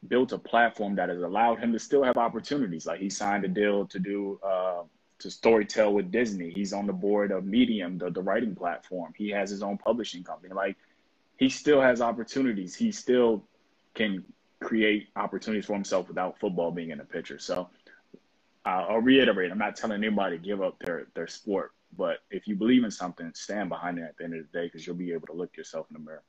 built 0.08 0.32
a 0.32 0.38
platform 0.38 0.94
that 0.96 1.08
has 1.08 1.22
allowed 1.22 1.58
him 1.58 1.72
to 1.72 1.78
still 1.78 2.02
have 2.02 2.16
opportunities. 2.16 2.86
Like 2.86 3.00
he 3.00 3.10
signed 3.10 3.44
a 3.44 3.48
deal 3.48 3.86
to 3.86 3.98
do 3.98 4.38
uh, 4.42 4.82
to 5.18 5.28
storytell 5.28 5.92
with 5.92 6.10
Disney. 6.10 6.50
He's 6.50 6.72
on 6.72 6.86
the 6.86 6.92
board 6.92 7.30
of 7.30 7.44
Medium, 7.44 7.98
the, 7.98 8.10
the 8.10 8.22
writing 8.22 8.54
platform. 8.54 9.12
He 9.16 9.28
has 9.30 9.50
his 9.50 9.62
own 9.62 9.76
publishing 9.78 10.24
company. 10.24 10.54
Like 10.54 10.76
he 11.36 11.48
still 11.48 11.80
has 11.80 12.00
opportunities. 12.00 12.74
He 12.74 12.92
still 12.92 13.44
can 13.94 14.24
create 14.60 15.08
opportunities 15.16 15.66
for 15.66 15.74
himself 15.74 16.08
without 16.08 16.38
football 16.38 16.70
being 16.70 16.90
in 16.90 16.98
the 16.98 17.04
picture. 17.04 17.38
So 17.38 17.70
uh, 18.66 18.86
I'll 18.88 19.00
reiterate: 19.00 19.50
I'm 19.50 19.58
not 19.58 19.76
telling 19.76 20.02
anybody 20.04 20.38
to 20.38 20.42
give 20.44 20.62
up 20.62 20.78
their 20.80 21.06
their 21.14 21.26
sport, 21.26 21.72
but 21.96 22.18
if 22.30 22.46
you 22.46 22.56
believe 22.56 22.84
in 22.84 22.90
something, 22.90 23.30
stand 23.34 23.68
behind 23.68 23.98
it 23.98 24.02
at 24.02 24.16
the 24.18 24.24
end 24.24 24.34
of 24.34 24.40
the 24.50 24.58
day 24.58 24.66
because 24.66 24.86
you'll 24.86 24.96
be 24.96 25.12
able 25.12 25.26
to 25.28 25.32
look 25.32 25.56
yourself 25.56 25.86
in 25.90 25.94
the 25.94 26.00
mirror. 26.00 26.22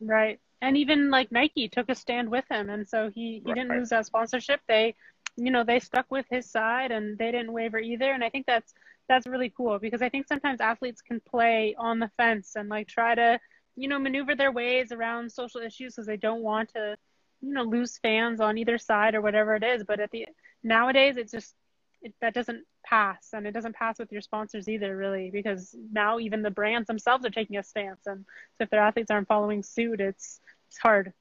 Right, 0.00 0.40
and 0.62 0.76
even 0.76 1.10
like 1.10 1.32
Nike 1.32 1.68
took 1.68 1.88
a 1.88 1.94
stand 1.94 2.30
with 2.30 2.44
him, 2.50 2.70
and 2.70 2.88
so 2.88 3.10
he 3.12 3.42
he 3.44 3.50
right. 3.50 3.56
didn't 3.56 3.76
lose 3.76 3.88
that 3.88 4.06
sponsorship. 4.06 4.60
They, 4.68 4.94
you 5.36 5.50
know, 5.50 5.64
they 5.64 5.80
stuck 5.80 6.06
with 6.10 6.26
his 6.30 6.48
side, 6.48 6.92
and 6.92 7.18
they 7.18 7.32
didn't 7.32 7.52
waver 7.52 7.78
either. 7.78 8.12
And 8.12 8.22
I 8.22 8.30
think 8.30 8.46
that's 8.46 8.72
that's 9.08 9.26
really 9.26 9.52
cool 9.56 9.80
because 9.80 10.02
I 10.02 10.08
think 10.08 10.28
sometimes 10.28 10.60
athletes 10.60 11.00
can 11.00 11.20
play 11.20 11.74
on 11.76 11.98
the 11.98 12.10
fence 12.16 12.52
and 12.54 12.68
like 12.68 12.86
try 12.86 13.16
to, 13.16 13.40
you 13.74 13.88
know, 13.88 13.98
maneuver 13.98 14.36
their 14.36 14.52
ways 14.52 14.92
around 14.92 15.32
social 15.32 15.60
issues 15.60 15.94
because 15.94 16.06
they 16.06 16.16
don't 16.16 16.42
want 16.42 16.68
to 16.74 16.96
you 17.40 17.52
know 17.52 17.62
lose 17.62 17.98
fans 17.98 18.40
on 18.40 18.58
either 18.58 18.78
side 18.78 19.14
or 19.14 19.20
whatever 19.20 19.54
it 19.54 19.62
is 19.62 19.84
but 19.84 20.00
at 20.00 20.10
the 20.10 20.26
nowadays 20.62 21.16
it's 21.16 21.32
just 21.32 21.54
it, 22.02 22.14
that 22.20 22.34
doesn't 22.34 22.64
pass 22.84 23.30
and 23.32 23.46
it 23.46 23.52
doesn't 23.52 23.74
pass 23.74 23.98
with 23.98 24.10
your 24.12 24.20
sponsors 24.20 24.68
either 24.68 24.96
really 24.96 25.30
because 25.32 25.74
now 25.92 26.18
even 26.18 26.42
the 26.42 26.50
brands 26.50 26.86
themselves 26.86 27.24
are 27.24 27.30
taking 27.30 27.56
a 27.56 27.62
stance 27.62 28.06
and 28.06 28.24
so 28.56 28.64
if 28.64 28.70
their 28.70 28.80
athletes 28.80 29.10
aren't 29.10 29.28
following 29.28 29.62
suit 29.62 30.00
it's 30.00 30.40
it's 30.68 30.78
hard. 30.78 31.12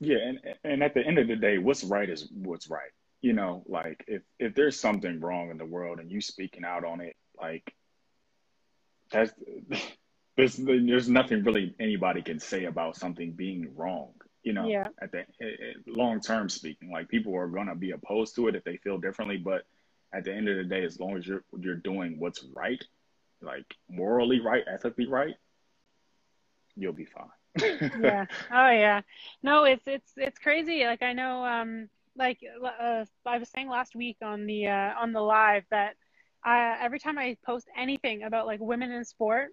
Yeah 0.00 0.18
and 0.18 0.40
and 0.62 0.82
at 0.82 0.94
the 0.94 1.04
end 1.04 1.18
of 1.18 1.28
the 1.28 1.36
day 1.36 1.58
what's 1.58 1.84
right 1.84 2.08
is 2.08 2.28
what's 2.32 2.68
right 2.68 2.90
you 3.22 3.32
know 3.32 3.64
like 3.66 4.04
if 4.06 4.22
if 4.38 4.54
there's 4.54 4.78
something 4.78 5.20
wrong 5.20 5.50
in 5.50 5.56
the 5.56 5.64
world 5.64 6.00
and 6.00 6.10
you 6.10 6.20
speaking 6.20 6.64
out 6.64 6.84
on 6.84 7.00
it 7.00 7.16
like 7.40 7.74
that's 9.10 9.32
there's 10.36 10.56
there's 10.56 11.08
nothing 11.08 11.42
really 11.44 11.74
anybody 11.78 12.22
can 12.22 12.38
say 12.38 12.64
about 12.64 12.96
something 12.96 13.32
being 13.32 13.74
wrong 13.76 14.12
you 14.44 14.52
know 14.52 14.68
yeah. 14.68 14.88
at 15.00 15.10
the 15.10 15.24
long 15.86 16.20
term 16.20 16.48
speaking 16.48 16.90
like 16.90 17.08
people 17.08 17.34
are 17.34 17.48
going 17.48 17.66
to 17.66 17.74
be 17.74 17.90
opposed 17.90 18.36
to 18.36 18.46
it 18.48 18.54
if 18.54 18.62
they 18.64 18.76
feel 18.76 18.98
differently 18.98 19.36
but 19.36 19.64
at 20.12 20.24
the 20.24 20.32
end 20.32 20.48
of 20.48 20.56
the 20.56 20.64
day 20.64 20.84
as 20.84 21.00
long 21.00 21.16
as 21.16 21.26
you're 21.26 21.42
you're 21.58 21.74
doing 21.74 22.18
what's 22.18 22.44
right 22.54 22.84
like 23.42 23.64
morally 23.88 24.40
right 24.40 24.64
ethically 24.72 25.06
right 25.06 25.34
you'll 26.76 26.92
be 26.92 27.06
fine. 27.06 27.28
Yeah. 28.00 28.26
Oh 28.52 28.70
yeah. 28.70 29.02
No 29.42 29.64
it's 29.64 29.86
it's 29.86 30.12
it's 30.16 30.38
crazy. 30.38 30.84
Like 30.84 31.02
i 31.02 31.12
know 31.12 31.44
um 31.44 31.88
like 32.16 32.38
uh, 32.62 33.04
i 33.26 33.38
was 33.38 33.48
saying 33.48 33.68
last 33.68 33.96
week 33.96 34.16
on 34.22 34.46
the 34.46 34.68
uh 34.68 34.92
on 35.00 35.12
the 35.12 35.20
live 35.20 35.64
that 35.70 35.96
uh, 36.46 36.76
every 36.80 37.00
time 37.00 37.18
i 37.18 37.36
post 37.44 37.66
anything 37.76 38.22
about 38.22 38.46
like 38.46 38.60
women 38.60 38.92
in 38.92 39.04
sport 39.04 39.52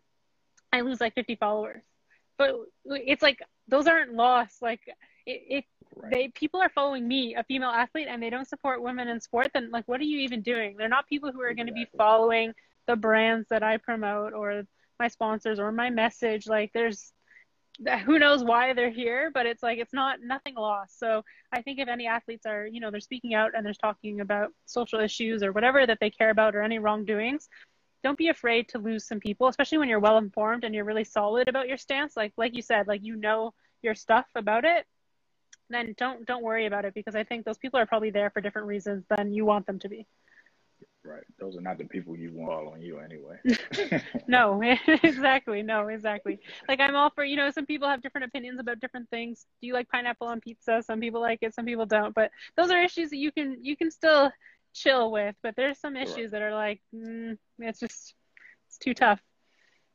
i 0.71 0.81
lose 0.81 1.01
like 1.01 1.15
50 1.15 1.35
followers. 1.35 1.83
But 2.37 2.55
it's 2.85 3.21
like 3.21 3.39
those 3.67 3.87
aren't 3.87 4.13
lost. 4.13 4.61
Like 4.61 4.81
if 5.25 5.65
right. 5.95 6.11
they 6.11 6.27
people 6.29 6.61
are 6.61 6.69
following 6.69 7.07
me, 7.07 7.35
a 7.35 7.43
female 7.43 7.69
athlete, 7.69 8.07
and 8.09 8.21
they 8.21 8.29
don't 8.29 8.47
support 8.47 8.81
women 8.81 9.07
in 9.07 9.19
sport, 9.19 9.49
then 9.53 9.71
like 9.71 9.87
what 9.87 9.99
are 9.99 10.05
you 10.05 10.19
even 10.19 10.41
doing? 10.41 10.75
They're 10.77 10.89
not 10.89 11.07
people 11.07 11.31
who 11.31 11.41
are 11.41 11.49
exactly. 11.49 11.71
going 11.73 11.85
to 11.85 11.91
be 11.91 11.97
following 11.97 12.53
the 12.87 12.95
brands 12.95 13.47
that 13.49 13.63
I 13.63 13.77
promote 13.77 14.33
or 14.33 14.63
my 14.99 15.07
sponsors 15.07 15.59
or 15.59 15.71
my 15.71 15.89
message. 15.89 16.47
Like 16.47 16.71
there's 16.73 17.13
who 18.05 18.19
knows 18.19 18.43
why 18.43 18.73
they're 18.73 18.91
here, 18.91 19.31
but 19.33 19.45
it's 19.45 19.63
like 19.63 19.79
it's 19.79 19.93
not 19.93 20.19
nothing 20.21 20.55
lost. 20.55 20.99
So 20.99 21.23
I 21.51 21.61
think 21.61 21.79
if 21.79 21.87
any 21.87 22.05
athletes 22.05 22.45
are, 22.45 22.67
you 22.67 22.79
know, 22.79 22.91
they're 22.91 22.99
speaking 22.99 23.33
out 23.33 23.51
and 23.55 23.65
they're 23.65 23.73
talking 23.73 24.21
about 24.21 24.49
social 24.65 24.99
issues 24.99 25.41
or 25.41 25.51
whatever 25.51 25.85
that 25.85 25.97
they 25.99 26.09
care 26.09 26.29
about 26.29 26.55
or 26.55 26.61
any 26.61 26.79
wrongdoings, 26.79 27.49
don't 28.03 28.17
be 28.17 28.29
afraid 28.29 28.69
to 28.69 28.79
lose 28.79 29.05
some 29.05 29.19
people, 29.19 29.47
especially 29.47 29.77
when 29.77 29.89
you're 29.89 29.99
well 29.99 30.17
informed 30.17 30.63
and 30.63 30.73
you're 30.73 30.85
really 30.85 31.03
solid 31.03 31.47
about 31.47 31.67
your 31.67 31.77
stance. 31.77 32.17
Like 32.17 32.33
like 32.37 32.55
you 32.55 32.61
said, 32.61 32.87
like 32.87 33.03
you 33.03 33.15
know 33.15 33.53
your 33.81 33.95
stuff 33.95 34.25
about 34.35 34.65
it. 34.65 34.85
Then 35.69 35.93
don't 35.97 36.25
don't 36.25 36.43
worry 36.43 36.65
about 36.65 36.85
it 36.85 36.93
because 36.93 37.15
I 37.15 37.23
think 37.23 37.45
those 37.45 37.57
people 37.57 37.79
are 37.79 37.85
probably 37.85 38.11
there 38.11 38.29
for 38.29 38.41
different 38.41 38.67
reasons 38.67 39.05
than 39.15 39.33
you 39.33 39.45
want 39.45 39.65
them 39.65 39.79
to 39.79 39.89
be. 39.89 40.07
Right. 41.03 41.23
Those 41.39 41.57
are 41.57 41.61
not 41.61 41.79
the 41.79 41.85
people 41.85 42.15
you 42.15 42.31
want 42.31 42.51
following 42.51 42.81
you 42.83 42.99
anyway. 42.99 43.39
no, 44.27 44.61
exactly. 45.03 45.63
No, 45.63 45.87
exactly. 45.87 46.39
Like 46.67 46.79
I'm 46.79 46.95
all 46.95 47.09
for, 47.09 47.23
you 47.23 47.35
know, 47.35 47.49
some 47.49 47.65
people 47.65 47.87
have 47.87 48.03
different 48.03 48.25
opinions 48.25 48.59
about 48.59 48.79
different 48.79 49.09
things. 49.09 49.47
Do 49.61 49.67
you 49.67 49.73
like 49.73 49.89
pineapple 49.89 50.27
on 50.27 50.41
pizza? 50.41 50.83
Some 50.85 50.99
people 50.99 51.19
like 51.19 51.39
it, 51.41 51.55
some 51.55 51.65
people 51.65 51.87
don't. 51.87 52.13
But 52.13 52.29
those 52.55 52.69
are 52.69 52.81
issues 52.81 53.09
that 53.09 53.17
you 53.17 53.31
can 53.31 53.57
you 53.63 53.75
can 53.75 53.89
still 53.89 54.31
chill 54.73 55.11
with, 55.11 55.35
but 55.43 55.55
there's 55.55 55.79
some 55.79 55.95
issues 55.95 56.17
right. 56.17 56.31
that 56.31 56.41
are 56.41 56.53
like, 56.53 56.81
mm, 56.93 57.37
it's 57.59 57.79
just 57.79 58.15
it's 58.67 58.77
too 58.77 58.93
tough. 58.93 59.21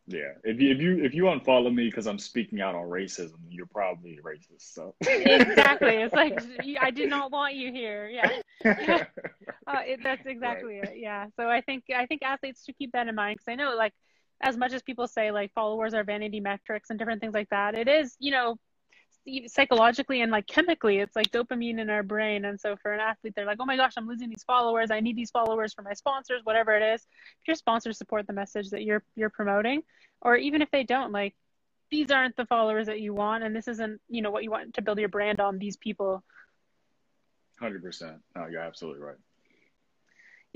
Yeah, 0.09 0.35
if 0.45 0.61
you 0.61 0.71
if 0.71 0.81
you 0.81 1.05
if 1.05 1.15
you 1.15 1.25
unfollow 1.25 1.75
me 1.75 1.87
because 1.87 2.07
I'm 2.07 2.19
speaking 2.19 2.61
out 2.61 2.77
on 2.77 2.85
racism, 2.85 3.39
you're 3.49 3.67
probably 3.67 4.21
racist. 4.23 4.73
So 4.73 4.95
exactly, 5.05 5.97
it's 5.97 6.15
like 6.15 6.39
I 6.81 6.93
did 6.93 7.11
not 7.11 7.33
want 7.33 7.55
you 7.55 7.73
here. 7.73 8.09
Yeah, 8.09 8.39
uh, 9.67 9.81
it, 9.85 10.01
that's 10.05 10.25
exactly 10.25 10.79
right. 10.79 10.91
it. 10.91 10.99
Yeah, 10.99 11.27
so 11.37 11.49
I 11.49 11.61
think 11.61 11.85
I 11.95 12.07
think 12.07 12.23
athletes 12.23 12.65
should 12.65 12.79
keep 12.79 12.93
that 12.93 13.09
in 13.09 13.17
mind 13.17 13.39
because 13.39 13.51
I 13.51 13.57
know 13.57 13.75
like 13.75 13.95
as 14.41 14.57
much 14.57 14.73
as 14.73 14.83
people 14.83 15.09
say 15.09 15.33
like 15.33 15.53
followers 15.55 15.93
are 15.93 16.05
vanity 16.05 16.39
metrics 16.39 16.91
and 16.91 16.99
different 17.01 17.21
things 17.21 17.35
like 17.35 17.49
that, 17.49 17.75
it 17.75 17.89
is 17.89 18.15
you 18.21 18.31
know 18.31 18.57
psychologically 19.47 20.23
and 20.23 20.31
like 20.31 20.47
chemically 20.47 20.99
it's 20.99 21.17
like 21.17 21.31
dopamine 21.31 21.81
in 21.81 21.91
our 21.91 22.03
brain. 22.03 22.45
And 22.45 22.61
so 22.61 22.77
for 22.77 22.93
an 22.93 23.01
athlete 23.01 23.35
they're 23.35 23.47
like 23.47 23.59
oh 23.61 23.65
my 23.65 23.77
gosh 23.77 23.95
i'm 23.97 24.07
losing 24.07 24.29
these 24.29 24.45
followers. 24.45 24.91
I 24.91 25.01
need 25.01 25.17
these 25.17 25.31
followers 25.31 25.73
for 25.75 25.83
my 25.83 25.93
sponsors 25.93 26.43
whatever 26.45 26.77
it 26.77 26.83
is. 26.83 27.03
If 27.43 27.49
your 27.49 27.57
sponsors 27.57 27.99
support 27.99 28.27
the 28.27 28.33
message 28.33 28.71
that 28.71 28.83
you're 28.83 29.03
you're 29.15 29.31
promoting 29.31 29.83
or 30.23 30.37
even 30.37 30.63
if 30.63 30.71
they 30.71 30.85
don't 30.85 31.13
like 31.13 31.35
these 31.91 32.11
aren't 32.11 32.37
the 32.37 32.47
followers 32.47 32.87
that 32.87 33.01
you 33.01 33.15
want 33.15 33.45
and 33.45 33.55
this 33.55 33.69
isn't 33.69 34.01
you 34.09 34.23
know 34.23 34.31
what 34.31 34.45
you 34.45 34.51
want 34.51 34.75
to 34.75 34.83
build 34.83 34.99
your 34.99 35.09
brand 35.09 35.41
on 35.41 35.59
these 35.59 35.77
people. 35.77 36.23
100% 37.61 38.19
no 38.37 38.47
you're 38.47 38.61
absolutely 38.61 39.01
right 39.01 39.17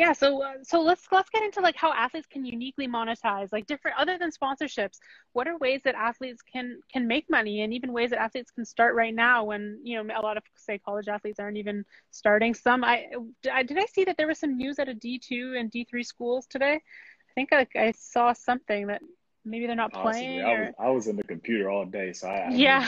yeah 0.01 0.15
so 0.15 0.43
uh, 0.43 0.55
so 0.63 0.81
let's 0.81 1.07
let's 1.13 1.29
get 1.29 1.43
into 1.43 1.61
like 1.61 1.77
how 1.77 1.93
athletes 1.93 2.27
can 2.27 2.43
uniquely 2.43 2.89
monetize 2.89 3.49
like 3.53 3.67
different 3.67 3.97
other 3.99 4.17
than 4.17 4.31
sponsorships 4.31 4.99
what 5.35 5.47
are 5.47 5.59
ways 5.59 5.83
that 5.85 5.95
athletes 5.95 6.41
can 6.43 6.81
can 6.91 7.07
make 7.07 7.29
money 7.29 7.61
and 7.61 7.75
even 7.75 7.93
ways 7.93 8.09
that 8.09 8.19
athletes 8.19 8.51
can 8.51 8.65
start 8.65 8.95
right 8.95 9.15
now 9.15 9.45
when 9.45 9.79
you 9.85 10.03
know 10.03 10.15
a 10.19 10.23
lot 10.23 10.39
of 10.39 10.43
say 10.57 10.79
college 10.79 11.07
athletes 11.07 11.39
aren't 11.39 11.59
even 11.59 11.85
starting 12.11 12.55
some 12.55 12.83
i, 12.83 13.07
I 13.53 13.63
did 13.63 13.79
i 13.79 13.85
see 13.85 14.05
that 14.05 14.17
there 14.17 14.27
was 14.27 14.39
some 14.39 14.57
news 14.57 14.79
at 14.79 14.89
a 14.89 14.95
d2 14.95 15.61
and 15.61 15.71
d3 15.71 16.05
schools 16.05 16.47
today 16.47 16.75
i 16.75 17.33
think 17.35 17.53
I, 17.53 17.67
I 17.77 17.93
saw 17.93 18.33
something 18.33 18.87
that 18.87 19.03
maybe 19.45 19.67
they're 19.67 19.75
not 19.75 19.93
playing. 19.93 20.43
Honestly, 20.43 20.53
or... 20.53 20.65
I, 20.65 20.67
was, 20.67 20.75
I 20.79 20.91
was 20.91 21.07
in 21.09 21.17
the 21.17 21.25
computer 21.25 21.71
all 21.71 21.87
day, 21.87 22.13
so 22.13 22.29
I 22.29 22.51
yeah. 22.51 22.87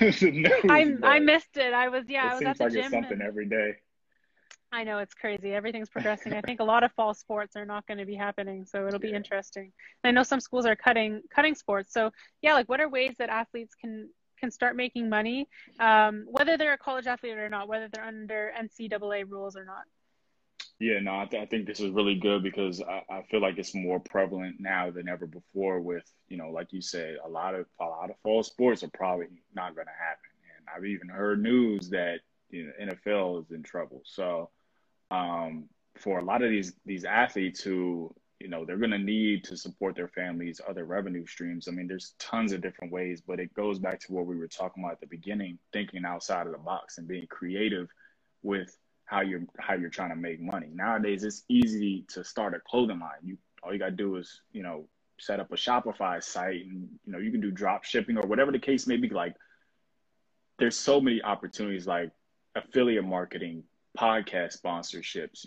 I 0.70 0.96
I 1.02 1.18
missed 1.18 1.58
it. 1.58 1.74
I 1.74 1.88
was 1.90 2.04
yeah. 2.08 2.24
It 2.24 2.30
I 2.30 2.32
was 2.32 2.38
seems 2.38 2.48
at 2.48 2.56
the 2.56 2.64
like 2.64 2.72
gym 2.72 2.82
it's 2.84 2.90
something 2.90 3.12
and... 3.12 3.22
every 3.22 3.46
day. 3.46 3.74
I 4.74 4.82
know 4.82 4.98
it's 4.98 5.14
crazy. 5.14 5.54
Everything's 5.54 5.88
progressing. 5.88 6.32
I 6.32 6.40
think 6.40 6.58
a 6.58 6.64
lot 6.74 6.82
of 6.82 6.90
fall 6.92 7.14
sports 7.14 7.54
are 7.54 7.64
not 7.64 7.86
going 7.86 7.98
to 7.98 8.04
be 8.04 8.16
happening, 8.16 8.64
so 8.64 8.88
it'll 8.88 8.98
be 8.98 9.12
interesting. 9.12 9.72
And 10.02 10.08
I 10.08 10.10
know 10.10 10.24
some 10.24 10.40
schools 10.40 10.66
are 10.66 10.74
cutting 10.74 11.22
cutting 11.30 11.54
sports. 11.54 11.92
So 11.92 12.10
yeah, 12.42 12.54
like 12.54 12.68
what 12.68 12.80
are 12.80 12.88
ways 12.88 13.14
that 13.18 13.28
athletes 13.28 13.74
can 13.80 14.08
can 14.40 14.50
start 14.50 14.74
making 14.74 15.08
money, 15.08 15.48
um, 15.78 16.24
whether 16.26 16.58
they're 16.58 16.72
a 16.72 16.78
college 16.78 17.06
athlete 17.06 17.38
or 17.38 17.48
not, 17.48 17.68
whether 17.68 17.88
they're 17.88 18.04
under 18.04 18.52
NCAA 18.60 19.30
rules 19.30 19.56
or 19.56 19.64
not. 19.64 19.84
Yeah, 20.80 20.98
no, 20.98 21.20
I, 21.20 21.26
th- 21.26 21.40
I 21.40 21.46
think 21.46 21.66
this 21.66 21.78
is 21.78 21.92
really 21.92 22.16
good 22.16 22.42
because 22.42 22.82
I, 22.82 23.02
I 23.08 23.22
feel 23.30 23.40
like 23.40 23.58
it's 23.58 23.76
more 23.76 24.00
prevalent 24.00 24.56
now 24.58 24.90
than 24.90 25.08
ever 25.08 25.26
before. 25.26 25.80
With 25.80 26.10
you 26.28 26.36
know, 26.36 26.50
like 26.50 26.72
you 26.72 26.82
said, 26.82 27.18
a 27.24 27.28
lot 27.28 27.54
of 27.54 27.66
a 27.80 27.84
lot 27.84 28.10
of 28.10 28.16
fall 28.24 28.42
sports 28.42 28.82
are 28.82 28.90
probably 28.92 29.26
not 29.54 29.76
going 29.76 29.86
to 29.86 29.92
happen, 29.92 30.30
and 30.58 30.66
I've 30.74 30.84
even 30.84 31.08
heard 31.08 31.40
news 31.40 31.90
that 31.90 32.18
you 32.50 32.66
know, 32.66 32.94
NFL 32.94 33.44
is 33.44 33.52
in 33.52 33.62
trouble. 33.62 34.02
So 34.04 34.50
um, 35.10 35.68
for 35.98 36.18
a 36.18 36.24
lot 36.24 36.42
of 36.42 36.50
these 36.50 36.74
these 36.84 37.04
athletes 37.04 37.60
who 37.62 38.14
you 38.40 38.48
know 38.48 38.64
they're 38.64 38.76
going 38.76 38.90
to 38.90 38.98
need 38.98 39.44
to 39.44 39.56
support 39.56 39.94
their 39.94 40.08
families 40.08 40.60
other 40.68 40.84
revenue 40.84 41.26
streams. 41.26 41.68
I 41.68 41.70
mean 41.70 41.86
there's 41.86 42.14
tons 42.18 42.52
of 42.52 42.60
different 42.60 42.92
ways 42.92 43.22
but 43.26 43.40
it 43.40 43.54
goes 43.54 43.78
back 43.78 44.00
to 44.00 44.12
what 44.12 44.26
we 44.26 44.36
were 44.36 44.48
talking 44.48 44.82
about 44.82 44.94
at 44.94 45.00
the 45.00 45.06
beginning 45.06 45.58
thinking 45.72 46.04
outside 46.04 46.46
of 46.46 46.52
the 46.52 46.58
box 46.58 46.98
and 46.98 47.06
being 47.06 47.26
creative 47.28 47.88
with 48.42 48.76
how 49.04 49.20
you're 49.20 49.42
how 49.58 49.74
you're 49.74 49.90
trying 49.90 50.10
to 50.10 50.16
make 50.16 50.40
money. 50.40 50.68
Nowadays 50.74 51.24
it's 51.24 51.44
easy 51.48 52.04
to 52.08 52.24
start 52.24 52.54
a 52.54 52.60
clothing 52.60 53.00
line. 53.00 53.22
You 53.22 53.38
all 53.62 53.72
you 53.72 53.78
got 53.78 53.86
to 53.86 53.92
do 53.92 54.16
is 54.16 54.40
you 54.52 54.62
know 54.62 54.88
set 55.20 55.38
up 55.38 55.52
a 55.52 55.56
shopify 55.56 56.22
site 56.22 56.66
and 56.66 56.88
you 57.04 57.12
know 57.12 57.18
you 57.18 57.30
can 57.30 57.40
do 57.40 57.50
drop 57.50 57.84
shipping 57.84 58.16
or 58.16 58.26
whatever 58.26 58.50
the 58.50 58.58
case 58.58 58.86
may 58.86 58.96
be. 58.96 59.08
Like 59.08 59.34
there's 60.58 60.76
so 60.76 61.00
many 61.00 61.22
opportunities 61.22 61.86
like 61.86 62.10
affiliate 62.56 63.04
marketing 63.04 63.64
podcast 63.98 64.60
sponsorships, 64.60 65.46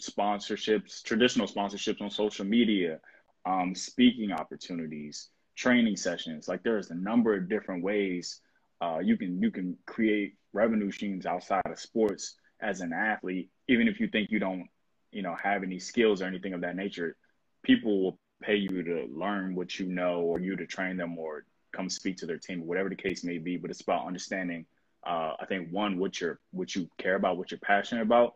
sponsorships, 0.00 1.02
traditional 1.02 1.46
sponsorships 1.46 2.00
on 2.00 2.10
social 2.10 2.44
media, 2.44 3.00
um, 3.46 3.74
speaking 3.74 4.32
opportunities, 4.32 5.28
training 5.56 5.96
sessions. 5.96 6.48
Like 6.48 6.62
there's 6.62 6.90
a 6.90 6.94
number 6.94 7.34
of 7.34 7.48
different 7.48 7.82
ways 7.82 8.40
uh, 8.80 8.98
you 8.98 9.16
can 9.16 9.40
you 9.42 9.50
can 9.50 9.76
create 9.86 10.34
revenue 10.52 10.90
streams 10.90 11.26
outside 11.26 11.62
of 11.66 11.78
sports 11.78 12.36
as 12.60 12.80
an 12.80 12.92
athlete, 12.92 13.50
even 13.68 13.88
if 13.88 14.00
you 14.00 14.08
think 14.08 14.30
you 14.30 14.38
don't, 14.38 14.68
you 15.10 15.22
know, 15.22 15.34
have 15.42 15.62
any 15.62 15.78
skills 15.78 16.22
or 16.22 16.26
anything 16.26 16.54
of 16.54 16.60
that 16.60 16.76
nature. 16.76 17.16
People 17.62 18.02
will 18.02 18.18
pay 18.42 18.56
you 18.56 18.82
to 18.82 19.06
learn 19.12 19.54
what 19.54 19.78
you 19.78 19.86
know, 19.86 20.20
or 20.20 20.40
you 20.40 20.56
to 20.56 20.66
train 20.66 20.96
them, 20.96 21.18
or 21.18 21.44
come 21.72 21.90
speak 21.90 22.16
to 22.18 22.26
their 22.26 22.38
team, 22.38 22.66
whatever 22.66 22.88
the 22.88 22.96
case 22.96 23.24
may 23.24 23.38
be. 23.38 23.56
But 23.56 23.70
it's 23.70 23.80
about 23.80 24.06
understanding 24.06 24.64
uh, 25.06 25.34
I 25.40 25.46
think 25.46 25.70
one, 25.70 25.98
what 25.98 26.20
you're 26.20 26.40
what 26.50 26.74
you 26.74 26.88
care 26.98 27.14
about, 27.14 27.38
what 27.38 27.50
you're 27.50 27.60
passionate 27.60 28.02
about. 28.02 28.34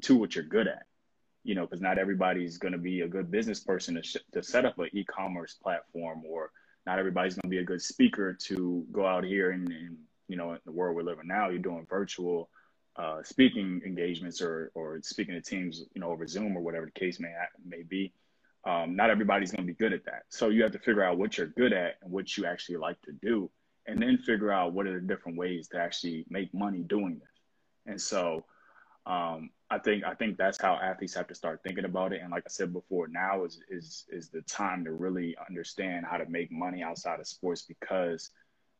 Two, 0.00 0.16
what 0.16 0.34
you're 0.34 0.44
good 0.44 0.66
at. 0.66 0.86
You 1.44 1.54
know, 1.54 1.66
because 1.66 1.80
not 1.80 1.98
everybody's 1.98 2.58
going 2.58 2.72
to 2.72 2.78
be 2.78 3.02
a 3.02 3.08
good 3.08 3.30
business 3.30 3.60
person 3.60 3.96
to, 3.96 4.02
sh- 4.02 4.16
to 4.32 4.42
set 4.42 4.64
up 4.64 4.78
an 4.78 4.88
e-commerce 4.92 5.54
platform, 5.54 6.22
or 6.26 6.50
not 6.86 6.98
everybody's 6.98 7.34
going 7.34 7.50
to 7.50 7.56
be 7.56 7.58
a 7.58 7.64
good 7.64 7.82
speaker 7.82 8.32
to 8.46 8.86
go 8.92 9.06
out 9.06 9.24
here 9.24 9.50
and, 9.50 9.68
and 9.68 9.96
you 10.28 10.36
know, 10.36 10.52
in 10.52 10.58
the 10.64 10.72
world 10.72 10.96
we're 10.96 11.02
living 11.02 11.26
now, 11.26 11.50
you're 11.50 11.58
doing 11.58 11.86
virtual 11.88 12.48
uh, 12.96 13.22
speaking 13.22 13.82
engagements 13.84 14.40
or 14.40 14.70
or 14.74 15.00
speaking 15.02 15.34
to 15.34 15.40
teams, 15.40 15.84
you 15.94 16.00
know, 16.00 16.10
over 16.10 16.26
Zoom 16.26 16.56
or 16.56 16.60
whatever 16.60 16.86
the 16.86 16.98
case 16.98 17.20
may 17.20 17.32
may 17.64 17.82
be. 17.82 18.12
Um, 18.66 18.96
not 18.96 19.10
everybody's 19.10 19.50
going 19.50 19.66
to 19.66 19.72
be 19.72 19.76
good 19.76 19.92
at 19.92 20.06
that. 20.06 20.22
So 20.30 20.48
you 20.48 20.62
have 20.62 20.72
to 20.72 20.78
figure 20.78 21.02
out 21.02 21.18
what 21.18 21.36
you're 21.36 21.48
good 21.48 21.74
at 21.74 21.96
and 22.02 22.10
what 22.10 22.36
you 22.36 22.46
actually 22.46 22.78
like 22.78 23.00
to 23.02 23.12
do 23.12 23.50
and 23.86 24.00
then 24.00 24.18
figure 24.18 24.52
out 24.52 24.72
what 24.72 24.86
are 24.86 25.00
the 25.00 25.06
different 25.06 25.38
ways 25.38 25.68
to 25.68 25.78
actually 25.78 26.24
make 26.28 26.52
money 26.54 26.82
doing 26.82 27.18
this. 27.18 27.36
And 27.86 28.00
so, 28.00 28.44
Um, 29.06 29.50
I 29.68 29.78
think 29.78 30.02
I 30.04 30.14
think 30.14 30.38
that's 30.38 30.60
how 30.60 30.74
athletes 30.76 31.14
have 31.14 31.28
to 31.28 31.34
start 31.34 31.60
thinking 31.62 31.84
about 31.84 32.14
it. 32.14 32.22
And 32.22 32.30
like 32.30 32.44
I 32.46 32.48
said 32.48 32.72
before, 32.72 33.06
now 33.06 33.44
is 33.44 33.60
is 33.68 34.06
is 34.08 34.30
the 34.30 34.40
time 34.42 34.82
to 34.84 34.92
really 34.92 35.36
understand 35.46 36.06
how 36.06 36.16
to 36.16 36.26
make 36.26 36.50
money 36.50 36.82
outside 36.82 37.20
of 37.20 37.26
sports 37.26 37.62
because 37.68 38.30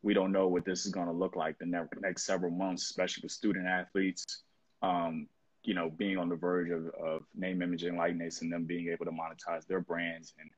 we 0.02 0.14
don't 0.14 0.32
know 0.32 0.48
what 0.48 0.64
this 0.64 0.86
is 0.86 0.92
going 0.92 1.08
to 1.08 1.12
look 1.12 1.36
like 1.36 1.58
the 1.58 1.66
next, 1.66 2.00
next 2.00 2.24
several 2.24 2.50
months, 2.50 2.82
especially 2.84 3.22
with 3.24 3.32
student 3.32 3.66
athletes. 3.66 4.44
Um, 4.80 5.28
you 5.62 5.74
know, 5.74 5.90
being 5.90 6.18
on 6.18 6.28
the 6.30 6.36
verge 6.36 6.70
of, 6.70 6.88
of 7.08 7.22
name, 7.34 7.60
image, 7.60 7.84
and 7.84 7.98
likeness, 7.98 8.40
and 8.40 8.50
them 8.50 8.64
being 8.64 8.88
able 8.88 9.04
to 9.04 9.12
monetize 9.12 9.66
their 9.66 9.80
brands, 9.80 10.32
and 10.40 10.48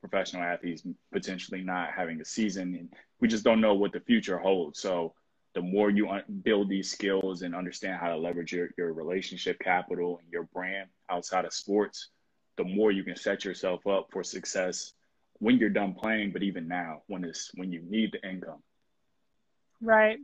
professional 0.00 0.42
athletes 0.42 0.82
potentially 1.12 1.62
not 1.62 1.90
having 1.92 2.20
a 2.20 2.24
season, 2.24 2.74
and 2.74 2.92
we 3.20 3.28
just 3.28 3.44
don't 3.44 3.60
know 3.60 3.74
what 3.74 3.92
the 3.92 4.00
future 4.00 4.38
holds. 4.38 4.80
So 4.80 5.14
the 5.54 5.62
more 5.62 5.90
you 5.90 6.08
build 6.42 6.68
these 6.68 6.90
skills 6.90 7.42
and 7.42 7.54
understand 7.54 7.98
how 7.98 8.10
to 8.10 8.16
leverage 8.16 8.52
your, 8.52 8.68
your 8.76 8.92
relationship 8.92 9.58
capital 9.58 10.18
and 10.22 10.30
your 10.30 10.44
brand 10.44 10.90
outside 11.10 11.44
of 11.44 11.52
sports, 11.52 12.08
the 12.56 12.64
more 12.64 12.92
you 12.92 13.02
can 13.04 13.16
set 13.16 13.44
yourself 13.44 13.86
up 13.86 14.08
for 14.12 14.22
success 14.22 14.92
when 15.38 15.58
you're 15.58 15.70
done 15.70 15.94
playing, 15.94 16.32
but 16.32 16.42
even 16.42 16.68
now 16.68 17.02
when 17.06 17.24
it's 17.24 17.50
when 17.54 17.72
you 17.72 17.82
need 17.88 18.12
the 18.12 18.28
income. 18.28 18.62
Right. 19.80 20.18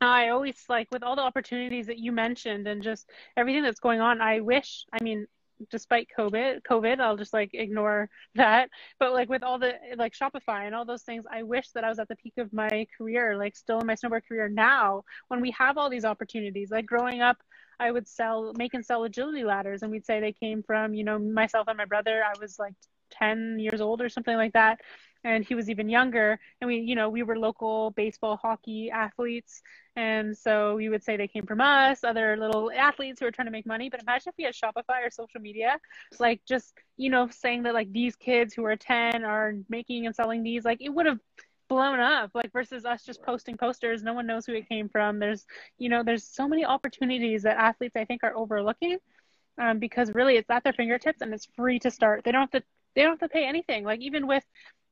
I 0.00 0.28
always 0.30 0.56
like 0.68 0.88
with 0.90 1.02
all 1.02 1.14
the 1.14 1.22
opportunities 1.22 1.86
that 1.86 1.98
you 1.98 2.10
mentioned 2.10 2.66
and 2.66 2.82
just 2.82 3.08
everything 3.36 3.62
that's 3.62 3.80
going 3.80 4.00
on, 4.00 4.20
I 4.20 4.40
wish, 4.40 4.84
I 4.92 5.02
mean, 5.02 5.26
despite 5.70 6.08
COVID, 6.16 6.62
COVID, 6.62 7.00
I'll 7.00 7.16
just 7.16 7.32
like 7.32 7.50
ignore 7.54 8.08
that. 8.34 8.70
But 8.98 9.12
like 9.12 9.28
with 9.28 9.42
all 9.42 9.58
the 9.58 9.74
like 9.96 10.14
Shopify 10.14 10.66
and 10.66 10.74
all 10.74 10.84
those 10.84 11.02
things, 11.02 11.24
I 11.30 11.42
wish 11.42 11.68
that 11.70 11.84
I 11.84 11.88
was 11.88 11.98
at 11.98 12.08
the 12.08 12.16
peak 12.16 12.34
of 12.38 12.52
my 12.52 12.86
career, 12.96 13.36
like 13.36 13.56
still 13.56 13.80
in 13.80 13.86
my 13.86 13.94
snowboard 13.94 14.26
career 14.26 14.48
now, 14.48 15.02
when 15.28 15.40
we 15.40 15.50
have 15.52 15.78
all 15.78 15.90
these 15.90 16.04
opportunities. 16.04 16.70
Like 16.70 16.86
growing 16.86 17.20
up, 17.20 17.36
I 17.80 17.90
would 17.90 18.06
sell, 18.08 18.52
make 18.56 18.74
and 18.74 18.84
sell 18.84 19.04
agility 19.04 19.44
ladders, 19.44 19.82
and 19.82 19.90
we'd 19.90 20.06
say 20.06 20.20
they 20.20 20.32
came 20.32 20.62
from, 20.62 20.94
you 20.94 21.04
know, 21.04 21.18
myself 21.18 21.68
and 21.68 21.76
my 21.76 21.84
brother. 21.84 22.22
I 22.24 22.38
was 22.40 22.58
like 22.58 22.74
10 23.12 23.58
years 23.58 23.80
old 23.80 24.00
or 24.00 24.08
something 24.08 24.36
like 24.36 24.52
that 24.52 24.80
and 25.24 25.44
he 25.44 25.54
was 25.54 25.70
even 25.70 25.88
younger. 25.88 26.38
And 26.60 26.68
we 26.68 26.78
you 26.78 26.94
know 26.94 27.08
we 27.08 27.22
were 27.22 27.38
local 27.38 27.90
baseball 27.92 28.36
hockey 28.36 28.90
athletes 28.90 29.62
and 29.96 30.36
so 30.36 30.76
we 30.76 30.88
would 30.88 31.04
say 31.04 31.16
they 31.16 31.28
came 31.28 31.46
from 31.46 31.60
us 31.60 32.02
other 32.04 32.36
little 32.36 32.70
athletes 32.72 33.20
who 33.20 33.26
were 33.26 33.30
trying 33.30 33.46
to 33.46 33.52
make 33.52 33.66
money. 33.66 33.88
But 33.90 34.02
imagine 34.02 34.30
if 34.30 34.34
we 34.38 34.44
had 34.44 34.54
shopify 34.54 35.06
or 35.06 35.10
social 35.10 35.40
media 35.40 35.78
like 36.18 36.40
just 36.46 36.74
you 36.96 37.10
know 37.10 37.28
saying 37.28 37.64
that 37.64 37.74
like 37.74 37.92
these 37.92 38.16
kids 38.16 38.54
who 38.54 38.64
are 38.64 38.76
10 38.76 39.24
are 39.24 39.54
making 39.68 40.06
and 40.06 40.14
selling 40.14 40.42
these 40.42 40.64
like 40.64 40.78
it 40.80 40.90
would 40.90 41.06
have 41.06 41.18
blown 41.68 42.00
up 42.00 42.30
like 42.34 42.52
versus 42.52 42.84
us 42.84 43.04
just 43.04 43.22
posting 43.22 43.56
posters. 43.56 44.02
No 44.02 44.12
one 44.12 44.26
knows 44.26 44.44
who 44.44 44.52
it 44.54 44.68
came 44.68 44.88
from. 44.88 45.18
There's 45.18 45.46
you 45.78 45.88
know 45.88 46.02
there's 46.02 46.24
so 46.24 46.48
many 46.48 46.64
opportunities 46.64 47.42
that 47.44 47.56
athletes 47.56 47.96
i 47.96 48.04
think 48.04 48.22
are 48.24 48.36
overlooking 48.36 48.98
um, 49.58 49.78
because 49.78 50.12
really 50.14 50.36
it's 50.36 50.50
at 50.50 50.64
their 50.64 50.72
fingertips 50.72 51.20
and 51.20 51.32
it's 51.32 51.46
free 51.56 51.78
to 51.80 51.90
start. 51.90 52.24
They 52.24 52.32
don't 52.32 52.40
have 52.40 52.62
to 52.62 52.62
they 52.94 53.02
don't 53.02 53.20
have 53.20 53.30
to 53.30 53.32
pay 53.32 53.46
anything. 53.46 53.84
Like 53.84 54.00
even 54.00 54.26
with 54.26 54.44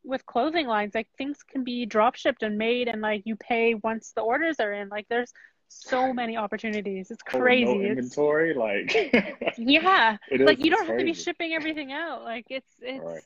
with 0.02 0.24
clothing 0.24 0.66
lines 0.66 0.94
like 0.94 1.08
things 1.18 1.38
can 1.42 1.62
be 1.62 1.84
drop 1.84 2.14
shipped 2.14 2.42
and 2.42 2.56
made 2.56 2.88
and 2.88 3.02
like 3.02 3.22
you 3.26 3.36
pay 3.36 3.74
once 3.74 4.12
the 4.14 4.22
orders 4.22 4.58
are 4.60 4.72
in. 4.72 4.88
Like 4.88 5.06
there's 5.08 5.32
so 5.68 6.12
many 6.12 6.36
opportunities. 6.36 7.10
It's 7.10 7.22
crazy. 7.22 7.66
Oh, 7.66 7.74
no 7.74 7.80
inventory 7.80 8.54
like 8.54 9.54
yeah. 9.58 10.16
Like 10.30 10.64
you 10.64 10.70
don't 10.70 10.86
have 10.86 10.98
to 10.98 11.04
be 11.04 11.14
shipping 11.14 11.52
everything 11.52 11.92
out. 11.92 12.22
Like 12.22 12.46
it's 12.50 12.70
it's 12.80 13.04
right. 13.04 13.22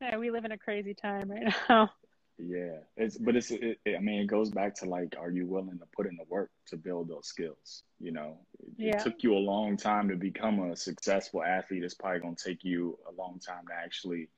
yeah, 0.00 0.18
we 0.18 0.30
live 0.30 0.44
in 0.44 0.52
a 0.52 0.58
crazy 0.58 0.94
time 0.94 1.30
right 1.30 1.54
now 1.68 1.90
yeah 2.38 2.78
it's 2.96 3.16
but 3.16 3.34
it's 3.34 3.50
it, 3.50 3.78
i 3.86 3.98
mean 3.98 4.20
it 4.20 4.26
goes 4.26 4.50
back 4.50 4.74
to 4.74 4.84
like 4.84 5.16
are 5.18 5.30
you 5.30 5.44
willing 5.46 5.78
to 5.78 5.86
put 5.96 6.06
in 6.06 6.16
the 6.16 6.24
work 6.28 6.50
to 6.66 6.76
build 6.76 7.08
those 7.08 7.26
skills 7.26 7.82
you 7.98 8.12
know 8.12 8.38
it, 8.60 8.68
yeah. 8.76 8.96
it 8.96 9.00
took 9.02 9.22
you 9.22 9.34
a 9.34 9.38
long 9.38 9.76
time 9.76 10.08
to 10.08 10.14
become 10.14 10.60
a 10.70 10.76
successful 10.76 11.42
athlete 11.42 11.82
it's 11.82 11.94
probably 11.94 12.20
going 12.20 12.36
to 12.36 12.44
take 12.44 12.64
you 12.64 12.96
a 13.08 13.20
long 13.20 13.40
time 13.40 13.66
to 13.66 13.74
actually 13.74 14.28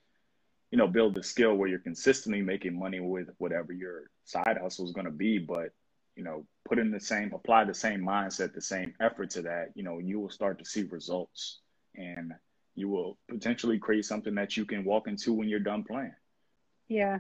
you 0.71 0.79
know, 0.79 0.87
build 0.87 1.15
the 1.15 1.23
skill 1.23 1.55
where 1.55 1.69
you're 1.69 1.79
consistently 1.79 2.43
making 2.43 2.79
money 2.79 3.01
with 3.01 3.29
whatever 3.39 3.73
your 3.73 4.05
side 4.25 4.57
hustle 4.61 4.85
is 4.85 4.93
going 4.93 5.07
to 5.07 5.11
be. 5.11 5.39
But, 5.39 5.73
you 6.15 6.23
know, 6.23 6.47
put 6.65 6.79
in 6.79 6.91
the 6.91 7.01
same, 7.01 7.33
apply 7.35 7.65
the 7.65 7.75
same 7.75 8.01
mindset, 8.01 8.55
the 8.55 8.63
same 8.63 8.95
effort 9.01 9.31
to 9.31 9.43
that, 9.43 9.71
you 9.75 9.83
know, 9.83 9.99
you 9.99 10.21
will 10.21 10.31
start 10.31 10.59
to 10.61 10.65
see 10.65 10.83
results 10.85 11.59
and 11.97 12.33
you 12.77 12.89
will 12.89 13.19
potentially 13.29 13.79
create 13.79 14.05
something 14.05 14.35
that 14.37 14.57
you 14.57 14.65
can 14.65 14.85
walk 14.85 15.09
into 15.09 15.33
when 15.33 15.49
you're 15.49 15.59
done 15.59 15.83
playing. 15.83 16.15
Yeah. 16.89 17.19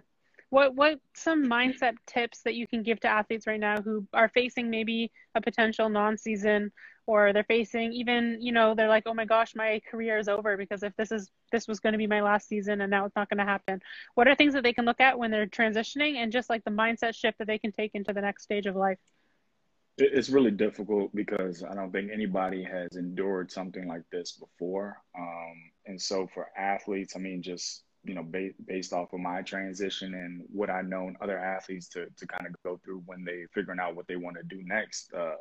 What 0.50 0.74
what 0.74 0.98
some 1.14 1.46
mindset 1.46 1.94
tips 2.06 2.42
that 2.42 2.54
you 2.54 2.66
can 2.66 2.82
give 2.82 3.00
to 3.00 3.08
athletes 3.08 3.46
right 3.46 3.60
now 3.60 3.80
who 3.80 4.06
are 4.12 4.28
facing 4.28 4.68
maybe 4.68 5.12
a 5.34 5.40
potential 5.40 5.88
non-season 5.88 6.72
or 7.06 7.32
they're 7.32 7.44
facing 7.44 7.92
even 7.92 8.38
you 8.40 8.52
know 8.52 8.74
they're 8.74 8.88
like 8.88 9.04
oh 9.06 9.14
my 9.14 9.24
gosh 9.24 9.54
my 9.56 9.80
career 9.90 10.18
is 10.18 10.28
over 10.28 10.56
because 10.56 10.82
if 10.82 10.94
this 10.96 11.10
is 11.10 11.30
this 11.50 11.66
was 11.66 11.80
going 11.80 11.92
to 11.92 11.98
be 11.98 12.06
my 12.06 12.20
last 12.20 12.48
season 12.48 12.80
and 12.80 12.90
now 12.90 13.04
it's 13.04 13.16
not 13.16 13.28
going 13.28 13.38
to 13.38 13.44
happen. 13.44 13.80
What 14.14 14.28
are 14.28 14.34
things 14.34 14.54
that 14.54 14.62
they 14.62 14.72
can 14.72 14.84
look 14.84 15.00
at 15.00 15.18
when 15.18 15.30
they're 15.30 15.46
transitioning 15.46 16.16
and 16.16 16.30
just 16.30 16.50
like 16.50 16.64
the 16.64 16.70
mindset 16.70 17.14
shift 17.14 17.38
that 17.38 17.46
they 17.46 17.58
can 17.58 17.72
take 17.72 17.92
into 17.94 18.12
the 18.12 18.20
next 18.20 18.44
stage 18.44 18.66
of 18.66 18.76
life? 18.76 18.98
It's 19.98 20.30
really 20.30 20.50
difficult 20.50 21.14
because 21.14 21.62
i 21.62 21.74
don't 21.74 21.92
think 21.92 22.10
anybody 22.12 22.62
has 22.64 22.88
endured 22.96 23.50
something 23.50 23.86
like 23.86 24.04
this 24.10 24.32
before. 24.32 25.02
Um, 25.18 25.70
and 25.86 26.00
so 26.00 26.28
for 26.32 26.48
athletes 26.56 27.14
i 27.16 27.18
mean 27.18 27.42
just 27.42 27.82
you 28.04 28.14
know 28.14 28.22
ba- 28.22 28.54
based 28.66 28.92
off 28.92 29.12
of 29.12 29.20
my 29.20 29.42
transition 29.42 30.14
and 30.14 30.42
what 30.52 30.70
I've 30.70 30.88
known 30.88 31.16
other 31.20 31.38
athletes 31.38 31.88
to, 31.90 32.06
to 32.16 32.26
kind 32.26 32.46
of 32.46 32.54
go 32.62 32.80
through 32.82 33.02
when 33.06 33.24
they 33.24 33.44
figuring 33.52 33.78
out 33.78 33.94
what 33.94 34.06
they 34.06 34.16
want 34.16 34.36
to 34.36 34.42
do 34.42 34.62
next 34.64 35.12
uh, 35.12 35.34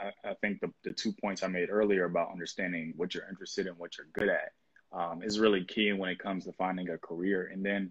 I, 0.00 0.30
I 0.30 0.34
think 0.34 0.60
the, 0.60 0.72
the 0.84 0.92
two 0.92 1.12
points 1.12 1.42
I 1.42 1.48
made 1.48 1.70
earlier 1.70 2.04
about 2.04 2.30
understanding 2.32 2.94
what 2.96 3.14
you're 3.14 3.28
interested 3.28 3.66
in, 3.66 3.74
what 3.74 3.96
you're 3.98 4.06
good 4.12 4.28
at, 4.28 4.52
um, 4.92 5.22
is 5.22 5.38
really 5.38 5.64
key 5.64 5.92
when 5.92 6.10
it 6.10 6.18
comes 6.18 6.44
to 6.44 6.52
finding 6.52 6.88
a 6.90 6.98
career. 6.98 7.50
And 7.52 7.64
then 7.64 7.90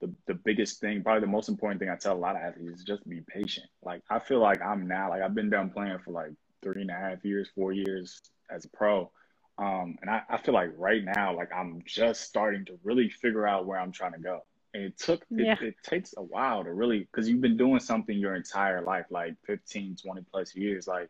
the, 0.00 0.12
the 0.26 0.34
biggest 0.34 0.80
thing, 0.80 1.02
probably 1.02 1.20
the 1.20 1.26
most 1.26 1.48
important 1.48 1.80
thing 1.80 1.90
I 1.90 1.96
tell 1.96 2.16
a 2.16 2.18
lot 2.18 2.36
of 2.36 2.42
athletes 2.42 2.80
is 2.80 2.84
just 2.84 3.08
be 3.08 3.22
patient. 3.26 3.66
Like 3.82 4.02
I 4.10 4.18
feel 4.18 4.40
like 4.40 4.60
I'm 4.62 4.86
now, 4.86 5.10
like 5.10 5.22
I've 5.22 5.34
been 5.34 5.50
done 5.50 5.70
playing 5.70 5.98
for 6.04 6.10
like 6.10 6.32
three 6.62 6.82
and 6.82 6.90
a 6.90 6.94
half 6.94 7.24
years, 7.24 7.48
four 7.54 7.72
years 7.72 8.20
as 8.50 8.64
a 8.64 8.68
pro. 8.70 9.10
Um, 9.56 9.96
and 10.02 10.10
I, 10.10 10.22
I 10.28 10.36
feel 10.38 10.54
like 10.54 10.70
right 10.76 11.02
now, 11.04 11.36
like 11.36 11.50
I'm 11.54 11.82
just 11.86 12.22
starting 12.22 12.64
to 12.66 12.78
really 12.82 13.08
figure 13.08 13.46
out 13.46 13.66
where 13.66 13.78
I'm 13.78 13.92
trying 13.92 14.12
to 14.12 14.18
go. 14.18 14.40
And 14.72 14.82
it 14.82 14.98
took, 14.98 15.24
yeah. 15.30 15.52
it, 15.52 15.62
it 15.62 15.74
takes 15.84 16.14
a 16.16 16.22
while 16.22 16.64
to 16.64 16.72
really, 16.72 17.06
cause 17.12 17.28
you've 17.28 17.40
been 17.40 17.56
doing 17.56 17.78
something 17.78 18.18
your 18.18 18.34
entire 18.34 18.82
life, 18.82 19.06
like 19.10 19.36
15, 19.46 19.96
20 20.02 20.22
plus 20.32 20.56
years. 20.56 20.88
Like 20.88 21.08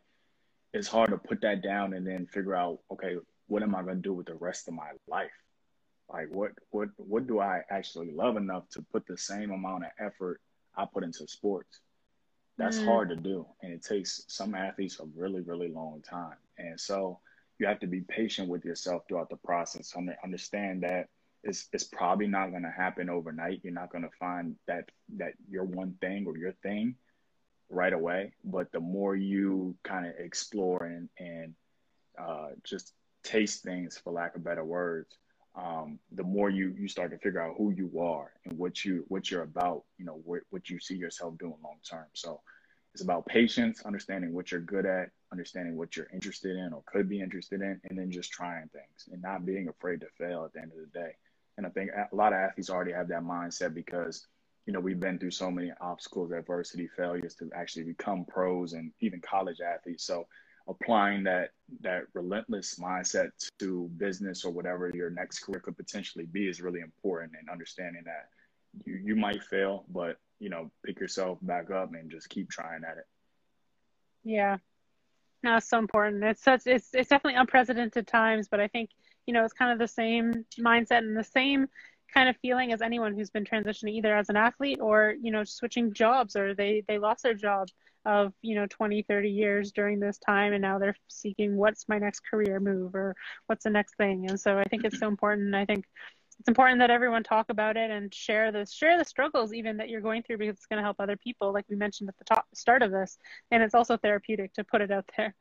it's 0.73 0.87
hard 0.87 1.09
to 1.09 1.17
put 1.17 1.41
that 1.41 1.63
down 1.63 1.93
and 1.93 2.05
then 2.05 2.27
figure 2.27 2.55
out, 2.55 2.79
okay, 2.91 3.15
what 3.47 3.63
am 3.63 3.73
I 3.73 3.81
going 3.81 3.95
to 3.95 4.01
do 4.01 4.13
with 4.13 4.27
the 4.27 4.35
rest 4.35 4.67
of 4.67 4.75
my 4.75 4.91
life? 5.07 5.31
Like 6.11 6.27
what 6.29 6.51
what 6.69 6.89
what 6.97 7.27
do 7.27 7.39
I 7.39 7.61
actually 7.69 8.11
love 8.11 8.37
enough 8.37 8.69
to 8.71 8.85
put 8.91 9.07
the 9.07 9.17
same 9.17 9.51
amount 9.51 9.85
of 9.85 9.91
effort 9.99 10.39
I 10.77 10.85
put 10.85 11.03
into 11.03 11.27
sports? 11.27 11.79
That's 12.57 12.77
mm. 12.77 12.85
hard 12.85 13.09
to 13.09 13.15
do, 13.15 13.45
and 13.61 13.73
it 13.73 13.83
takes 13.83 14.23
some 14.27 14.55
athletes 14.55 14.99
a 14.99 15.05
really 15.15 15.41
really 15.41 15.69
long 15.69 16.03
time. 16.07 16.37
And 16.57 16.79
so 16.79 17.19
you 17.59 17.67
have 17.67 17.79
to 17.79 17.87
be 17.87 18.01
patient 18.01 18.49
with 18.49 18.65
yourself 18.65 19.03
throughout 19.07 19.29
the 19.29 19.37
process. 19.37 19.93
Understand 20.23 20.83
that 20.83 21.07
it's 21.43 21.69
it's 21.71 21.83
probably 21.83 22.27
not 22.27 22.49
going 22.49 22.63
to 22.63 22.71
happen 22.71 23.09
overnight. 23.09 23.61
You're 23.63 23.73
not 23.73 23.91
going 23.91 24.03
to 24.03 24.09
find 24.19 24.55
that 24.67 24.89
that 25.17 25.33
your 25.49 25.63
one 25.63 25.95
thing 26.01 26.25
or 26.25 26.37
your 26.37 26.53
thing 26.63 26.95
right 27.69 27.93
away, 27.93 28.33
but 28.43 28.71
the 28.71 28.79
more 28.79 29.15
you 29.15 29.75
kind 29.83 30.05
of 30.05 30.13
explore 30.17 30.83
and 30.85 31.09
and 31.19 31.53
uh, 32.19 32.49
just 32.63 32.93
taste 33.23 33.63
things, 33.63 33.97
for 33.97 34.11
lack 34.11 34.35
of 34.35 34.43
better 34.43 34.63
words, 34.63 35.17
um, 35.55 35.99
the 36.11 36.23
more 36.23 36.49
you 36.49 36.73
you 36.77 36.87
start 36.87 37.11
to 37.11 37.17
figure 37.19 37.41
out 37.41 37.55
who 37.57 37.71
you 37.71 37.99
are 37.99 38.31
and 38.45 38.57
what 38.57 38.83
you 38.83 39.05
what 39.07 39.29
you're 39.29 39.43
about. 39.43 39.83
You 39.97 40.05
know 40.05 40.21
what 40.25 40.41
what 40.49 40.69
you 40.69 40.79
see 40.79 40.95
yourself 40.95 41.37
doing 41.37 41.55
long 41.63 41.77
term. 41.89 42.07
So 42.13 42.41
it's 42.95 43.03
about 43.03 43.25
patience, 43.25 43.81
understanding 43.83 44.31
what 44.33 44.53
you're 44.53 44.61
good 44.61 44.85
at, 44.85 45.09
understanding 45.29 45.75
what 45.75 45.97
you're 45.97 46.07
interested 46.13 46.55
in 46.55 46.71
or 46.71 46.81
could 46.85 47.09
be 47.09 47.19
interested 47.19 47.59
in, 47.59 47.81
and 47.89 47.99
then 47.99 48.09
just 48.09 48.31
trying 48.31 48.69
things 48.69 49.09
and 49.11 49.21
not 49.21 49.45
being 49.45 49.67
afraid 49.67 49.99
to 49.99 50.07
fail 50.17 50.45
at 50.45 50.53
the 50.53 50.61
end 50.61 50.71
of 50.71 50.77
the 50.79 50.97
day. 50.97 51.11
And 51.57 51.67
I 51.67 51.69
think 51.71 51.91
a 51.91 52.15
lot 52.15 52.31
of 52.31 52.39
athletes 52.39 52.69
already 52.69 52.93
have 52.93 53.09
that 53.09 53.23
mindset 53.23 53.73
because 53.73 54.27
you 54.65 54.71
know, 54.71 54.79
we've 54.79 55.01
been 55.01 55.19
through 55.19 55.31
so 55.31 55.51
many 55.51 55.73
obstacles, 55.81 56.31
adversity, 56.31 56.87
failures 56.87 57.35
to 57.35 57.49
actually 57.53 57.83
become 57.83 58.23
pros 58.23 58.71
and 58.71 58.93
even 59.01 59.19
college 59.19 59.59
athletes. 59.59 60.05
So 60.05 60.25
applying 60.69 61.25
that 61.25 61.49
that 61.81 62.03
relentless 62.13 62.79
mindset 62.79 63.31
to 63.59 63.89
business 63.97 64.45
or 64.45 64.53
whatever 64.53 64.89
your 64.93 65.09
next 65.09 65.39
career 65.39 65.59
could 65.59 65.75
potentially 65.75 66.27
be 66.27 66.47
is 66.47 66.61
really 66.61 66.79
important 66.79 67.33
and 67.37 67.49
understanding 67.49 68.03
that 68.05 68.29
you, 68.85 69.01
you 69.03 69.15
might 69.17 69.43
fail, 69.43 69.83
but 69.89 70.17
you 70.39 70.49
know, 70.49 70.71
pick 70.85 70.99
yourself 70.99 71.39
back 71.41 71.71
up 71.71 71.93
and 71.93 72.11
just 72.11 72.29
keep 72.29 72.49
trying 72.49 72.83
at 72.83 72.97
it. 72.97 73.05
Yeah. 74.23 74.57
No, 75.43 75.57
it's 75.57 75.69
so 75.69 75.77
important. 75.77 76.23
It's 76.23 76.43
such 76.43 76.61
it's 76.65 76.89
it's 76.93 77.09
definitely 77.09 77.39
unprecedented 77.39 78.07
times, 78.07 78.47
but 78.49 78.59
I 78.59 78.67
think, 78.67 78.89
you 79.27 79.33
know, 79.33 79.43
it's 79.43 79.53
kind 79.53 79.71
of 79.71 79.79
the 79.79 79.87
same 79.87 80.45
mindset 80.59 80.99
and 80.99 81.15
the 81.15 81.23
same 81.23 81.67
kind 82.13 82.29
of 82.29 82.37
feeling 82.37 82.71
as 82.71 82.81
anyone 82.81 83.13
who's 83.13 83.29
been 83.29 83.43
transitioning 83.43 83.93
either 83.93 84.15
as 84.15 84.29
an 84.29 84.37
athlete 84.37 84.79
or 84.81 85.15
you 85.21 85.31
know 85.31 85.43
switching 85.43 85.93
jobs 85.93 86.35
or 86.35 86.53
they 86.53 86.83
they 86.87 86.97
lost 86.97 87.23
their 87.23 87.33
job 87.33 87.67
of 88.05 88.31
you 88.41 88.55
know 88.55 88.65
20 88.69 89.01
30 89.03 89.29
years 89.29 89.71
during 89.71 89.99
this 89.99 90.17
time 90.19 90.53
and 90.53 90.61
now 90.61 90.77
they're 90.77 90.95
seeking 91.07 91.57
what's 91.57 91.89
my 91.89 91.97
next 91.97 92.21
career 92.29 92.59
move 92.59 92.93
or 92.95 93.15
what's 93.47 93.63
the 93.63 93.69
next 93.69 93.95
thing 93.97 94.29
and 94.29 94.39
so 94.39 94.57
i 94.57 94.63
think 94.65 94.83
it's 94.85 94.99
so 94.99 95.07
important 95.07 95.55
i 95.55 95.65
think 95.65 95.85
it's 96.39 96.47
important 96.47 96.79
that 96.79 96.89
everyone 96.89 97.23
talk 97.23 97.49
about 97.49 97.77
it 97.77 97.91
and 97.91 98.13
share 98.13 98.51
the 98.51 98.65
share 98.65 98.97
the 98.97 99.05
struggles 99.05 99.53
even 99.53 99.77
that 99.77 99.89
you're 99.89 100.01
going 100.01 100.23
through 100.23 100.37
because 100.37 100.55
it's 100.55 100.65
going 100.65 100.77
to 100.77 100.83
help 100.83 100.99
other 100.99 101.17
people 101.17 101.53
like 101.53 101.65
we 101.69 101.75
mentioned 101.75 102.09
at 102.09 102.17
the 102.17 102.23
top 102.23 102.45
start 102.53 102.81
of 102.81 102.91
this 102.91 103.17
and 103.51 103.63
it's 103.63 103.75
also 103.75 103.97
therapeutic 103.97 104.53
to 104.53 104.63
put 104.63 104.81
it 104.81 104.91
out 104.91 105.09
there 105.17 105.33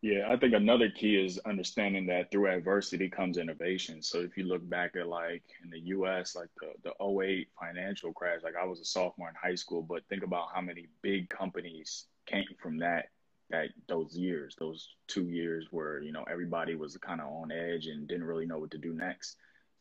yeah, 0.00 0.28
I 0.30 0.36
think 0.36 0.54
another 0.54 0.90
key 0.90 1.16
is 1.16 1.40
understanding 1.40 2.06
that 2.06 2.30
through 2.30 2.48
adversity 2.48 3.08
comes 3.08 3.36
innovation. 3.36 4.00
So 4.00 4.20
if 4.20 4.36
you 4.36 4.44
look 4.44 4.68
back 4.68 4.94
at 4.94 5.08
like 5.08 5.42
in 5.64 5.70
the 5.70 5.80
US, 5.96 6.36
like 6.36 6.50
the, 6.60 6.72
the 6.84 7.04
08 7.04 7.48
financial 7.60 8.12
crash, 8.12 8.42
like 8.44 8.54
I 8.54 8.64
was 8.64 8.80
a 8.80 8.84
sophomore 8.84 9.28
in 9.28 9.34
high 9.34 9.56
school, 9.56 9.82
but 9.82 10.06
think 10.08 10.22
about 10.22 10.50
how 10.54 10.60
many 10.60 10.86
big 11.02 11.28
companies 11.28 12.06
came 12.26 12.46
from 12.62 12.78
that 12.78 13.06
that 13.50 13.70
those 13.88 14.14
years, 14.14 14.54
those 14.58 14.94
two 15.08 15.24
years 15.24 15.66
where, 15.70 16.00
you 16.00 16.12
know, 16.12 16.24
everybody 16.30 16.74
was 16.76 16.96
kind 16.98 17.20
of 17.20 17.28
on 17.28 17.50
edge 17.50 17.86
and 17.86 18.06
didn't 18.06 18.24
really 18.24 18.46
know 18.46 18.58
what 18.58 18.70
to 18.70 18.78
do 18.78 18.92
next. 18.92 19.36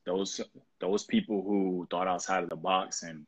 Those 0.08 0.42
those 0.82 1.04
people 1.04 1.44
who 1.44 1.88
thought 1.92 2.08
outside 2.08 2.42
of 2.44 2.50
the 2.50 2.56
box 2.56 3.04
and, 3.04 3.28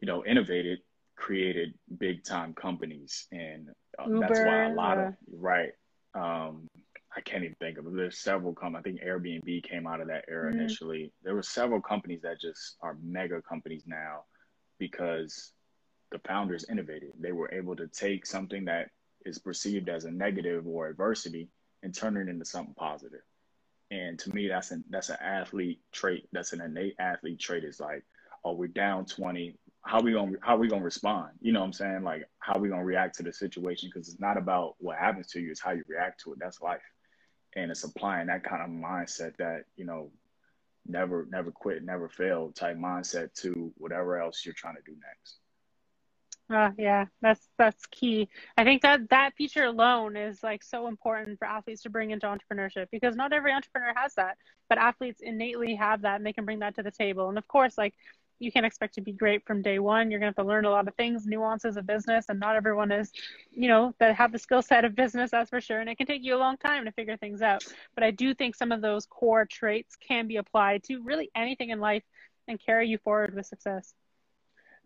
you 0.00 0.06
know, 0.06 0.24
innovated, 0.24 0.78
created 1.16 1.74
big 1.98 2.24
time 2.24 2.54
companies. 2.54 3.26
And 3.32 3.68
uh, 3.98 4.08
Uber, 4.08 4.20
that's 4.20 4.40
why 4.40 4.62
a 4.64 4.72
lot 4.72 4.98
of 4.98 5.14
right 5.30 5.72
um, 6.14 6.68
I 7.16 7.20
can't 7.20 7.44
even 7.44 7.56
think 7.58 7.78
of 7.78 7.86
it. 7.86 7.96
There's 7.96 8.18
several 8.18 8.54
companies. 8.54 8.80
I 8.80 8.82
think 8.82 9.02
Airbnb 9.02 9.62
came 9.64 9.86
out 9.86 10.00
of 10.00 10.08
that 10.08 10.24
era 10.28 10.50
mm-hmm. 10.50 10.60
initially. 10.60 11.12
There 11.22 11.34
were 11.34 11.42
several 11.42 11.80
companies 11.80 12.22
that 12.22 12.40
just 12.40 12.76
are 12.80 12.96
mega 13.02 13.42
companies 13.42 13.82
now 13.86 14.24
because 14.78 15.52
the 16.12 16.20
founders 16.20 16.66
innovated. 16.70 17.10
They 17.18 17.32
were 17.32 17.52
able 17.52 17.76
to 17.76 17.88
take 17.88 18.26
something 18.26 18.66
that 18.66 18.90
is 19.24 19.38
perceived 19.38 19.88
as 19.88 20.04
a 20.04 20.10
negative 20.10 20.66
or 20.66 20.88
adversity 20.88 21.48
and 21.82 21.94
turn 21.94 22.16
it 22.16 22.28
into 22.28 22.44
something 22.44 22.74
positive. 22.74 23.20
And 23.90 24.18
to 24.18 24.34
me, 24.34 24.48
that's 24.48 24.70
an 24.70 24.84
that's 24.90 25.08
an 25.08 25.16
athlete 25.20 25.80
trait. 25.92 26.28
That's 26.32 26.52
an 26.52 26.60
innate 26.60 26.96
athlete 26.98 27.38
trait. 27.38 27.64
Is 27.64 27.80
like, 27.80 28.04
oh, 28.44 28.52
we're 28.52 28.68
down 28.68 29.06
twenty 29.06 29.56
how 29.88 30.00
we 30.00 30.12
gonna 30.12 30.32
how 30.42 30.56
we 30.56 30.68
gonna 30.68 30.82
respond? 30.82 31.30
You 31.40 31.52
know 31.52 31.60
what 31.60 31.66
I'm 31.66 31.72
saying? 31.72 32.02
Like 32.02 32.28
how 32.40 32.58
we 32.58 32.68
gonna 32.68 32.84
react 32.84 33.16
to 33.16 33.22
the 33.22 33.32
situation? 33.32 33.90
Because 33.92 34.08
it's 34.08 34.20
not 34.20 34.36
about 34.36 34.74
what 34.78 34.98
happens 34.98 35.28
to 35.28 35.40
you; 35.40 35.50
it's 35.50 35.62
how 35.62 35.70
you 35.70 35.82
react 35.88 36.22
to 36.24 36.32
it. 36.32 36.38
That's 36.38 36.60
life, 36.60 36.82
and 37.56 37.70
it's 37.70 37.84
applying 37.84 38.26
that 38.26 38.44
kind 38.44 38.62
of 38.62 38.68
mindset 38.68 39.36
that 39.38 39.64
you 39.76 39.86
know, 39.86 40.10
never 40.86 41.26
never 41.30 41.50
quit, 41.50 41.84
never 41.84 42.08
fail 42.08 42.52
type 42.52 42.76
mindset 42.76 43.32
to 43.40 43.72
whatever 43.78 44.20
else 44.20 44.44
you're 44.44 44.54
trying 44.54 44.76
to 44.76 44.82
do 44.84 44.92
next. 44.92 45.38
Uh, 46.52 46.70
yeah, 46.78 47.04
that's 47.20 47.46
that's 47.58 47.84
key. 47.86 48.26
I 48.56 48.64
think 48.64 48.80
that 48.80 49.10
that 49.10 49.34
feature 49.36 49.64
alone 49.64 50.16
is 50.16 50.42
like 50.42 50.62
so 50.62 50.88
important 50.88 51.38
for 51.38 51.46
athletes 51.46 51.82
to 51.82 51.90
bring 51.90 52.10
into 52.10 52.26
entrepreneurship 52.26 52.86
because 52.90 53.16
not 53.16 53.34
every 53.34 53.52
entrepreneur 53.52 53.92
has 53.94 54.14
that, 54.14 54.38
but 54.68 54.78
athletes 54.78 55.20
innately 55.22 55.74
have 55.74 56.02
that 56.02 56.16
and 56.16 56.24
they 56.24 56.32
can 56.32 56.46
bring 56.46 56.60
that 56.60 56.74
to 56.76 56.82
the 56.82 56.90
table. 56.90 57.28
And 57.28 57.36
of 57.36 57.46
course, 57.48 57.76
like 57.76 57.94
you 58.38 58.50
can't 58.50 58.64
expect 58.64 58.94
to 58.94 59.02
be 59.02 59.12
great 59.12 59.44
from 59.46 59.60
day 59.60 59.78
one. 59.78 60.10
You're 60.10 60.20
going 60.20 60.32
to 60.32 60.38
have 60.38 60.46
to 60.46 60.48
learn 60.48 60.64
a 60.64 60.70
lot 60.70 60.88
of 60.88 60.94
things, 60.94 61.26
nuances 61.26 61.76
of 61.76 61.86
business, 61.86 62.26
and 62.30 62.40
not 62.40 62.56
everyone 62.56 62.92
is, 62.92 63.12
you 63.50 63.68
know, 63.68 63.92
that 63.98 64.14
have 64.14 64.32
the 64.32 64.38
skill 64.38 64.62
set 64.62 64.84
of 64.86 64.94
business, 64.94 65.32
that's 65.32 65.50
for 65.50 65.60
sure. 65.60 65.80
And 65.80 65.90
it 65.90 65.98
can 65.98 66.06
take 66.06 66.22
you 66.24 66.34
a 66.36 66.38
long 66.38 66.56
time 66.56 66.84
to 66.86 66.92
figure 66.92 67.16
things 67.18 67.42
out. 67.42 67.62
But 67.94 68.04
I 68.04 68.10
do 68.12 68.32
think 68.34 68.54
some 68.54 68.72
of 68.72 68.80
those 68.80 69.06
core 69.06 69.44
traits 69.44 69.96
can 69.96 70.28
be 70.28 70.36
applied 70.36 70.84
to 70.84 71.02
really 71.02 71.30
anything 71.34 71.70
in 71.70 71.80
life 71.80 72.04
and 72.46 72.58
carry 72.64 72.88
you 72.88 72.96
forward 72.98 73.34
with 73.34 73.46
success. 73.46 73.92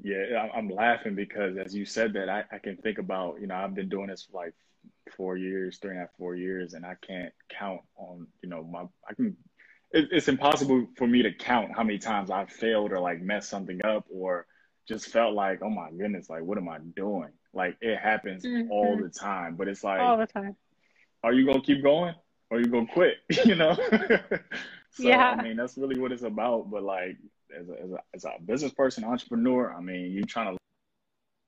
Yeah, 0.00 0.48
I'm 0.54 0.68
laughing 0.68 1.14
because 1.14 1.56
as 1.56 1.74
you 1.74 1.84
said 1.84 2.12
that, 2.14 2.28
I, 2.28 2.44
I 2.52 2.58
can 2.58 2.76
think 2.76 2.98
about, 2.98 3.40
you 3.40 3.46
know, 3.46 3.54
I've 3.54 3.74
been 3.74 3.88
doing 3.88 4.08
this 4.08 4.28
for 4.30 4.44
like 4.44 4.54
four 5.16 5.36
years, 5.36 5.78
three 5.78 5.90
and 5.90 5.98
a 5.98 6.02
half, 6.02 6.10
four 6.18 6.34
years, 6.34 6.74
and 6.74 6.84
I 6.84 6.94
can't 7.06 7.32
count 7.48 7.80
on, 7.96 8.26
you 8.42 8.48
know, 8.48 8.64
my, 8.64 8.84
I 9.08 9.14
can 9.14 9.36
it, 9.92 10.08
it's 10.10 10.28
impossible 10.28 10.86
for 10.96 11.06
me 11.06 11.22
to 11.22 11.32
count 11.32 11.72
how 11.74 11.82
many 11.82 11.98
times 11.98 12.30
I've 12.30 12.50
failed 12.50 12.92
or 12.92 13.00
like 13.00 13.20
messed 13.20 13.48
something 13.48 13.84
up 13.84 14.06
or 14.10 14.46
just 14.88 15.06
felt 15.06 15.34
like, 15.34 15.60
oh 15.62 15.70
my 15.70 15.90
goodness, 15.90 16.28
like 16.28 16.42
what 16.42 16.58
am 16.58 16.68
I 16.68 16.78
doing? 16.96 17.30
Like 17.52 17.76
it 17.80 17.98
happens 17.98 18.44
mm-hmm. 18.44 18.70
all 18.70 18.98
the 19.00 19.10
time, 19.10 19.56
but 19.56 19.68
it's 19.68 19.84
like 19.84 20.00
all 20.00 20.16
the 20.16 20.26
time. 20.26 20.56
Are 21.22 21.32
you 21.32 21.46
gonna 21.46 21.62
keep 21.62 21.82
going 21.82 22.14
or 22.50 22.56
are 22.56 22.60
you 22.60 22.66
gonna 22.66 22.86
quit? 22.86 23.16
you 23.44 23.54
know? 23.54 23.74
so 24.90 25.02
yeah. 25.02 25.36
I 25.38 25.42
mean, 25.42 25.56
that's 25.56 25.76
really 25.76 26.00
what 26.00 26.12
it's 26.12 26.22
about. 26.22 26.70
But 26.70 26.82
like 26.82 27.16
as 27.58 27.68
a, 27.68 27.72
as 27.72 27.90
a, 27.90 27.98
as 28.14 28.24
a 28.24 28.42
business 28.44 28.72
person, 28.72 29.04
entrepreneur, 29.04 29.72
I 29.72 29.80
mean, 29.80 30.12
you're 30.12 30.24
trying 30.24 30.54
to 30.56 30.58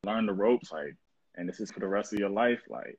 learn 0.05 0.27
the 0.27 0.33
ropes, 0.33 0.71
like, 0.73 0.97
and 1.37 1.49
this 1.49 1.61
is 1.61 1.71
for 1.71 1.81
the 1.81 1.89
rest 1.89 2.13
of 2.13 2.19
your 2.19 2.31
life. 2.31 2.61
Like, 2.69 2.99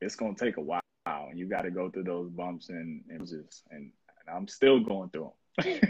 it's 0.00 0.16
gonna 0.16 0.34
take 0.34 0.56
a 0.56 0.60
while, 0.60 0.80
and 1.06 1.38
you 1.38 1.46
got 1.46 1.62
to 1.62 1.70
go 1.70 1.90
through 1.90 2.04
those 2.04 2.30
bumps 2.30 2.68
and 2.68 3.02
and 3.08 3.20
just 3.20 3.64
and 3.70 3.90
I'm 4.32 4.48
still 4.48 4.80
going 4.80 5.10
through 5.10 5.32
them. 5.58 5.80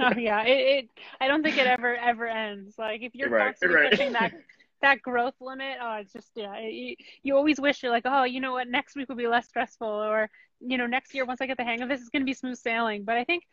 oh 0.00 0.12
yeah, 0.16 0.42
it, 0.42 0.84
it, 0.84 0.90
I 1.20 1.28
don't 1.28 1.42
think 1.42 1.58
it 1.58 1.66
ever 1.66 1.94
ever 1.94 2.26
ends. 2.26 2.74
Like 2.78 3.02
if 3.02 3.14
you're 3.14 3.30
right, 3.30 3.46
constantly 3.46 3.76
right. 3.76 3.90
pushing 3.90 4.12
that 4.12 4.32
that 4.82 5.02
growth 5.02 5.34
limit, 5.40 5.78
oh, 5.80 5.96
it's 5.96 6.12
just 6.12 6.30
yeah. 6.34 6.54
It, 6.56 6.98
you 7.22 7.36
always 7.36 7.60
wish 7.60 7.82
you're 7.82 7.92
like, 7.92 8.06
oh, 8.06 8.24
you 8.24 8.40
know 8.40 8.52
what, 8.52 8.68
next 8.68 8.96
week 8.96 9.08
will 9.08 9.16
be 9.16 9.28
less 9.28 9.48
stressful, 9.48 9.86
or 9.86 10.28
you 10.60 10.78
know, 10.78 10.86
next 10.86 11.14
year 11.14 11.24
once 11.24 11.40
I 11.40 11.46
get 11.46 11.56
the 11.56 11.64
hang 11.64 11.82
of 11.82 11.88
this, 11.88 12.00
it's 12.00 12.10
gonna 12.10 12.24
be 12.24 12.34
smooth 12.34 12.56
sailing. 12.56 13.04
But 13.04 13.16
I 13.16 13.24
think, 13.24 13.44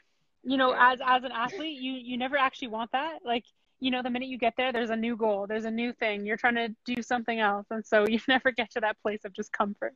you 0.43 0.57
know, 0.57 0.73
as 0.77 0.99
as 1.05 1.23
an 1.23 1.31
athlete, 1.31 1.79
you 1.79 1.93
you 1.93 2.17
never 2.17 2.37
actually 2.37 2.69
want 2.69 2.91
that. 2.91 3.19
Like 3.23 3.45
you 3.79 3.91
know, 3.91 4.03
the 4.03 4.09
minute 4.09 4.29
you 4.29 4.37
get 4.37 4.53
there, 4.57 4.71
there's 4.71 4.91
a 4.91 4.95
new 4.95 5.17
goal, 5.17 5.47
there's 5.47 5.65
a 5.65 5.71
new 5.71 5.91
thing. 5.93 6.25
You're 6.25 6.37
trying 6.37 6.55
to 6.55 6.69
do 6.85 7.01
something 7.01 7.39
else, 7.39 7.67
and 7.71 7.85
so 7.85 8.05
you 8.07 8.19
never 8.27 8.51
get 8.51 8.71
to 8.71 8.81
that 8.81 9.01
place 9.01 9.25
of 9.25 9.33
just 9.33 9.51
comfort. 9.51 9.93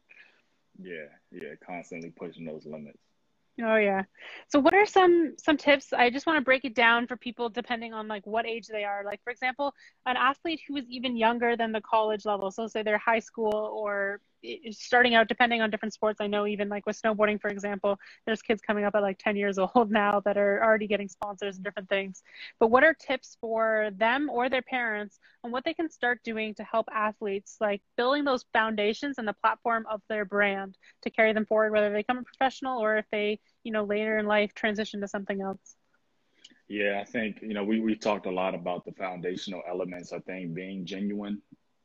Yeah, 0.81 1.07
yeah, 1.31 1.53
constantly 1.65 2.11
pushing 2.11 2.45
those 2.45 2.65
limits. 2.65 2.99
Oh 3.63 3.77
yeah. 3.77 4.03
So 4.49 4.59
what 4.59 4.73
are 4.73 4.85
some 4.85 5.35
some 5.37 5.55
tips? 5.55 5.93
I 5.93 6.09
just 6.09 6.27
want 6.27 6.37
to 6.37 6.43
break 6.43 6.65
it 6.65 6.75
down 6.75 7.07
for 7.07 7.15
people 7.15 7.47
depending 7.49 7.93
on 7.93 8.07
like 8.07 8.25
what 8.27 8.45
age 8.45 8.67
they 8.67 8.83
are. 8.83 9.03
Like 9.05 9.23
for 9.23 9.29
example, 9.29 9.73
an 10.05 10.17
athlete 10.17 10.61
who 10.67 10.75
is 10.75 10.85
even 10.89 11.15
younger 11.15 11.55
than 11.55 11.71
the 11.71 11.79
college 11.79 12.25
level. 12.25 12.51
So 12.51 12.67
say 12.67 12.83
they're 12.83 12.97
high 12.97 13.19
school 13.19 13.53
or 13.53 14.19
starting 14.71 15.15
out 15.15 15.27
depending 15.27 15.61
on 15.61 15.69
different 15.69 15.93
sports 15.93 16.19
i 16.21 16.27
know 16.27 16.45
even 16.45 16.69
like 16.69 16.85
with 16.85 16.99
snowboarding 17.01 17.39
for 17.39 17.49
example 17.49 17.99
there's 18.25 18.41
kids 18.41 18.61
coming 18.61 18.83
up 18.83 18.95
at 18.95 19.01
like 19.01 19.17
10 19.17 19.35
years 19.35 19.57
old 19.57 19.91
now 20.03 20.19
that 20.21 20.37
are 20.37 20.63
already 20.63 20.87
getting 20.87 21.07
sponsors 21.07 21.55
and 21.55 21.63
different 21.63 21.89
things 21.89 22.23
but 22.59 22.67
what 22.67 22.83
are 22.83 22.93
tips 22.93 23.37
for 23.39 23.89
them 23.95 24.29
or 24.29 24.49
their 24.49 24.61
parents 24.61 25.19
on 25.43 25.51
what 25.51 25.63
they 25.63 25.73
can 25.73 25.89
start 25.89 26.19
doing 26.23 26.53
to 26.53 26.63
help 26.63 26.87
athletes 26.93 27.57
like 27.59 27.81
building 27.97 28.23
those 28.23 28.45
foundations 28.53 29.15
and 29.17 29.27
the 29.27 29.33
platform 29.33 29.85
of 29.89 30.01
their 30.09 30.25
brand 30.25 30.77
to 31.01 31.09
carry 31.09 31.33
them 31.33 31.45
forward 31.45 31.71
whether 31.71 31.89
they 31.89 31.99
become 31.99 32.17
a 32.17 32.23
professional 32.23 32.81
or 32.81 32.97
if 32.97 33.05
they 33.11 33.39
you 33.63 33.71
know 33.71 33.83
later 33.83 34.17
in 34.17 34.25
life 34.25 34.53
transition 34.53 35.01
to 35.01 35.07
something 35.07 35.41
else 35.41 35.75
yeah, 36.67 36.99
I 36.99 37.03
think, 37.03 37.41
you 37.41 37.53
know, 37.53 37.63
we, 37.63 37.79
we 37.79 37.95
talked 37.95 38.25
a 38.25 38.31
lot 38.31 38.55
about 38.55 38.85
the 38.85 38.91
foundational 38.93 39.61
elements. 39.69 40.11
I 40.11 40.19
think 40.19 40.53
being 40.53 40.85
genuine 40.85 41.41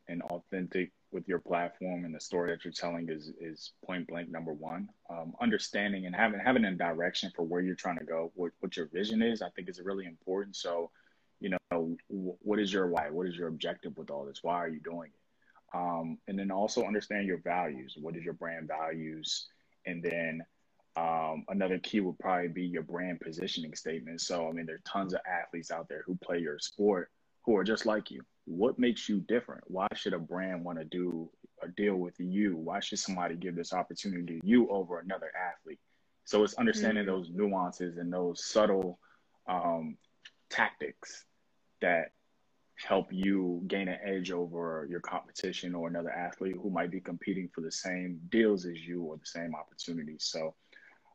and 0.08 0.22
authentic 0.22 0.92
with 1.12 1.26
your 1.26 1.38
platform 1.38 2.04
and 2.04 2.14
the 2.14 2.20
story 2.20 2.50
that 2.50 2.64
you're 2.64 2.72
telling 2.72 3.08
is 3.08 3.32
is 3.40 3.72
point 3.84 4.06
blank 4.06 4.30
number 4.30 4.52
one. 4.52 4.88
Um, 5.08 5.34
understanding 5.40 6.06
and 6.06 6.14
having 6.14 6.40
having 6.40 6.64
a 6.64 6.74
direction 6.74 7.32
for 7.34 7.42
where 7.42 7.60
you're 7.60 7.74
trying 7.74 7.98
to 7.98 8.04
go, 8.04 8.32
what 8.34 8.52
what 8.60 8.76
your 8.76 8.86
vision 8.86 9.22
is, 9.22 9.42
I 9.42 9.50
think 9.50 9.68
is 9.68 9.80
really 9.82 10.06
important. 10.06 10.56
So, 10.56 10.90
you 11.40 11.50
know, 11.50 11.96
what 12.08 12.58
is 12.58 12.72
your 12.72 12.86
why? 12.88 13.10
What 13.10 13.26
is 13.26 13.36
your 13.36 13.48
objective 13.48 13.96
with 13.96 14.10
all 14.10 14.24
this? 14.24 14.40
Why 14.42 14.56
are 14.56 14.68
you 14.68 14.80
doing 14.80 15.10
it? 15.12 15.76
Um, 15.76 16.18
and 16.28 16.38
then 16.38 16.50
also 16.50 16.84
understand 16.84 17.26
your 17.26 17.38
values. 17.38 17.96
What 18.00 18.16
is 18.16 18.24
your 18.24 18.34
brand 18.34 18.68
values? 18.68 19.46
And 19.86 20.02
then 20.02 20.42
um, 20.96 21.44
another 21.48 21.78
key 21.78 22.00
would 22.00 22.18
probably 22.18 22.48
be 22.48 22.64
your 22.64 22.82
brand 22.82 23.20
positioning 23.20 23.74
statement. 23.74 24.20
So, 24.20 24.48
I 24.48 24.52
mean, 24.52 24.66
there 24.66 24.76
are 24.76 24.82
tons 24.84 25.14
of 25.14 25.20
athletes 25.26 25.70
out 25.70 25.88
there 25.88 26.02
who 26.06 26.18
play 26.22 26.38
your 26.38 26.58
sport 26.58 27.10
who 27.44 27.56
are 27.56 27.64
just 27.64 27.86
like 27.86 28.10
you 28.10 28.22
what 28.50 28.78
makes 28.78 29.08
you 29.08 29.20
different? 29.20 29.62
Why 29.68 29.86
should 29.94 30.12
a 30.12 30.18
brand 30.18 30.64
want 30.64 30.78
to 30.78 30.84
do 30.84 31.30
a 31.62 31.68
deal 31.68 31.96
with 31.96 32.18
you? 32.18 32.56
Why 32.56 32.80
should 32.80 32.98
somebody 32.98 33.36
give 33.36 33.54
this 33.54 33.72
opportunity 33.72 34.40
to 34.40 34.46
you 34.46 34.68
over 34.70 34.98
another 34.98 35.30
athlete? 35.36 35.78
So 36.24 36.42
it's 36.42 36.54
understanding 36.54 37.04
mm-hmm. 37.04 37.12
those 37.12 37.30
nuances 37.32 37.96
and 37.96 38.12
those 38.12 38.44
subtle 38.44 38.98
um, 39.46 39.96
tactics 40.48 41.24
that 41.80 42.12
help 42.76 43.08
you 43.12 43.62
gain 43.68 43.88
an 43.88 43.98
edge 44.02 44.32
over 44.32 44.86
your 44.90 45.00
competition 45.00 45.74
or 45.74 45.86
another 45.86 46.10
athlete 46.10 46.56
who 46.60 46.70
might 46.70 46.90
be 46.90 47.00
competing 47.00 47.48
for 47.54 47.60
the 47.60 47.70
same 47.70 48.18
deals 48.30 48.64
as 48.64 48.80
you 48.80 49.02
or 49.02 49.16
the 49.16 49.26
same 49.26 49.54
opportunities. 49.54 50.24
So 50.24 50.54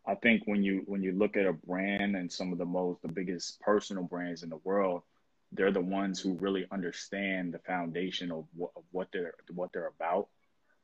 I 0.08 0.16
think 0.16 0.44
when 0.46 0.64
you 0.64 0.84
when 0.86 1.02
you 1.02 1.12
look 1.12 1.36
at 1.36 1.48
a 1.48 1.54
brand 1.54 2.16
and 2.16 2.32
some 2.32 2.54
of 2.54 2.60
the 2.60 2.66
most 2.66 3.02
the 3.02 3.12
biggest 3.12 3.60
personal 3.60 4.04
brands 4.04 4.44
in 4.44 4.50
the 4.50 4.60
world, 4.64 5.02
they're 5.56 5.72
the 5.72 5.82
ones 5.82 6.20
who 6.20 6.34
really 6.34 6.66
understand 6.72 7.54
the 7.54 7.60
foundation 7.60 8.32
of 8.32 8.46
what, 8.56 8.72
of 8.76 8.84
what 8.92 9.08
they're 9.12 9.34
what 9.54 9.72
they're 9.74 9.92
about 10.00 10.28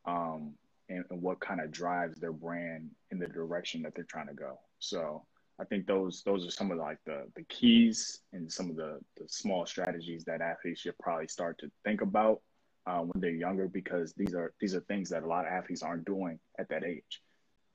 um, 0.06 0.54
and, 0.90 1.06
and, 1.10 1.22
what 1.22 1.40
kind 1.40 1.62
of 1.62 1.72
drives 1.72 2.20
their 2.20 2.34
brand 2.34 2.90
in 3.12 3.20
the 3.20 3.28
direction 3.28 3.82
that 3.82 3.94
they're 3.96 4.04
trying 4.04 4.28
to 4.28 4.34
go 4.34 4.60
so 4.80 5.24
i 5.60 5.64
think 5.66 5.86
those 5.86 6.24
those 6.24 6.46
are 6.48 6.52
some 6.52 6.72
of 6.72 6.78
the, 6.78 6.84
like 6.84 7.00
the 7.06 7.26
the 7.36 7.44
keys 7.44 8.22
and 8.34 8.52
some 8.52 8.70
of 8.70 8.76
the 8.76 9.00
the 9.18 9.28
small 9.28 9.66
strategies 9.66 10.24
that 10.24 10.42
athletes 10.42 10.82
should 10.82 10.98
probably 11.00 11.28
start 11.28 11.58
to 11.58 11.70
think 11.84 12.02
about 12.02 12.42
uh, 12.88 13.00
when 13.00 13.22
they're 13.22 13.32
younger 13.32 13.68
because 13.68 14.14
these 14.14 14.34
are 14.34 14.54
these 14.60 14.76
are 14.76 14.80
things 14.82 15.10
that 15.10 15.24
a 15.24 15.28
lot 15.28 15.46
of 15.46 15.52
athletes 15.52 15.84
aren't 15.84 16.06
doing 16.06 16.40
at 16.60 16.70
that 16.70 16.84
age. 16.84 17.22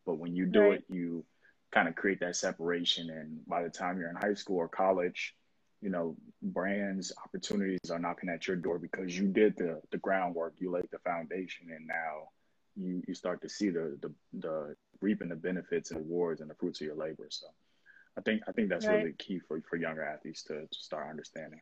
But 0.04 0.18
when 0.18 0.34
you 0.34 0.46
do 0.46 0.60
right. 0.60 0.72
it, 0.74 0.84
you 0.88 1.24
kind 1.72 1.88
of 1.88 1.94
create 1.94 2.20
that 2.20 2.36
separation, 2.36 3.10
and 3.10 3.40
by 3.46 3.62
the 3.62 3.70
time 3.70 3.98
you're 3.98 4.10
in 4.10 4.16
high 4.16 4.34
school 4.34 4.56
or 4.56 4.68
college, 4.68 5.34
you 5.80 5.90
know, 5.90 6.16
brands, 6.42 7.12
opportunities 7.24 7.90
are 7.90 7.98
knocking 7.98 8.28
at 8.28 8.46
your 8.46 8.56
door 8.56 8.78
because 8.78 9.16
you 9.16 9.28
did 9.28 9.56
the 9.56 9.80
the 9.90 9.98
groundwork, 9.98 10.54
you 10.58 10.70
laid 10.70 10.88
the 10.90 10.98
foundation, 10.98 11.68
and 11.70 11.86
now 11.86 12.28
you 12.76 13.02
you 13.06 13.14
start 13.14 13.42
to 13.42 13.48
see 13.48 13.70
the 13.70 13.98
the, 14.00 14.12
the 14.38 14.76
reaping 15.00 15.28
the 15.28 15.36
benefits 15.36 15.90
and 15.90 16.00
rewards 16.00 16.40
and 16.40 16.50
the 16.50 16.54
fruits 16.54 16.80
of 16.80 16.86
your 16.86 16.96
labor. 16.96 17.26
So 17.30 17.46
I 18.16 18.22
think 18.22 18.42
I 18.48 18.52
think 18.52 18.68
that's 18.68 18.86
right. 18.86 18.98
really 18.98 19.14
key 19.18 19.38
for 19.38 19.60
for 19.68 19.76
younger 19.76 20.02
athletes 20.02 20.42
to, 20.44 20.62
to 20.62 20.78
start 20.78 21.10
understanding. 21.10 21.60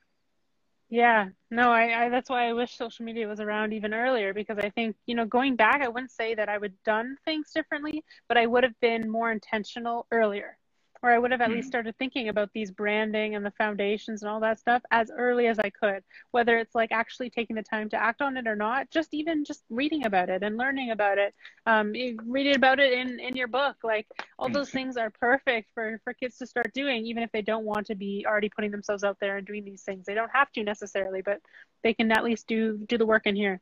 Yeah, 0.90 1.28
no, 1.50 1.72
I, 1.72 2.04
I 2.04 2.08
that's 2.08 2.30
why 2.30 2.48
I 2.48 2.52
wish 2.52 2.76
social 2.76 3.04
media 3.04 3.26
was 3.26 3.40
around 3.40 3.72
even 3.72 3.92
earlier 3.94 4.32
because 4.32 4.58
I 4.58 4.70
think, 4.70 4.96
you 5.06 5.14
know, 5.16 5.24
going 5.24 5.56
back, 5.56 5.80
I 5.82 5.88
wouldn't 5.88 6.12
say 6.12 6.34
that 6.34 6.48
I 6.48 6.58
would 6.58 6.74
done 6.84 7.16
things 7.24 7.50
differently, 7.52 8.04
but 8.28 8.36
I 8.36 8.46
would 8.46 8.62
have 8.62 8.78
been 8.80 9.10
more 9.10 9.32
intentional 9.32 10.06
earlier 10.12 10.58
or 11.04 11.10
I 11.10 11.18
would 11.18 11.32
have 11.32 11.42
at 11.42 11.50
mm. 11.50 11.56
least 11.56 11.68
started 11.68 11.94
thinking 11.98 12.30
about 12.30 12.48
these 12.54 12.70
branding 12.70 13.34
and 13.34 13.44
the 13.44 13.50
foundations 13.50 14.22
and 14.22 14.30
all 14.30 14.40
that 14.40 14.58
stuff 14.58 14.80
as 14.90 15.10
early 15.14 15.48
as 15.48 15.58
I 15.58 15.68
could. 15.68 16.02
Whether 16.30 16.56
it's 16.56 16.74
like 16.74 16.92
actually 16.92 17.28
taking 17.28 17.56
the 17.56 17.62
time 17.62 17.90
to 17.90 18.02
act 18.02 18.22
on 18.22 18.38
it 18.38 18.46
or 18.46 18.56
not, 18.56 18.90
just 18.90 19.12
even 19.12 19.44
just 19.44 19.64
reading 19.68 20.06
about 20.06 20.30
it 20.30 20.42
and 20.42 20.56
learning 20.56 20.92
about 20.92 21.18
it, 21.18 21.34
um, 21.66 21.92
reading 21.92 22.56
about 22.56 22.80
it 22.80 22.94
in 22.94 23.20
in 23.20 23.36
your 23.36 23.48
book. 23.48 23.76
Like 23.84 24.06
all 24.38 24.48
those 24.48 24.70
hmm. 24.70 24.78
things 24.78 24.96
are 24.96 25.10
perfect 25.10 25.68
for 25.74 26.00
for 26.04 26.14
kids 26.14 26.38
to 26.38 26.46
start 26.46 26.72
doing, 26.72 27.04
even 27.04 27.22
if 27.22 27.30
they 27.32 27.42
don't 27.42 27.66
want 27.66 27.86
to 27.88 27.94
be 27.94 28.24
already 28.26 28.48
putting 28.48 28.70
themselves 28.70 29.04
out 29.04 29.18
there 29.20 29.36
and 29.36 29.46
doing 29.46 29.66
these 29.66 29.82
things. 29.82 30.06
They 30.06 30.14
don't 30.14 30.30
have 30.32 30.50
to 30.52 30.64
necessarily, 30.64 31.20
but 31.20 31.42
they 31.82 31.92
can 31.92 32.10
at 32.12 32.24
least 32.24 32.46
do 32.46 32.78
do 32.78 32.96
the 32.96 33.04
work 33.04 33.26
in 33.26 33.36
here. 33.36 33.60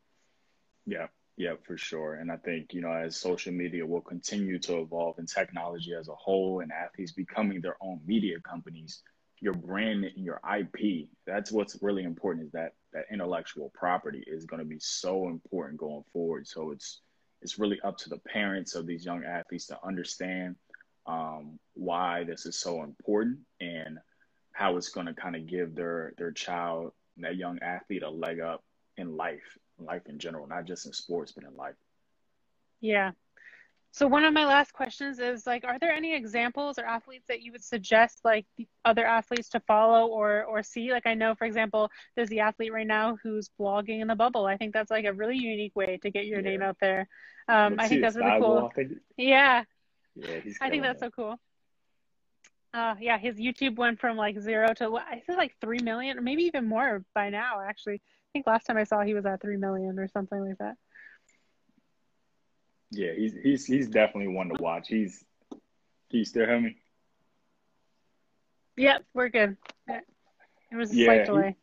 Yeah, 0.87 1.09
yeah, 1.37 1.55
for 1.65 1.79
sure. 1.79 2.15
And 2.15 2.31
I 2.31 2.37
think, 2.37 2.75
you 2.75 2.83
know, 2.83 2.93
as 2.93 3.17
social 3.17 3.53
media 3.53 3.87
will 3.87 4.03
continue 4.03 4.59
to 4.61 4.81
evolve 4.81 5.19
and 5.19 5.29
technology 5.29 5.95
as 5.95 6.09
a 6.09 6.15
whole 6.15 6.61
and 6.61 6.71
athletes 6.71 7.13
becoming 7.13 7.61
their 7.61 7.77
own 7.81 8.01
media 8.07 8.39
companies, 8.41 9.03
your 9.41 9.55
brand 9.55 10.05
and 10.05 10.25
your 10.25 10.41
IP, 10.59 11.09
that's 11.27 11.51
what's 11.51 11.79
really 11.83 12.05
important 12.05 12.47
is 12.47 12.53
that 12.53 12.75
that 12.93 13.07
intellectual 13.11 13.73
property 13.75 14.23
is 14.27 14.45
going 14.45 14.61
to 14.61 14.69
be 14.69 14.79
so 14.79 15.29
important 15.29 15.81
going 15.81 16.05
forward. 16.13 16.47
So 16.47 16.71
it's 16.71 17.01
it's 17.41 17.59
really 17.59 17.81
up 17.81 17.99
to 17.99 18.09
the 18.09 18.19
parents 18.19 18.77
of 18.77 18.87
these 18.87 19.05
young 19.05 19.25
athletes 19.25 19.67
to 19.67 19.79
understand 19.85 20.55
um, 21.07 21.59
why 21.75 22.23
this 22.23 22.47
is 22.47 22.57
so 22.57 22.85
important 22.85 23.41
and 23.61 23.99
how 24.53 24.77
it's 24.77 24.91
going 24.91 25.07
to 25.07 25.15
kind 25.15 25.35
of 25.35 25.49
give 25.49 25.75
their 25.75 26.13
their 26.19 26.31
child, 26.31 26.93
that 27.17 27.37
young 27.37 27.59
athlete, 27.63 28.03
a 28.03 28.11
leg 28.11 28.39
up 28.39 28.63
in 28.97 29.17
life 29.17 29.59
life 29.85 30.07
in 30.07 30.19
general, 30.19 30.47
not 30.47 30.65
just 30.65 30.87
in 30.87 30.93
sports, 30.93 31.33
but 31.33 31.45
in 31.45 31.57
life. 31.57 31.75
Yeah. 32.81 33.13
So 33.95 34.07
one 34.07 34.25
of 34.25 34.33
my 34.33 34.47
last 34.47 34.73
questions 34.73 35.19
is 35.19 35.47
like, 35.47 35.65
are 35.65 35.79
there 35.79 35.93
any 35.93 36.15
examples 36.15 36.79
or 36.79 36.87
athletes 36.87 37.27
that 37.29 37.43
you 37.43 37.53
would 37.53 37.63
suggest 37.63 38.21
like 38.25 38.47
other 38.87 39.05
athletes 39.05 39.51
to 39.51 39.61
follow 39.61 40.07
or 40.07 40.45
or 40.45 40.63
see? 40.63 40.91
Like 40.91 41.07
I 41.07 41.13
know, 41.13 41.35
for 41.35 41.45
example, 41.45 41.91
there's 42.17 42.31
the 42.31 42.41
athlete 42.41 42.73
right 42.73 42.87
now 42.87 43.19
who's 43.23 43.51
blogging 43.61 44.01
in 44.01 44.09
the 44.09 44.15
bubble. 44.15 44.47
I 44.47 44.57
think 44.57 44.73
that's 44.73 44.91
like 44.91 45.05
a 45.05 45.13
really 45.13 45.37
unique 45.37 45.77
way 45.77 45.99
to 46.03 46.11
get 46.11 46.25
your 46.25 46.41
yeah. 46.41 46.51
name 46.51 46.63
out 46.63 46.79
there. 46.81 47.07
Um, 47.49 47.77
I 47.79 47.87
think 47.87 48.01
that's 48.01 48.17
really 48.17 48.41
cool. 48.41 48.73
Think... 48.75 48.93
Yeah. 49.19 49.65
Yeah, 50.15 50.41
I 50.61 50.71
think 50.71 50.83
that's 50.83 51.03
it. 51.03 51.07
so 51.07 51.11
cool. 51.11 51.41
Uh, 52.75 52.95
yeah, 52.99 53.19
his 53.19 53.37
YouTube 53.37 53.77
went 53.77 54.01
from 54.01 54.17
like 54.17 54.39
zero 54.41 54.73
to 54.75 54.97
I 54.97 55.23
think 55.27 55.37
like 55.39 55.55
three 55.61 55.81
million, 55.81 56.19
or 56.19 56.23
maybe 56.23 56.45
even 56.45 56.67
more 56.67 57.05
by 57.15 57.29
now. 57.29 57.61
Actually, 57.61 58.01
think 58.33 58.47
last 58.47 58.65
time 58.65 58.77
I 58.77 58.85
saw 58.85 59.03
he 59.03 59.15
was 59.15 59.27
at 59.27 59.41
three 59.41 59.57
million 59.57 59.99
or 59.99 60.09
something 60.09 60.41
like 60.41 60.59
that. 60.59 60.77
Yeah, 62.91 63.13
he's 63.17 63.35
he's 63.43 63.65
he's 63.65 63.89
definitely 63.89 64.35
one 64.35 64.49
to 64.49 64.63
watch. 64.63 64.89
He's 64.89 65.25
he 66.09 66.25
still 66.25 66.47
hear 66.47 66.61
me? 66.61 66.77
Yep, 68.77 69.05
we're 69.15 69.29
good. 69.29 69.57
It 69.89 70.77
was 70.77 70.91
a 70.91 70.95
yeah, 70.95 71.07
slight 71.07 71.27
delay. 71.27 71.57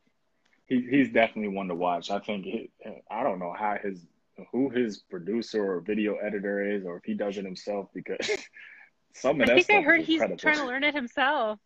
He, 0.67 0.82
he, 0.82 0.97
he's 0.97 1.11
definitely 1.11 1.55
one 1.55 1.67
to 1.67 1.76
watch. 1.76 2.11
I 2.11 2.20
think 2.20 2.45
he, 2.45 2.72
I 3.09 3.24
don't 3.24 3.39
know 3.39 3.53
how 3.57 3.78
his 3.82 4.05
who 4.51 4.70
his 4.70 4.99
producer 4.99 5.74
or 5.74 5.82
video 5.82 6.15
editor 6.15 6.76
is, 6.76 6.86
or 6.86 6.97
if 6.97 7.03
he 7.03 7.13
does 7.13 7.38
it 7.38 7.45
himself 7.45 7.89
because 7.93 8.30
some 9.13 9.41
of 9.41 9.49
I 9.49 9.61
think 9.61 9.72
I 9.72 9.82
heard 9.82 10.01
he's 10.01 10.22
trying 10.38 10.57
to 10.57 10.65
learn 10.65 10.84
it 10.84 10.95
himself. 10.95 11.59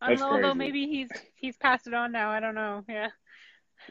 I 0.00 0.10
don't 0.10 0.20
know, 0.20 0.30
although 0.30 0.54
maybe 0.54 0.86
he's 0.86 1.10
he's 1.34 1.56
passed 1.56 1.86
it 1.86 1.94
on 1.94 2.12
now. 2.12 2.30
I 2.30 2.38
don't 2.38 2.54
know. 2.54 2.84
Yeah. 2.88 3.08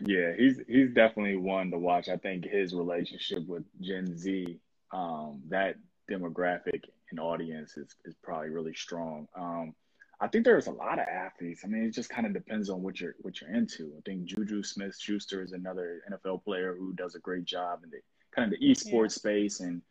Yeah, 0.06 0.34
he's 0.38 0.60
he's 0.68 0.94
definitely 0.94 1.38
one 1.38 1.72
to 1.72 1.78
watch. 1.78 2.10
I 2.10 2.18
think 2.18 2.46
his 2.46 2.74
relationship 2.74 3.48
with 3.48 3.64
Gen 3.82 4.18
Z, 4.18 4.60
um, 4.92 5.42
that 5.50 5.76
demographic 6.10 6.84
and 7.12 7.20
audience 7.20 7.78
is 7.78 7.96
is 8.06 8.16
probably 8.24 8.50
really 8.50 8.74
strong. 8.74 9.28
Um, 9.36 9.74
I 10.20 10.28
think 10.28 10.46
there's 10.46 10.68
a 10.68 10.72
lot 10.72 11.00
of 11.00 11.08
athletes. 11.08 11.62
I 11.64 11.68
mean, 11.68 11.84
it 11.84 11.92
just 11.92 12.10
kind 12.10 12.26
of 12.26 12.34
depends 12.34 12.70
on 12.70 12.82
what 12.82 13.00
you're 13.00 13.16
what 13.22 13.40
you're 13.40 13.54
into. 13.54 13.94
I 13.98 14.02
think 14.06 14.26
Juju 14.26 14.64
Smith 14.64 14.98
Schuster 15.00 15.44
is 15.44 15.52
another 15.52 16.02
NFL 16.12 16.44
player 16.44 16.76
who 16.78 16.94
does 16.94 17.16
a 17.16 17.20
great 17.20 17.46
job 17.46 17.82
in 17.84 17.90
the 17.90 18.00
kind 18.36 18.52
of 18.52 18.60
the 18.60 18.66
esports 18.66 19.04
yeah. 19.04 19.08
space, 19.08 19.60
and 19.60 19.82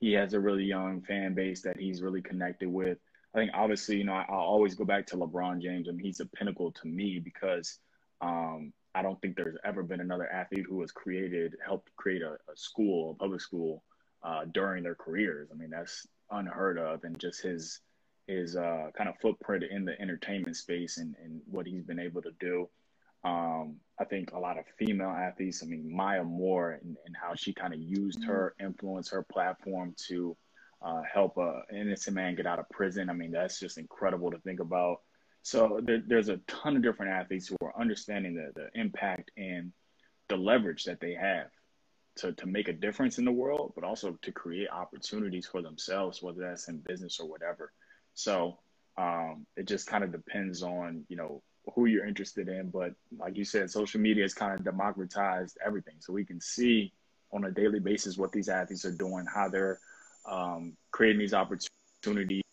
he 0.00 0.12
has 0.12 0.32
a 0.32 0.40
really 0.40 0.64
young 0.64 1.02
fan 1.02 1.34
base 1.34 1.62
that 1.62 1.78
he's 1.78 2.02
really 2.02 2.22
connected 2.22 2.68
with. 2.68 2.98
I 3.34 3.38
think 3.38 3.50
obviously, 3.52 3.96
you 3.96 4.04
know, 4.04 4.12
I, 4.12 4.30
will 4.30 4.38
always 4.38 4.74
go 4.74 4.84
back 4.84 5.06
to 5.08 5.16
LeBron 5.16 5.60
James. 5.60 5.88
I 5.88 5.92
mean, 5.92 6.04
he's 6.04 6.20
a 6.20 6.26
pinnacle 6.26 6.70
to 6.72 6.86
me 6.86 7.18
because 7.18 7.78
um, 8.20 8.72
I 8.94 9.02
don't 9.02 9.20
think 9.20 9.36
there's 9.36 9.56
ever 9.64 9.82
been 9.82 10.00
another 10.00 10.30
athlete 10.30 10.66
who 10.68 10.80
has 10.80 10.92
created, 10.92 11.56
helped 11.64 11.94
create 11.96 12.22
a, 12.22 12.34
a 12.50 12.56
school, 12.56 13.12
a 13.12 13.14
public 13.14 13.40
school, 13.40 13.82
uh, 14.22 14.44
during 14.52 14.82
their 14.82 14.94
careers. 14.94 15.48
I 15.52 15.56
mean, 15.56 15.70
that's 15.70 16.06
unheard 16.30 16.78
of, 16.78 17.04
and 17.04 17.18
just 17.18 17.42
his 17.42 17.80
his 18.26 18.56
uh, 18.56 18.90
kind 18.96 19.08
of 19.08 19.16
footprint 19.20 19.64
in 19.70 19.84
the 19.84 20.00
entertainment 20.00 20.56
space 20.56 20.96
and, 20.96 21.14
and 21.22 21.42
what 21.46 21.66
he's 21.66 21.84
been 21.84 21.98
able 21.98 22.22
to 22.22 22.30
do. 22.40 22.68
Um, 23.22 23.76
I 24.00 24.04
think 24.04 24.32
a 24.32 24.38
lot 24.38 24.58
of 24.58 24.64
female 24.78 25.10
athletes. 25.10 25.62
I 25.62 25.66
mean, 25.66 25.94
Maya 25.94 26.24
Moore 26.24 26.72
and, 26.82 26.96
and 27.04 27.14
how 27.20 27.34
she 27.34 27.52
kind 27.52 27.74
of 27.74 27.80
used 27.80 28.20
mm-hmm. 28.20 28.30
her 28.30 28.54
influence, 28.60 29.10
her 29.10 29.26
platform 29.30 29.94
to 30.08 30.36
uh, 30.82 31.02
help 31.12 31.36
a 31.36 31.62
innocent 31.74 32.16
man 32.16 32.34
get 32.34 32.46
out 32.46 32.58
of 32.58 32.68
prison. 32.70 33.10
I 33.10 33.12
mean, 33.14 33.30
that's 33.30 33.58
just 33.58 33.78
incredible 33.78 34.30
to 34.30 34.38
think 34.38 34.60
about. 34.60 34.98
So 35.44 35.78
there, 35.82 36.02
there's 36.06 36.30
a 36.30 36.38
ton 36.48 36.74
of 36.74 36.82
different 36.82 37.12
athletes 37.12 37.48
who 37.48 37.56
are 37.60 37.78
understanding 37.78 38.34
the, 38.34 38.50
the 38.58 38.80
impact 38.80 39.30
and 39.36 39.72
the 40.30 40.38
leverage 40.38 40.84
that 40.84 41.00
they 41.00 41.12
have 41.12 41.50
to, 42.16 42.32
to 42.32 42.46
make 42.46 42.68
a 42.68 42.72
difference 42.72 43.18
in 43.18 43.26
the 43.26 43.32
world, 43.32 43.74
but 43.74 43.84
also 43.84 44.18
to 44.22 44.32
create 44.32 44.70
opportunities 44.70 45.46
for 45.46 45.60
themselves, 45.60 46.22
whether 46.22 46.40
that's 46.40 46.68
in 46.68 46.78
business 46.78 47.20
or 47.20 47.28
whatever. 47.28 47.72
So 48.14 48.58
um, 48.96 49.44
it 49.54 49.68
just 49.68 49.86
kind 49.86 50.02
of 50.02 50.12
depends 50.12 50.62
on, 50.62 51.04
you 51.08 51.16
know, 51.16 51.42
who 51.74 51.84
you're 51.84 52.06
interested 52.06 52.48
in. 52.48 52.70
But 52.70 52.94
like 53.18 53.36
you 53.36 53.44
said, 53.44 53.70
social 53.70 54.00
media 54.00 54.24
has 54.24 54.32
kind 54.32 54.58
of 54.58 54.64
democratized 54.64 55.58
everything. 55.64 55.96
So 55.98 56.14
we 56.14 56.24
can 56.24 56.40
see 56.40 56.94
on 57.34 57.44
a 57.44 57.50
daily 57.50 57.80
basis 57.80 58.16
what 58.16 58.32
these 58.32 58.48
athletes 58.48 58.86
are 58.86 58.96
doing, 58.96 59.26
how 59.26 59.50
they're 59.50 59.78
um, 60.24 60.74
creating 60.90 61.18
these 61.18 61.34
opportunities 61.34 62.43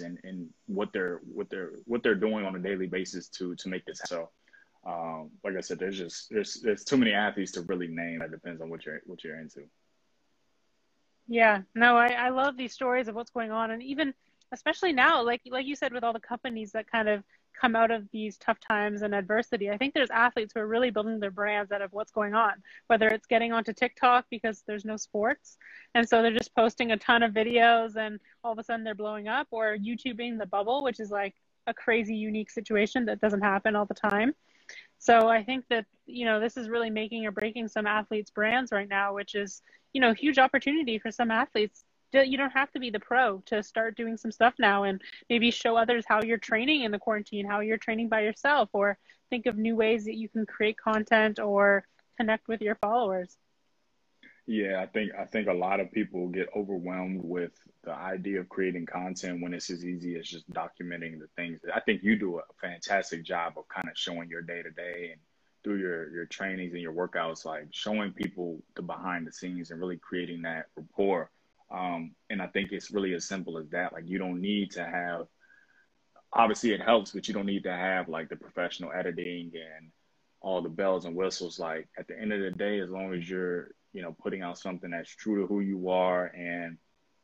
and, 0.00 0.18
and 0.24 0.48
what 0.66 0.92
they're 0.92 1.20
what 1.24 1.48
they're 1.50 1.72
what 1.84 2.02
they're 2.02 2.14
doing 2.14 2.44
on 2.44 2.56
a 2.56 2.58
daily 2.58 2.86
basis 2.86 3.28
to 3.28 3.54
to 3.56 3.68
make 3.68 3.84
this 3.84 4.00
so 4.04 4.28
um, 4.84 5.30
like 5.44 5.56
I 5.56 5.60
said, 5.60 5.78
there's 5.78 5.96
just 5.96 6.28
there's 6.30 6.60
there's 6.60 6.84
too 6.84 6.96
many 6.96 7.12
athletes 7.12 7.52
to 7.52 7.62
really 7.62 7.86
name. 7.86 8.18
That 8.18 8.32
depends 8.32 8.60
on 8.60 8.68
what 8.68 8.84
you're 8.84 9.00
what 9.06 9.22
you're 9.22 9.38
into. 9.38 9.62
Yeah, 11.28 11.62
no, 11.74 11.96
I, 11.96 12.08
I 12.08 12.28
love 12.30 12.56
these 12.56 12.72
stories 12.72 13.06
of 13.06 13.14
what's 13.14 13.30
going 13.30 13.52
on, 13.52 13.70
and 13.70 13.82
even 13.82 14.12
especially 14.52 14.92
now, 14.92 15.22
like 15.22 15.42
like 15.46 15.66
you 15.66 15.76
said, 15.76 15.92
with 15.92 16.02
all 16.02 16.12
the 16.12 16.20
companies 16.20 16.72
that 16.72 16.90
kind 16.90 17.08
of 17.08 17.22
come 17.58 17.76
out 17.76 17.90
of 17.90 18.08
these 18.10 18.36
tough 18.38 18.58
times 18.60 19.02
and 19.02 19.14
adversity. 19.14 19.70
I 19.70 19.76
think 19.76 19.94
there's 19.94 20.10
athletes 20.10 20.52
who 20.54 20.60
are 20.60 20.66
really 20.66 20.90
building 20.90 21.20
their 21.20 21.30
brands 21.30 21.72
out 21.72 21.82
of 21.82 21.92
what's 21.92 22.10
going 22.10 22.34
on, 22.34 22.54
whether 22.86 23.08
it's 23.08 23.26
getting 23.26 23.52
onto 23.52 23.72
TikTok 23.72 24.26
because 24.30 24.62
there's 24.66 24.84
no 24.84 24.96
sports. 24.96 25.58
And 25.94 26.08
so 26.08 26.22
they're 26.22 26.32
just 26.32 26.54
posting 26.54 26.92
a 26.92 26.96
ton 26.96 27.22
of 27.22 27.32
videos 27.32 27.96
and 27.96 28.18
all 28.42 28.52
of 28.52 28.58
a 28.58 28.64
sudden 28.64 28.84
they're 28.84 28.94
blowing 28.94 29.28
up, 29.28 29.46
or 29.50 29.76
YouTubing 29.76 30.38
the 30.38 30.46
bubble, 30.46 30.82
which 30.82 31.00
is 31.00 31.10
like 31.10 31.34
a 31.66 31.74
crazy, 31.74 32.14
unique 32.14 32.50
situation 32.50 33.04
that 33.06 33.20
doesn't 33.20 33.42
happen 33.42 33.76
all 33.76 33.86
the 33.86 33.94
time. 33.94 34.34
So 34.98 35.28
I 35.28 35.42
think 35.42 35.64
that, 35.70 35.86
you 36.06 36.24
know, 36.24 36.40
this 36.40 36.56
is 36.56 36.68
really 36.68 36.90
making 36.90 37.26
or 37.26 37.32
breaking 37.32 37.68
some 37.68 37.86
athletes' 37.86 38.30
brands 38.30 38.72
right 38.72 38.88
now, 38.88 39.14
which 39.14 39.34
is, 39.34 39.62
you 39.92 40.00
know, 40.00 40.10
a 40.10 40.14
huge 40.14 40.38
opportunity 40.38 40.98
for 40.98 41.10
some 41.10 41.30
athletes 41.30 41.84
you 42.20 42.36
don't 42.36 42.50
have 42.52 42.70
to 42.72 42.80
be 42.80 42.90
the 42.90 43.00
pro 43.00 43.38
to 43.46 43.62
start 43.62 43.96
doing 43.96 44.16
some 44.16 44.30
stuff 44.30 44.54
now 44.58 44.84
and 44.84 45.00
maybe 45.30 45.50
show 45.50 45.76
others 45.76 46.04
how 46.06 46.22
you're 46.22 46.38
training 46.38 46.82
in 46.82 46.92
the 46.92 46.98
quarantine, 46.98 47.46
how 47.46 47.60
you're 47.60 47.78
training 47.78 48.08
by 48.08 48.20
yourself, 48.20 48.68
or 48.72 48.98
think 49.30 49.46
of 49.46 49.56
new 49.56 49.74
ways 49.74 50.04
that 50.04 50.16
you 50.16 50.28
can 50.28 50.44
create 50.44 50.76
content 50.76 51.38
or 51.38 51.86
connect 52.18 52.48
with 52.48 52.60
your 52.60 52.74
followers. 52.76 53.36
Yeah, 54.46 54.80
I 54.82 54.86
think 54.86 55.12
I 55.18 55.24
think 55.24 55.46
a 55.46 55.52
lot 55.52 55.78
of 55.78 55.92
people 55.92 56.28
get 56.28 56.48
overwhelmed 56.54 57.20
with 57.22 57.52
the 57.84 57.92
idea 57.92 58.40
of 58.40 58.48
creating 58.48 58.86
content 58.86 59.40
when 59.40 59.54
it's 59.54 59.70
as 59.70 59.84
easy 59.84 60.18
as 60.18 60.26
just 60.26 60.50
documenting 60.50 61.20
the 61.20 61.28
things. 61.36 61.60
I 61.72 61.78
think 61.80 62.02
you 62.02 62.16
do 62.16 62.38
a 62.38 62.42
fantastic 62.60 63.22
job 63.24 63.54
of 63.56 63.68
kind 63.68 63.88
of 63.88 63.96
showing 63.96 64.28
your 64.28 64.42
day 64.42 64.62
to 64.62 64.70
day 64.70 65.10
and 65.12 65.20
through 65.62 65.78
your 65.78 66.10
your 66.10 66.26
trainings 66.26 66.72
and 66.72 66.82
your 66.82 66.92
workouts, 66.92 67.44
like 67.44 67.68
showing 67.70 68.12
people 68.12 68.60
the 68.74 68.82
behind 68.82 69.28
the 69.28 69.32
scenes 69.32 69.70
and 69.70 69.80
really 69.80 69.96
creating 69.96 70.42
that 70.42 70.66
rapport. 70.76 71.30
Um, 71.72 72.14
and 72.28 72.42
I 72.42 72.48
think 72.48 72.70
it's 72.70 72.90
really 72.90 73.14
as 73.14 73.26
simple 73.26 73.58
as 73.58 73.68
that. 73.70 73.92
Like 73.92 74.04
you 74.06 74.18
don't 74.18 74.40
need 74.40 74.72
to 74.72 74.84
have 74.84 75.26
obviously 76.32 76.72
it 76.72 76.80
helps, 76.80 77.12
but 77.12 77.28
you 77.28 77.34
don't 77.34 77.46
need 77.46 77.64
to 77.64 77.72
have 77.72 78.08
like 78.08 78.28
the 78.28 78.36
professional 78.36 78.92
editing 78.92 79.52
and 79.54 79.90
all 80.40 80.62
the 80.62 80.68
bells 80.68 81.04
and 81.04 81.14
whistles. 81.14 81.58
Like 81.58 81.88
at 81.98 82.08
the 82.08 82.18
end 82.18 82.32
of 82.32 82.40
the 82.40 82.50
day, 82.50 82.80
as 82.80 82.90
long 82.90 83.14
as 83.14 83.28
you're, 83.28 83.70
you 83.92 84.02
know, 84.02 84.14
putting 84.22 84.42
out 84.42 84.58
something 84.58 84.90
that's 84.90 85.14
true 85.14 85.42
to 85.42 85.46
who 85.46 85.60
you 85.60 85.90
are 85.90 86.26
and 86.26 86.78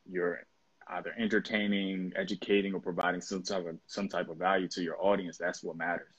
you're 0.09 0.41
either 0.89 1.13
entertaining, 1.17 2.13
educating, 2.15 2.73
or 2.73 2.79
providing 2.79 3.21
some 3.21 3.43
type 3.43 3.65
of 3.67 3.77
some 3.85 4.07
type 4.07 4.29
of 4.29 4.37
value 4.37 4.67
to 4.69 4.81
your 4.81 5.03
audience, 5.03 5.37
that's 5.37 5.63
what 5.63 5.77
matters. 5.77 6.15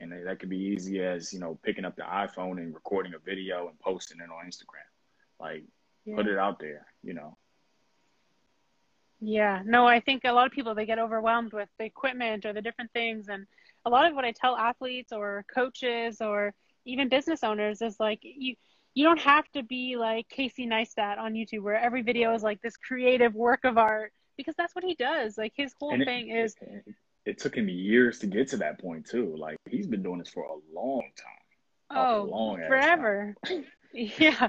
And 0.00 0.12
that 0.26 0.40
could 0.40 0.48
be 0.48 0.58
easy 0.58 1.00
as, 1.02 1.32
you 1.32 1.38
know, 1.38 1.58
picking 1.62 1.84
up 1.84 1.94
the 1.94 2.02
iPhone 2.02 2.58
and 2.58 2.74
recording 2.74 3.14
a 3.14 3.18
video 3.18 3.68
and 3.68 3.78
posting 3.78 4.18
it 4.18 4.24
on 4.24 4.46
Instagram. 4.46 4.88
Like 5.38 5.64
yeah. 6.04 6.16
put 6.16 6.26
it 6.26 6.38
out 6.38 6.58
there, 6.58 6.86
you 7.02 7.14
know. 7.14 7.36
Yeah, 9.24 9.62
no, 9.64 9.86
I 9.86 10.00
think 10.00 10.22
a 10.24 10.32
lot 10.32 10.46
of 10.46 10.52
people 10.52 10.74
they 10.74 10.84
get 10.84 10.98
overwhelmed 10.98 11.52
with 11.52 11.68
the 11.78 11.84
equipment 11.84 12.44
or 12.44 12.52
the 12.52 12.60
different 12.60 12.90
things, 12.92 13.28
and 13.28 13.46
a 13.86 13.90
lot 13.90 14.04
of 14.04 14.16
what 14.16 14.24
I 14.24 14.32
tell 14.32 14.56
athletes 14.56 15.12
or 15.12 15.44
coaches 15.54 16.20
or 16.20 16.52
even 16.84 17.08
business 17.08 17.44
owners 17.44 17.82
is 17.82 18.00
like 18.00 18.18
you 18.22 18.56
you 18.94 19.04
don't 19.04 19.20
have 19.20 19.48
to 19.52 19.62
be 19.62 19.96
like 19.96 20.28
Casey 20.28 20.66
Neistat 20.66 21.18
on 21.18 21.34
YouTube 21.34 21.62
where 21.62 21.76
every 21.76 22.02
video 22.02 22.34
is 22.34 22.42
like 22.42 22.60
this 22.62 22.76
creative 22.76 23.32
work 23.32 23.60
of 23.62 23.78
art 23.78 24.12
because 24.36 24.56
that's 24.58 24.74
what 24.74 24.84
he 24.84 24.96
does. 24.96 25.38
Like 25.38 25.52
his 25.54 25.72
whole 25.78 25.94
and 25.94 26.04
thing 26.04 26.28
it, 26.30 26.44
is. 26.44 26.56
It 27.24 27.38
took 27.38 27.54
him 27.54 27.68
years 27.68 28.18
to 28.18 28.26
get 28.26 28.48
to 28.48 28.56
that 28.56 28.80
point 28.80 29.06
too. 29.06 29.36
Like 29.38 29.56
he's 29.70 29.86
been 29.86 30.02
doing 30.02 30.18
this 30.18 30.30
for 30.30 30.42
a 30.42 30.76
long 30.76 31.08
time. 31.16 31.96
Oh, 31.96 32.24
long 32.24 32.56
forever. 32.56 33.36
yeah 33.94 34.48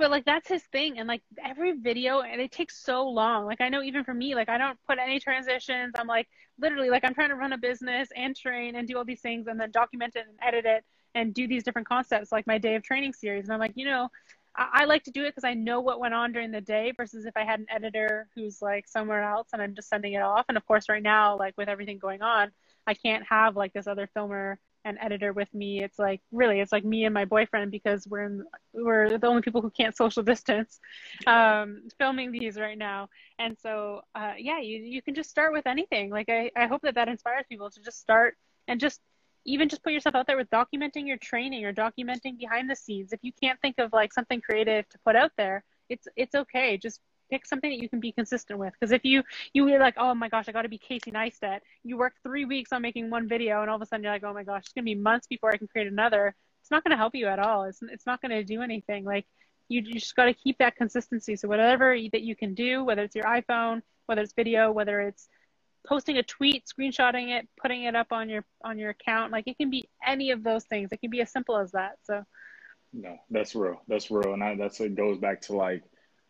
but 0.00 0.10
like 0.10 0.24
that's 0.24 0.48
his 0.48 0.62
thing 0.72 0.98
and 0.98 1.06
like 1.06 1.22
every 1.44 1.72
video 1.72 2.22
and 2.22 2.40
it 2.40 2.50
takes 2.50 2.82
so 2.82 3.06
long. 3.06 3.44
Like 3.44 3.60
i 3.60 3.68
know 3.68 3.82
even 3.82 4.02
for 4.02 4.14
me 4.14 4.34
like 4.34 4.48
i 4.48 4.56
don't 4.56 4.78
put 4.88 4.98
any 4.98 5.20
transitions. 5.20 5.92
I'm 5.96 6.06
like 6.06 6.26
literally 6.58 6.88
like 6.88 7.04
i'm 7.04 7.14
trying 7.14 7.28
to 7.28 7.34
run 7.36 7.52
a 7.52 7.58
business 7.58 8.08
and 8.16 8.34
train 8.34 8.76
and 8.76 8.88
do 8.88 8.96
all 8.96 9.04
these 9.04 9.20
things 9.20 9.46
and 9.46 9.60
then 9.60 9.70
document 9.70 10.16
it 10.16 10.24
and 10.26 10.38
edit 10.42 10.64
it 10.64 10.84
and 11.14 11.34
do 11.34 11.46
these 11.46 11.62
different 11.62 11.86
concepts 11.86 12.32
like 12.32 12.46
my 12.46 12.56
day 12.56 12.76
of 12.76 12.82
training 12.82 13.12
series. 13.12 13.44
And 13.44 13.52
i'm 13.52 13.60
like 13.60 13.74
you 13.74 13.84
know 13.84 14.08
i, 14.56 14.68
I 14.72 14.84
like 14.86 15.04
to 15.04 15.10
do 15.10 15.24
it 15.24 15.34
because 15.34 15.44
i 15.44 15.52
know 15.52 15.80
what 15.80 16.00
went 16.00 16.14
on 16.14 16.32
during 16.32 16.50
the 16.50 16.62
day 16.62 16.94
versus 16.96 17.26
if 17.26 17.36
i 17.36 17.44
had 17.44 17.60
an 17.60 17.66
editor 17.68 18.26
who's 18.34 18.62
like 18.62 18.88
somewhere 18.88 19.22
else 19.22 19.48
and 19.52 19.60
i'm 19.60 19.74
just 19.74 19.90
sending 19.90 20.14
it 20.14 20.22
off. 20.22 20.46
And 20.48 20.56
of 20.56 20.66
course 20.66 20.88
right 20.88 21.02
now 21.02 21.36
like 21.36 21.58
with 21.58 21.68
everything 21.68 21.98
going 21.98 22.22
on 22.22 22.52
i 22.86 22.94
can't 22.94 23.24
have 23.28 23.54
like 23.54 23.74
this 23.74 23.86
other 23.86 24.08
filmer 24.14 24.58
an 24.84 24.98
editor 24.98 25.32
with 25.32 25.52
me. 25.54 25.82
It's 25.82 25.98
like 25.98 26.20
really, 26.32 26.60
it's 26.60 26.72
like 26.72 26.84
me 26.84 27.04
and 27.04 27.14
my 27.14 27.24
boyfriend 27.24 27.70
because 27.70 28.06
we're 28.06 28.24
in, 28.24 28.44
we're 28.72 29.18
the 29.18 29.26
only 29.26 29.42
people 29.42 29.60
who 29.60 29.70
can't 29.70 29.96
social 29.96 30.22
distance, 30.32 30.80
um, 31.26 31.82
filming 31.98 32.32
these 32.32 32.58
right 32.58 32.78
now. 32.78 33.08
And 33.38 33.56
so, 33.58 34.02
uh, 34.14 34.34
yeah, 34.38 34.60
you 34.60 34.78
you 34.78 35.02
can 35.02 35.14
just 35.14 35.30
start 35.30 35.52
with 35.52 35.66
anything. 35.66 36.10
Like 36.10 36.28
I 36.28 36.50
I 36.56 36.66
hope 36.66 36.82
that 36.82 36.94
that 36.94 37.08
inspires 37.08 37.46
people 37.48 37.70
to 37.70 37.80
just 37.80 38.00
start 38.00 38.36
and 38.68 38.80
just 38.80 39.00
even 39.44 39.68
just 39.68 39.82
put 39.82 39.92
yourself 39.92 40.14
out 40.14 40.26
there 40.26 40.36
with 40.36 40.50
documenting 40.50 41.06
your 41.06 41.16
training 41.16 41.64
or 41.64 41.72
documenting 41.72 42.38
behind 42.38 42.68
the 42.68 42.76
scenes. 42.76 43.12
If 43.12 43.20
you 43.22 43.32
can't 43.42 43.60
think 43.60 43.78
of 43.78 43.92
like 43.92 44.12
something 44.12 44.40
creative 44.40 44.88
to 44.90 44.98
put 45.04 45.16
out 45.16 45.32
there, 45.36 45.64
it's 45.88 46.06
it's 46.16 46.34
okay. 46.34 46.76
Just 46.76 47.00
pick 47.30 47.46
something 47.46 47.70
that 47.70 47.82
you 47.82 47.88
can 47.88 48.00
be 48.00 48.12
consistent 48.12 48.58
with. 48.58 48.72
Because 48.72 48.92
if 48.92 49.04
you 49.04 49.22
you 49.52 49.64
were 49.64 49.78
like, 49.78 49.94
oh 49.96 50.14
my 50.14 50.28
gosh, 50.28 50.48
I 50.48 50.52
got 50.52 50.62
to 50.62 50.68
be 50.68 50.78
Casey 50.78 51.10
Neistat. 51.10 51.60
You 51.84 51.96
work 51.96 52.14
three 52.22 52.44
weeks 52.44 52.72
on 52.72 52.82
making 52.82 53.10
one 53.10 53.28
video, 53.28 53.62
and 53.62 53.70
all 53.70 53.76
of 53.76 53.82
a 53.82 53.86
sudden 53.86 54.02
you're 54.02 54.12
like, 54.12 54.24
oh 54.24 54.34
my 54.34 54.44
gosh, 54.44 54.62
it's 54.64 54.72
gonna 54.72 54.84
be 54.84 54.94
months 54.94 55.26
before 55.26 55.52
I 55.52 55.56
can 55.56 55.68
create 55.68 55.88
another. 55.88 56.34
It's 56.60 56.70
not 56.70 56.84
gonna 56.84 56.96
help 56.96 57.14
you 57.14 57.26
at 57.26 57.38
all. 57.38 57.64
It's 57.64 57.80
it's 57.82 58.06
not 58.06 58.20
gonna 58.20 58.44
do 58.44 58.62
anything. 58.62 59.04
Like 59.04 59.26
you, 59.70 59.82
you 59.82 59.94
just 59.94 60.16
got 60.16 60.26
to 60.26 60.34
keep 60.34 60.58
that 60.58 60.76
consistency. 60.76 61.36
So 61.36 61.48
whatever 61.48 61.96
that 62.12 62.22
you 62.22 62.36
can 62.36 62.54
do, 62.54 62.84
whether 62.84 63.02
it's 63.02 63.14
your 63.14 63.24
iPhone, 63.24 63.82
whether 64.06 64.20
it's 64.20 64.34
video, 64.34 64.70
whether 64.72 65.00
it's 65.00 65.28
posting 65.86 66.18
a 66.18 66.22
tweet, 66.22 66.64
screenshotting 66.66 67.38
it, 67.38 67.48
putting 67.60 67.84
it 67.84 67.94
up 67.94 68.08
on 68.10 68.28
your 68.28 68.44
on 68.64 68.78
your 68.78 68.90
account, 68.90 69.32
like 69.32 69.44
it 69.46 69.56
can 69.56 69.70
be 69.70 69.88
any 70.04 70.32
of 70.32 70.42
those 70.42 70.64
things. 70.64 70.90
It 70.92 71.00
can 71.00 71.10
be 71.10 71.22
as 71.22 71.32
simple 71.32 71.56
as 71.56 71.72
that. 71.72 71.92
So. 72.02 72.24
No, 72.92 73.16
that's 73.30 73.54
real. 73.54 73.80
That's 73.86 74.10
real, 74.10 74.34
and 74.34 74.42
I, 74.42 74.56
that's 74.56 74.80
it 74.80 74.96
goes 74.96 75.18
back 75.18 75.42
to 75.42 75.54
like 75.54 75.84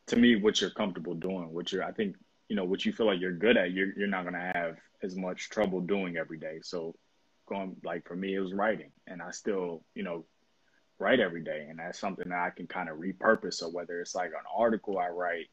to 0.06 0.16
me 0.16 0.36
what 0.36 0.60
you're 0.60 0.70
comfortable 0.70 1.14
doing 1.14 1.52
what 1.52 1.72
you're 1.72 1.84
i 1.84 1.92
think 1.92 2.16
you 2.48 2.56
know 2.56 2.64
what 2.64 2.84
you 2.84 2.92
feel 2.92 3.06
like 3.06 3.20
you're 3.20 3.32
good 3.32 3.56
at 3.56 3.72
you're, 3.72 3.96
you're 3.96 4.08
not 4.08 4.22
going 4.22 4.34
to 4.34 4.52
have 4.54 4.76
as 5.02 5.16
much 5.16 5.48
trouble 5.48 5.80
doing 5.80 6.16
every 6.16 6.38
day. 6.38 6.58
So 6.62 6.94
going 7.48 7.76
like 7.84 8.06
for 8.06 8.14
me 8.14 8.34
it 8.34 8.40
was 8.40 8.52
writing 8.52 8.92
and 9.08 9.20
i 9.20 9.32
still 9.32 9.82
you 9.96 10.04
know 10.04 10.24
write 11.00 11.18
every 11.18 11.42
day 11.42 11.66
and 11.68 11.80
that's 11.80 11.98
something 11.98 12.28
that 12.28 12.38
i 12.38 12.50
can 12.50 12.66
kind 12.66 12.88
of 12.88 12.98
repurpose. 12.98 13.54
So 13.54 13.68
whether 13.68 14.00
it's 14.00 14.14
like 14.14 14.30
an 14.30 14.44
article 14.56 14.98
i 14.98 15.08
write 15.08 15.46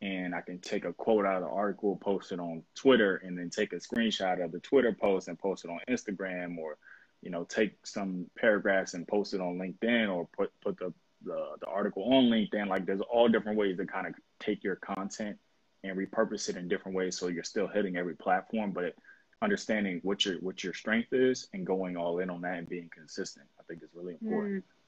and 0.00 0.34
i 0.34 0.40
can 0.40 0.60
take 0.60 0.84
a 0.84 0.92
quote 0.92 1.26
out 1.26 1.42
of 1.42 1.42
the 1.42 1.48
article 1.48 1.96
post 1.96 2.30
it 2.30 2.38
on 2.38 2.62
twitter 2.74 3.16
and 3.16 3.36
then 3.36 3.50
take 3.50 3.72
a 3.72 3.76
screenshot 3.76 4.42
of 4.44 4.52
the 4.52 4.60
twitter 4.60 4.96
post 4.98 5.28
and 5.28 5.38
post 5.38 5.64
it 5.64 5.70
on 5.70 5.80
instagram 5.90 6.56
or 6.56 6.78
you 7.20 7.30
know 7.30 7.44
take 7.44 7.84
some 7.84 8.26
paragraphs 8.38 8.94
and 8.94 9.08
post 9.08 9.34
it 9.34 9.40
on 9.40 9.58
linkedin 9.58 10.08
or 10.08 10.28
put 10.36 10.52
put 10.62 10.78
the 10.78 10.94
the, 11.24 11.56
the 11.60 11.66
article 11.66 12.04
on 12.04 12.24
LinkedIn. 12.24 12.68
Like 12.68 12.86
there's 12.86 13.00
all 13.00 13.28
different 13.28 13.58
ways 13.58 13.76
to 13.76 13.86
kind 13.86 14.06
of 14.06 14.14
take 14.38 14.64
your 14.64 14.76
content 14.76 15.38
and 15.84 15.96
repurpose 15.96 16.48
it 16.48 16.56
in 16.56 16.68
different 16.68 16.96
ways 16.96 17.18
so 17.18 17.28
you're 17.28 17.44
still 17.44 17.66
hitting 17.66 17.96
every 17.96 18.14
platform, 18.14 18.72
but 18.72 18.94
understanding 19.42 20.00
what 20.02 20.24
your 20.24 20.36
what 20.40 20.62
your 20.62 20.74
strength 20.74 21.12
is 21.12 21.48
and 21.54 21.66
going 21.66 21.96
all 21.96 22.18
in 22.18 22.28
on 22.28 22.42
that 22.42 22.58
and 22.58 22.68
being 22.68 22.90
consistent, 22.94 23.46
I 23.58 23.62
think 23.64 23.82
is 23.82 23.88
really 23.94 24.18
important. 24.20 24.64
Mm. 24.64 24.79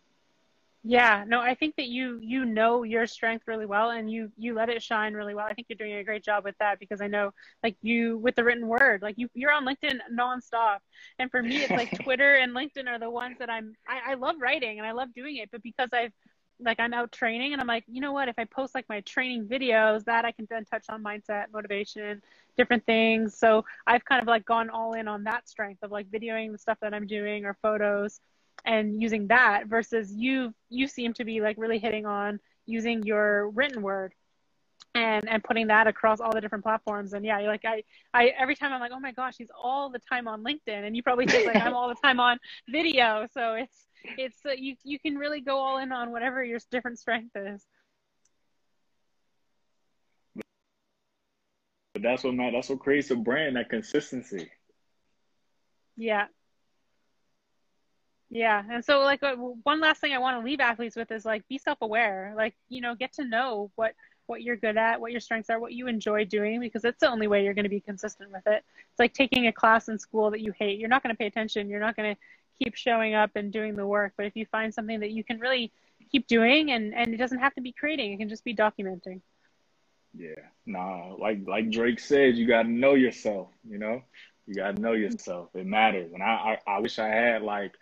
Yeah, 0.84 1.24
no, 1.28 1.40
I 1.40 1.54
think 1.54 1.76
that 1.76 1.86
you 1.86 2.18
you 2.20 2.44
know 2.44 2.82
your 2.82 3.06
strength 3.06 3.44
really 3.46 3.66
well 3.66 3.90
and 3.90 4.10
you 4.10 4.32
you 4.36 4.54
let 4.54 4.68
it 4.68 4.82
shine 4.82 5.14
really 5.14 5.32
well. 5.34 5.46
I 5.46 5.54
think 5.54 5.68
you're 5.68 5.76
doing 5.76 5.92
a 5.94 6.02
great 6.04 6.24
job 6.24 6.42
with 6.42 6.56
that 6.58 6.80
because 6.80 7.00
I 7.00 7.06
know 7.06 7.30
like 7.62 7.76
you 7.82 8.18
with 8.18 8.34
the 8.34 8.42
written 8.42 8.66
word, 8.66 9.00
like 9.00 9.14
you 9.16 9.28
you're 9.34 9.52
on 9.52 9.64
LinkedIn 9.64 10.00
nonstop. 10.12 10.78
And 11.20 11.30
for 11.30 11.40
me, 11.40 11.62
it's 11.62 11.76
like 11.76 11.92
Twitter 12.02 12.34
and 12.34 12.52
LinkedIn 12.52 12.88
are 12.88 12.98
the 12.98 13.10
ones 13.10 13.38
that 13.38 13.48
I'm 13.48 13.74
I, 13.86 14.12
I 14.12 14.14
love 14.14 14.36
writing 14.40 14.78
and 14.78 14.86
I 14.86 14.90
love 14.92 15.14
doing 15.14 15.36
it, 15.36 15.50
but 15.52 15.62
because 15.62 15.90
I've 15.92 16.12
like 16.58 16.80
I'm 16.80 16.94
out 16.94 17.12
training 17.12 17.52
and 17.52 17.60
I'm 17.60 17.68
like, 17.68 17.84
you 17.86 18.00
know 18.00 18.12
what, 18.12 18.28
if 18.28 18.34
I 18.38 18.44
post 18.44 18.74
like 18.74 18.88
my 18.88 19.00
training 19.02 19.46
videos, 19.46 20.04
that 20.04 20.24
I 20.24 20.32
can 20.32 20.46
then 20.50 20.64
touch 20.64 20.86
on 20.88 21.02
mindset, 21.02 21.46
motivation, 21.52 22.20
different 22.56 22.84
things. 22.86 23.38
So 23.38 23.64
I've 23.86 24.04
kind 24.04 24.20
of 24.20 24.26
like 24.26 24.44
gone 24.44 24.68
all 24.68 24.94
in 24.94 25.06
on 25.06 25.24
that 25.24 25.48
strength 25.48 25.82
of 25.84 25.92
like 25.92 26.08
videoing 26.10 26.50
the 26.52 26.58
stuff 26.58 26.78
that 26.82 26.92
I'm 26.92 27.06
doing 27.06 27.44
or 27.44 27.56
photos 27.62 28.20
and 28.64 29.00
using 29.00 29.28
that 29.28 29.66
versus 29.66 30.12
you 30.12 30.54
you 30.68 30.86
seem 30.86 31.12
to 31.14 31.24
be 31.24 31.40
like 31.40 31.56
really 31.58 31.78
hitting 31.78 32.06
on 32.06 32.38
using 32.66 33.02
your 33.02 33.48
written 33.50 33.82
word 33.82 34.14
and 34.94 35.28
and 35.28 35.42
putting 35.42 35.68
that 35.68 35.86
across 35.86 36.20
all 36.20 36.32
the 36.32 36.40
different 36.40 36.64
platforms. 36.64 37.12
And 37.12 37.24
yeah 37.24 37.38
like 37.40 37.64
i 37.64 37.82
i 38.14 38.26
every 38.38 38.54
time 38.54 38.72
i'm 38.72 38.80
like 38.80 38.92
oh 38.92 39.00
my 39.00 39.12
gosh 39.12 39.34
he's 39.38 39.50
all 39.60 39.90
the 39.90 39.98
time 39.98 40.28
on 40.28 40.44
linkedin. 40.44 40.86
And 40.86 40.96
you 40.96 41.02
probably 41.02 41.26
think 41.26 41.46
like 41.46 41.62
i'm 41.62 41.74
all 41.74 41.88
the 41.88 41.96
time 42.02 42.20
on 42.20 42.38
video. 42.68 43.26
So 43.32 43.54
it's 43.54 43.86
it's 44.18 44.38
uh, 44.46 44.52
you 44.52 44.76
you 44.84 44.98
can 44.98 45.16
really 45.16 45.40
go 45.40 45.58
all 45.58 45.78
in 45.78 45.92
on 45.92 46.12
whatever 46.12 46.44
your 46.44 46.60
different 46.70 46.98
strength 46.98 47.34
is. 47.36 47.64
But 51.94 52.02
that's 52.02 52.24
what 52.24 52.36
that's 52.36 52.68
what 52.68 52.80
creates 52.80 53.10
a 53.10 53.16
brand 53.16 53.56
that 53.56 53.70
consistency. 53.70 54.50
Yeah 55.96 56.26
yeah. 58.32 58.62
And 58.70 58.82
so, 58.82 59.00
like, 59.00 59.22
uh, 59.22 59.36
one 59.36 59.80
last 59.80 60.00
thing 60.00 60.14
I 60.14 60.18
want 60.18 60.40
to 60.40 60.44
leave 60.44 60.58
athletes 60.58 60.96
with 60.96 61.12
is 61.12 61.26
like, 61.26 61.46
be 61.48 61.58
self 61.58 61.82
aware. 61.82 62.32
Like, 62.34 62.54
you 62.70 62.80
know, 62.80 62.94
get 62.94 63.12
to 63.14 63.24
know 63.24 63.70
what, 63.74 63.94
what 64.24 64.42
you're 64.42 64.56
good 64.56 64.78
at, 64.78 65.02
what 65.02 65.12
your 65.12 65.20
strengths 65.20 65.50
are, 65.50 65.60
what 65.60 65.74
you 65.74 65.86
enjoy 65.86 66.24
doing, 66.24 66.58
because 66.58 66.82
it's 66.86 67.00
the 67.00 67.10
only 67.10 67.26
way 67.26 67.44
you're 67.44 67.52
going 67.52 67.64
to 67.64 67.68
be 67.68 67.80
consistent 67.80 68.32
with 68.32 68.46
it. 68.46 68.64
It's 68.90 68.98
like 68.98 69.12
taking 69.12 69.48
a 69.48 69.52
class 69.52 69.88
in 69.88 69.98
school 69.98 70.30
that 70.30 70.40
you 70.40 70.52
hate. 70.58 70.78
You're 70.78 70.88
not 70.88 71.02
going 71.02 71.14
to 71.14 71.18
pay 71.18 71.26
attention. 71.26 71.68
You're 71.68 71.78
not 71.78 71.94
going 71.94 72.14
to 72.14 72.20
keep 72.58 72.74
showing 72.74 73.14
up 73.14 73.32
and 73.34 73.52
doing 73.52 73.76
the 73.76 73.86
work. 73.86 74.14
But 74.16 74.24
if 74.24 74.34
you 74.34 74.46
find 74.46 74.72
something 74.72 75.00
that 75.00 75.10
you 75.10 75.22
can 75.24 75.38
really 75.38 75.70
keep 76.10 76.26
doing, 76.26 76.70
and, 76.70 76.94
and 76.94 77.12
it 77.12 77.18
doesn't 77.18 77.40
have 77.40 77.54
to 77.56 77.60
be 77.60 77.72
creating, 77.72 78.14
it 78.14 78.16
can 78.16 78.30
just 78.30 78.44
be 78.44 78.54
documenting. 78.54 79.20
Yeah. 80.16 80.40
Nah, 80.64 81.14
like, 81.18 81.46
like 81.46 81.70
Drake 81.70 82.00
said, 82.00 82.36
you 82.36 82.46
got 82.46 82.62
to 82.62 82.68
know 82.70 82.94
yourself, 82.94 83.48
you 83.68 83.76
know? 83.76 84.02
You 84.46 84.54
got 84.54 84.76
to 84.76 84.82
know 84.82 84.92
yourself. 84.92 85.50
It 85.54 85.66
matters. 85.66 86.12
And 86.14 86.22
I, 86.22 86.58
I, 86.66 86.76
I 86.76 86.78
wish 86.80 86.98
I 86.98 87.08
had 87.08 87.42
like, 87.42 87.72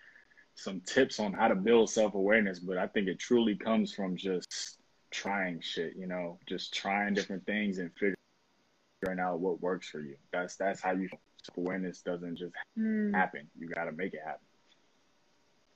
some 0.61 0.81
tips 0.81 1.19
on 1.19 1.33
how 1.33 1.49
to 1.49 1.55
build 1.55 1.91
self 1.91 2.15
awareness, 2.15 2.59
but 2.59 2.79
I 2.79 2.87
think 2.87 3.09
it 3.09 3.19
truly 3.19 3.57
comes 3.57 3.93
from 3.93 4.17
just 4.17 4.79
trying 5.11 5.61
shit, 5.61 5.95
you 5.97 6.07
know, 6.07 6.39
just 6.47 6.75
trying 6.75 7.15
different 7.15 7.45
things 7.47 7.79
and 7.79 7.91
figuring 7.93 9.21
out 9.21 9.41
what 9.41 9.61
works 9.61 9.89
for 9.89 10.01
you. 10.01 10.17
That's 10.33 10.57
that's 10.57 10.81
how 10.81 10.93
you 10.93 11.09
self 11.09 11.57
awareness 11.57 12.03
doesn't 12.03 12.37
just 12.37 12.53
mm. 12.79 13.15
happen. 13.15 13.49
You 13.59 13.69
got 13.69 13.85
to 13.85 13.93
make 13.93 14.15
it 14.15 14.21
happen. 14.25 14.41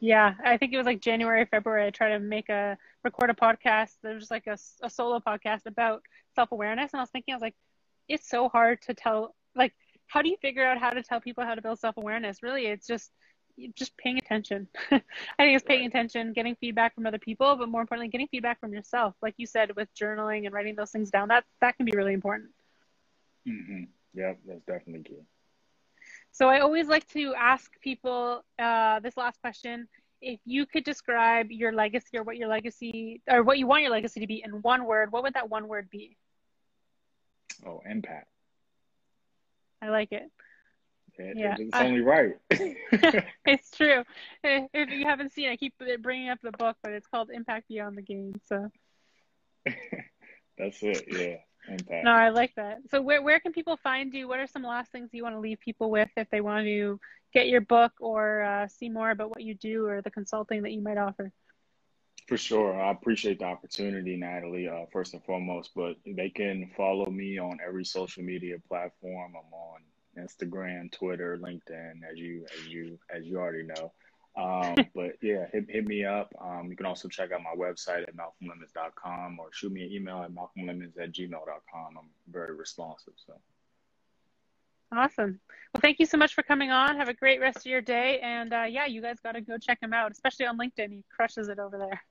Yeah, 0.01 0.35
I 0.45 0.59
think 0.59 0.73
it 0.73 0.77
was 0.77 0.87
like 0.87 1.01
January, 1.01 1.47
February. 1.47 1.87
I 1.87 1.91
tried 1.91 2.11
to 2.11 2.19
make 2.19 2.49
a 2.51 2.77
record 3.03 3.31
a 3.31 3.35
podcast. 3.35 3.93
There 4.03 4.15
was 4.15 4.31
like 4.31 4.47
a, 4.47 4.59
a 4.83 4.91
solo 4.91 5.19
podcast 5.19 5.67
about 5.67 6.03
self 6.35 6.53
awareness, 6.53 6.93
and 6.93 7.01
I 7.01 7.03
was 7.03 7.11
thinking, 7.11 7.33
I 7.33 7.37
was 7.37 7.43
like, 7.43 7.57
it's 8.09 8.29
so 8.29 8.49
hard 8.49 8.83
to 8.83 8.95
tell. 8.95 9.35
Like, 9.55 9.73
how 10.07 10.21
do 10.21 10.29
you 10.29 10.37
figure 10.43 10.67
out 10.67 10.79
how 10.79 10.91
to 10.91 11.03
tell 11.03 11.21
people 11.21 11.45
how 11.45 11.55
to 11.55 11.63
build 11.63 11.79
self 11.79 11.97
awareness? 11.97 12.43
Really, 12.43 12.67
it's 12.67 12.87
just 12.87 13.11
just 13.77 13.97
paying 13.97 14.19
attention. 14.19 14.69
I 14.91 15.01
think 15.39 15.57
it's 15.57 15.65
paying 15.65 15.87
attention, 15.87 16.33
getting 16.33 16.57
feedback 16.57 16.95
from 16.95 17.07
other 17.07 17.19
people, 17.19 17.57
but 17.57 17.69
more 17.69 17.81
importantly, 17.81 18.09
getting 18.09 18.29
feedback 18.29 18.61
from 18.61 18.73
yourself. 18.73 19.15
Like 19.23 19.35
you 19.37 19.47
said, 19.47 19.75
with 19.77 19.89
journaling 19.95 20.47
and 20.47 20.53
writing 20.53 20.75
those 20.75 20.91
things 20.91 21.11
down, 21.11 21.29
that 21.29 21.45
that 21.61 21.77
can 21.77 21.87
be 21.87 21.93
really 21.93 22.15
important. 22.15 22.51
Mm-hmm. 23.49 23.85
Yep, 24.15 24.39
that's 24.47 24.65
definitely 24.65 25.03
key. 25.05 25.23
So 26.33 26.49
I 26.49 26.61
always 26.61 26.89
like 26.89 27.07
to 27.09 27.35
ask 27.35 27.71
people 27.81 28.43
uh, 28.59 29.01
this 29.01 29.17
last 29.17 29.41
question: 29.41 29.89
If 30.21 30.41
you 30.45 30.67
could 30.67 30.85
describe 30.85 31.51
your 31.51 31.73
legacy 31.73 32.19
or 32.19 32.23
what 32.23 32.37
your 32.37 32.49
legacy 32.49 33.23
or 33.31 33.43
what 33.43 33.59
you 33.59 33.67
want 33.67 33.83
your 33.83 33.91
legacy 33.91 34.21
to 34.21 34.27
be 34.27 34.43
in 34.45 34.63
one 34.63 34.85
word, 34.85 35.13
what 35.13 35.23
would 35.23 35.35
that 35.35 35.51
one 35.51 35.69
word 35.69 35.89
be? 35.91 36.17
Oh, 37.67 37.83
impact. 37.89 38.29
I 39.83 39.91
like 39.91 40.13
it. 40.13 40.31
Yeah, 41.19 41.57
it's 41.59 41.77
only 41.77 42.01
right. 42.01 42.37
it's 42.51 43.71
true. 43.71 44.03
If 44.43 44.91
you 44.91 45.07
haven't 45.07 45.33
seen, 45.33 45.49
it, 45.49 45.53
I 45.53 45.57
keep 45.57 45.75
bringing 46.01 46.29
up 46.29 46.39
the 46.43 46.53
book, 46.53 46.77
but 46.83 46.93
it's 46.93 47.07
called 47.07 47.31
Impact 47.31 47.69
Beyond 47.69 47.97
the 47.97 48.03
Game. 48.03 48.35
So 48.47 48.71
that's 50.59 50.83
it. 50.83 51.05
Yeah, 51.09 51.73
impact. 51.73 52.05
No, 52.05 52.13
I 52.13 52.31
like 52.31 52.55
that. 52.57 52.79
So 52.91 53.01
where 53.01 53.23
where 53.23 53.41
can 53.41 53.53
people 53.53 53.77
find 53.83 54.13
you? 54.13 54.29
What 54.29 54.41
are 54.41 54.47
some 54.47 54.63
last 54.63 54.93
things 54.93 55.11
you 55.13 55.23
want 55.23 55.35
to 55.35 55.41
leave 55.41 55.61
people 55.61 55.91
with 55.91 56.11
if 56.17 56.29
they 56.31 56.41
want 56.41 56.67
to 56.67 56.99
get 57.33 57.49
your 57.49 57.61
book 57.61 57.93
or 58.01 58.43
uh, 58.43 58.69
see 58.69 58.89
more 58.89 59.11
about 59.11 59.31
what 59.31 59.43
you 59.43 59.55
do 59.55 59.87
or 59.87 60.03
the 60.03 60.11
consulting 60.11 60.63
that 60.63 60.73
you 60.73 60.81
might 60.81 60.99
offer? 60.99 61.33
For 62.27 62.39
sure. 62.39 62.81
I 62.81 62.91
appreciate 62.91 63.41
the 63.41 63.45
opportunity, 63.45 64.17
Natalie, 64.17 64.67
uh, 64.67 64.87
first 64.93 65.13
and 65.13 65.23
foremost. 65.25 65.73
But 65.77 65.97
they 66.07 66.31
can 66.31 66.71
follow 66.77 67.07
me 67.07 67.39
on 67.39 67.59
every 67.67 67.85
social 67.85 68.23
media 68.23 68.57
platform. 68.67 69.35
I'm 69.37 69.53
on 69.53 69.81
Instagram, 70.19 70.91
Twitter, 70.93 71.39
LinkedIn, 71.39 72.01
as 72.11 72.19
you 72.19 72.45
as 72.53 72.67
you 72.67 72.99
as 73.15 73.25
you 73.25 73.39
already 73.39 73.65
know. 73.65 73.93
Um, 74.37 74.75
but 74.95 75.13
yeah, 75.23 75.47
hit, 75.53 75.67
hit 75.69 75.87
me 75.87 76.05
up. 76.05 76.33
Um, 76.41 76.69
you 76.71 76.77
can 76.77 76.87
also 76.87 77.09
check 77.09 77.33
out 77.33 77.41
my 77.43 77.55
website 77.57 78.03
at 78.03 78.17
malcolmlemmons.com 78.17 79.39
or 79.39 79.49
shoot 79.53 79.73
me 79.73 79.85
an 79.85 79.93
email 79.93 80.23
at 80.23 80.31
malcolmlemmons 80.33 80.99
at 81.01 81.13
gmail.com. 81.13 81.99
I'm 81.99 82.11
very 82.31 82.55
responsive. 82.55 83.15
So 83.27 83.35
awesome. 84.93 85.41
Well, 85.73 85.81
thank 85.81 85.99
you 85.99 86.07
so 86.07 86.17
much 86.17 86.35
for 86.35 86.43
coming 86.43 86.71
on. 86.71 86.97
Have 86.97 87.09
a 87.09 87.15
great 87.15 87.41
rest 87.41 87.59
of 87.59 87.67
your 87.67 87.81
day. 87.81 88.21
And 88.21 88.53
uh, 88.53 88.65
yeah, 88.69 88.87
you 88.87 89.03
guys 89.03 89.19
got 89.21 89.33
to 89.33 89.41
go 89.41 89.59
check 89.59 89.79
him 89.83 89.93
out, 89.93 90.13
especially 90.13 90.47
on 90.47 90.59
LinkedIn. 90.59 90.91
He 90.91 91.05
crushes 91.15 91.49
it 91.49 91.59
over 91.59 91.79
there. 91.79 92.03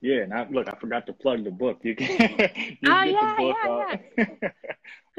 Yeah, 0.00 0.22
and 0.22 0.32
I, 0.32 0.46
look, 0.48 0.68
I 0.68 0.76
forgot 0.78 1.06
to 1.06 1.12
plug 1.12 1.44
the 1.44 1.50
book. 1.50 1.80
You 1.82 1.96
can 1.96 2.08
you 2.80 2.92
oh, 2.92 3.04
get 3.04 3.12
yeah, 3.12 3.34
the 3.36 3.42
book 3.42 4.00
yeah, 4.16 4.26
yeah. 4.38 4.50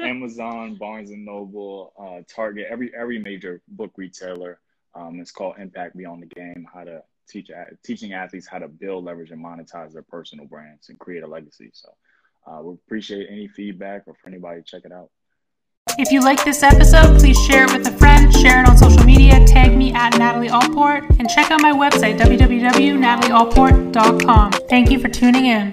Amazon, 0.06 0.76
Barnes 0.76 1.10
and 1.10 1.24
Noble, 1.24 1.92
uh, 1.98 2.22
Target, 2.34 2.66
every 2.70 2.90
every 2.94 3.18
major 3.18 3.60
book 3.68 3.92
retailer. 3.96 4.60
Um, 4.94 5.20
it's 5.20 5.30
called 5.30 5.56
Impact 5.58 5.96
Beyond 5.96 6.22
the 6.22 6.26
Game: 6.26 6.66
How 6.72 6.84
to 6.84 7.02
teach 7.28 7.50
teaching 7.84 8.14
athletes 8.14 8.48
how 8.48 8.58
to 8.58 8.68
build, 8.68 9.04
leverage, 9.04 9.30
and 9.30 9.44
monetize 9.44 9.92
their 9.92 10.02
personal 10.02 10.46
brands 10.46 10.88
and 10.88 10.98
create 10.98 11.22
a 11.22 11.26
legacy. 11.26 11.70
So, 11.74 11.88
uh, 12.46 12.62
we 12.62 12.74
appreciate 12.74 13.28
any 13.30 13.48
feedback 13.48 14.04
or 14.06 14.14
for 14.14 14.28
anybody 14.28 14.62
to 14.62 14.64
check 14.66 14.82
it 14.84 14.92
out. 14.92 15.10
If 15.98 16.12
you 16.12 16.20
like 16.22 16.44
this 16.44 16.62
episode, 16.62 17.18
please 17.18 17.36
share 17.46 17.64
it 17.64 17.72
with 17.72 17.86
a 17.86 17.92
friend, 17.98 18.32
share 18.34 18.62
it 18.62 18.68
on 18.68 18.76
social 18.76 19.04
media, 19.04 19.44
tag 19.46 19.76
me 19.76 19.92
at 19.92 20.16
Natalie 20.18 20.48
Allport, 20.48 21.04
and 21.18 21.28
check 21.28 21.50
out 21.50 21.60
my 21.60 21.72
website, 21.72 22.18
www.natalieallport.com. 22.18 24.52
Thank 24.68 24.90
you 24.90 24.98
for 24.98 25.08
tuning 25.08 25.46
in. 25.46 25.72